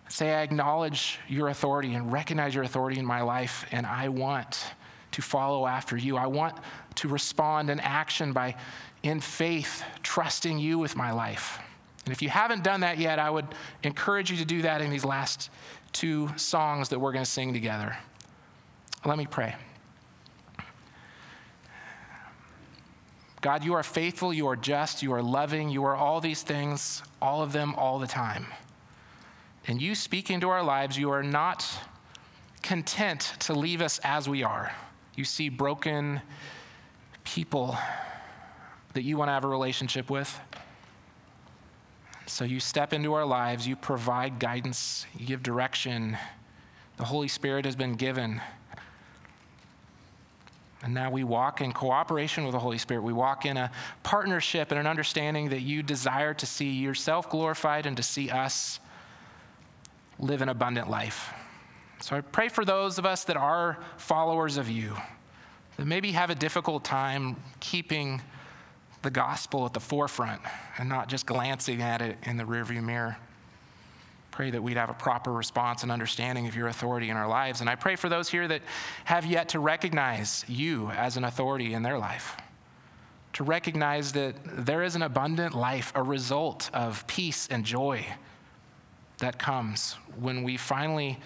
Say, 0.08 0.32
I 0.32 0.44
acknowledge 0.44 1.20
your 1.28 1.50
authority 1.50 1.96
and 1.96 2.14
recognize 2.14 2.56
your 2.56 2.64
authority 2.64 3.00
in 3.00 3.06
my 3.06 3.22
life, 3.24 3.66
and 3.72 3.86
I 3.86 4.10
want 4.10 4.64
to 5.12 5.22
follow 5.22 5.66
after 5.66 5.98
you. 5.98 6.16
I 6.18 6.28
want 6.28 6.56
to 6.96 7.08
respond 7.10 7.70
in 7.70 7.80
action 7.80 8.32
by, 8.32 8.56
in 9.02 9.20
faith, 9.20 9.84
trusting 10.04 10.60
you 10.60 10.80
with 10.80 10.96
my 10.96 11.12
life. 11.12 11.60
And 12.06 12.14
if 12.14 12.22
you 12.22 12.30
haven't 12.30 12.64
done 12.64 12.82
that 12.82 13.00
yet, 13.00 13.18
I 13.20 13.30
would 13.30 13.48
encourage 13.84 14.30
you 14.32 14.38
to 14.38 14.46
do 14.46 14.62
that 14.62 14.82
in 14.82 14.92
these 14.92 15.06
last 15.06 15.50
two 15.96 16.30
songs 16.36 16.90
that 16.90 17.00
we're 17.00 17.14
going 17.14 17.24
to 17.24 17.32
sing 17.32 17.54
together. 17.54 17.98
Let 19.06 19.18
me 19.18 19.26
pray. 19.26 19.56
God, 23.40 23.64
you 23.64 23.76
are 23.76 23.84
faithful, 23.84 24.34
you 24.34 24.48
are 24.48 24.58
just, 24.58 25.02
you 25.02 25.14
are 25.14 25.22
loving, 25.22 25.70
you 25.70 25.86
are 25.86 25.96
all 25.96 26.20
these 26.20 26.42
things, 26.42 27.02
all 27.22 27.42
of 27.42 27.54
them, 27.54 27.74
all 27.76 28.00
the 28.00 28.08
time. 28.08 28.46
And 29.68 29.82
you 29.82 29.96
speak 29.96 30.30
into 30.30 30.50
our 30.50 30.64
lives, 30.64 30.98
you 30.98 31.12
are 31.12 31.24
not 31.24 31.66
content 32.62 33.34
to 33.40 33.54
leave 33.54 33.82
us 33.82 34.00
as 34.04 34.28
we 34.28 34.44
are. 34.44 34.74
You 35.16 35.24
see 35.24 35.48
broken 35.48 36.22
people 37.24 37.78
that 38.94 39.04
you 39.04 39.16
want 39.16 39.30
to 39.30 39.34
have 39.34 39.46
a 39.46 39.48
relationship 39.48 40.10
with. 40.10 40.40
So 42.28 42.44
you 42.44 42.60
step 42.60 42.92
into 42.92 43.14
our 43.14 43.26
lives, 43.26 43.68
you 43.68 43.76
provide 43.76 44.40
guidance, 44.40 45.06
you 45.18 45.26
give 45.26 45.44
direction. 45.44 46.18
The 46.98 47.04
Holy 47.04 47.28
Spirit 47.28 47.66
has 47.66 47.76
been 47.76 47.94
given. 47.94 48.42
And 50.82 50.94
now 50.94 51.10
we 51.12 51.24
walk 51.24 51.62
in 51.62 51.72
cooperation 51.72 52.44
with 52.44 52.54
the 52.54 52.60
Holy 52.60 52.78
Spirit. 52.78 53.02
We 53.02 53.14
walk 53.14 53.46
in 53.46 53.58
a 53.58 53.72
partnership 54.04 54.72
and 54.72 54.80
an 54.80 54.88
understanding 54.88 55.50
that 55.50 55.62
you 55.62 55.84
desire 55.84 56.34
to 56.36 56.46
see 56.46 56.72
yourself 56.72 57.30
glorified 57.30 57.86
and 57.86 57.98
to 57.98 58.04
see 58.04 58.30
us 58.30 58.80
live 60.20 60.42
an 60.42 60.50
abundant 60.50 60.90
life. 60.90 61.34
So 62.02 62.16
I 62.16 62.22
pray 62.22 62.50
for 62.50 62.66
those 62.66 62.98
of 62.98 63.06
us 63.06 63.24
that 63.26 63.38
are 63.38 63.80
followers 63.98 64.58
of 64.58 64.70
you, 64.70 64.96
that 65.78 65.86
maybe 65.86 66.12
have 66.12 66.30
a 66.30 66.36
difficult 66.36 66.84
time 66.84 67.36
keeping 67.60 68.22
the 69.06 69.12
gospel 69.12 69.66
at 69.68 69.74
the 69.74 69.80
forefront 69.80 70.42
and 70.80 70.90
not 70.90 71.08
just 71.08 71.28
glancing 71.28 71.82
at 71.82 72.02
it 72.02 72.18
in 72.24 72.38
the 72.38 72.44
rearview 72.44 72.84
mirror. 72.84 73.16
Pray 74.32 74.50
that 74.50 74.62
we'd 74.62 74.78
have 74.78 74.90
a 74.90 74.96
proper 74.96 75.32
response 75.32 75.84
and 75.84 75.92
understanding 75.92 76.48
of 76.48 76.56
your 76.56 76.68
authority 76.68 77.12
in 77.12 77.16
our 77.16 77.28
lives. 77.28 77.62
And 77.62 77.70
I 77.70 77.76
pray 77.76 77.96
for 77.96 78.10
those 78.10 78.28
here 78.28 78.48
that 78.48 78.64
have 79.06 79.26
yet 79.26 79.50
to 79.50 79.60
recognize 79.60 80.44
you 80.48 80.90
as 80.90 81.18
an 81.18 81.24
authority 81.24 81.74
in 81.74 81.84
their 81.84 82.00
life, 82.00 82.36
to 83.34 83.44
recognize 83.44 84.12
that 84.14 84.36
there 84.44 84.82
is 84.82 84.96
an 84.96 85.04
abundant 85.04 85.54
life, 85.54 85.92
a 85.94 86.02
result 86.02 86.72
of 86.74 87.06
peace 87.06 87.48
and 87.48 87.64
joy 87.64 88.06
that 89.20 89.38
comes 89.38 89.94
when 90.20 90.44
we 90.44 90.58
finally 90.58 91.20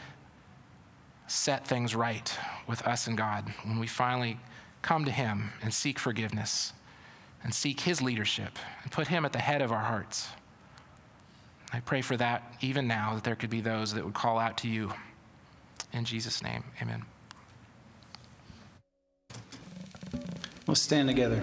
set 1.28 1.66
things 1.66 1.96
right 1.96 2.38
with 2.68 2.86
us 2.86 3.08
and 3.08 3.18
God, 3.18 3.52
when 3.64 3.80
we 3.80 3.88
finally 3.88 4.38
come 4.82 5.06
to 5.06 5.12
Him 5.12 5.52
and 5.64 5.74
seek 5.74 5.98
forgiveness 5.98 6.74
and 7.44 7.54
seek 7.54 7.82
His 7.82 8.02
leadership 8.02 8.58
and 8.84 8.92
put 8.92 9.08
Him 9.08 9.26
at 9.26 9.34
the 9.34 9.40
head 9.40 9.62
of 9.62 9.72
our 9.72 9.84
hearts. 9.84 10.30
I 11.72 11.80
pray 11.80 12.02
for 12.02 12.18
that 12.18 12.56
even 12.62 12.88
now, 12.88 13.16
that 13.16 13.24
there 13.24 13.36
could 13.36 13.50
be 13.50 13.62
those 13.62 13.94
that 13.94 14.04
would 14.04 14.14
call 14.14 14.40
out 14.40 14.58
to 14.60 14.68
you. 14.68 14.92
In 15.94 16.06
Jesus' 16.06 16.44
name, 16.44 16.64
amen. 16.82 17.04
We'll 20.66 20.76
stand 20.76 21.10
together. 21.10 21.42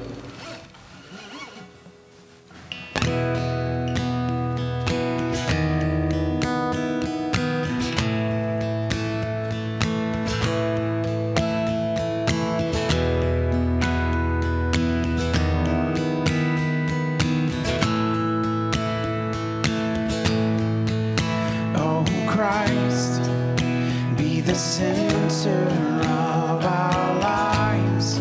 Center 24.59 25.69
of 26.05 26.65
our 26.65 27.19
lives. 27.21 28.19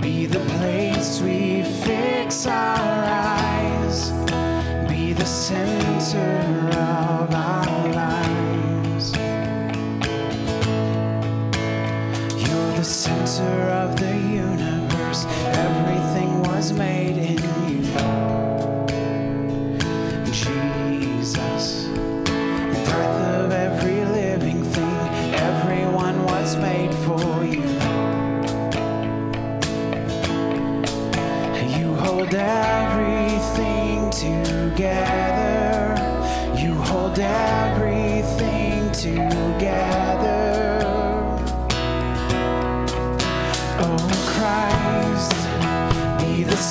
Be 0.00 0.24
the 0.24 0.40
place 0.56 1.20
we 1.20 1.62
fix 1.84 2.46
our 2.46 3.04
eyes. 3.04 4.10
Be 4.88 5.12
the 5.12 5.26
center 5.26 6.68
of 6.70 7.34
our 7.34 7.88
lives. 7.92 9.12
You're 12.48 12.72
the 12.76 12.84
center 12.84 13.68
of 13.82 14.00
the 14.00 14.16
universe. 14.16 15.26
Everything 15.66 16.42
was 16.44 16.72
made 16.72 17.21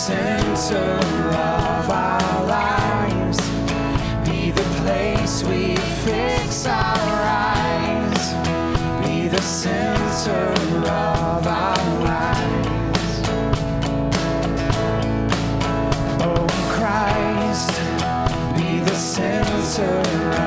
center 0.01 0.97
of 1.29 1.89
our 1.91 2.45
lives. 2.47 3.37
Be 4.27 4.49
the 4.49 4.67
place 4.81 5.43
we 5.43 5.75
fix 6.03 6.65
our 6.65 7.21
eyes. 7.23 8.33
Be 9.05 9.27
the 9.27 9.41
center 9.41 10.53
of 10.87 11.45
our 11.45 11.99
lives. 12.09 13.21
Oh 16.23 16.47
Christ, 16.73 17.69
be 18.57 18.79
the 18.79 18.95
center 18.95 20.40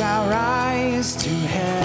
our 0.00 0.32
eyes 0.32 1.14
to 1.16 1.28
heaven, 1.28 1.79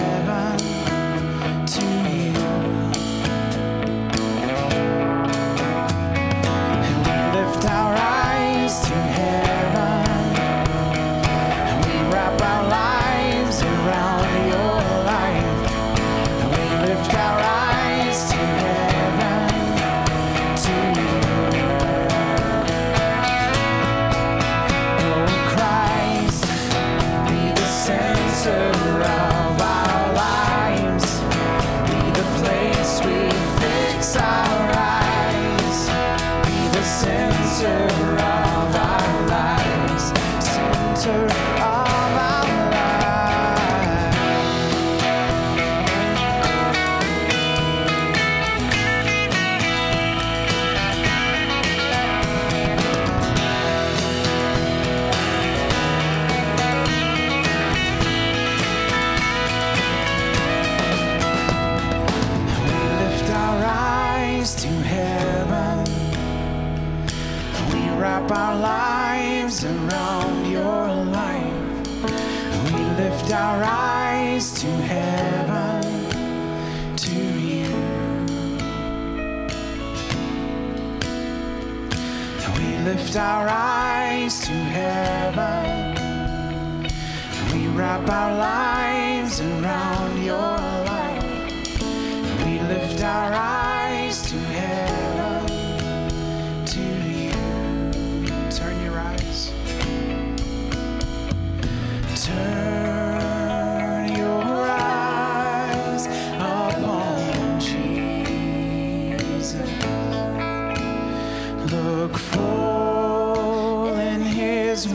Look 111.85 112.17
full 112.17 113.95
in 113.99 114.21
his 114.21 114.87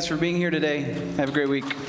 guys 0.00 0.08
for 0.08 0.16
being 0.16 0.36
here 0.36 0.50
today. 0.50 0.80
Have 1.18 1.28
a 1.28 1.32
great 1.32 1.50
week. 1.50 1.79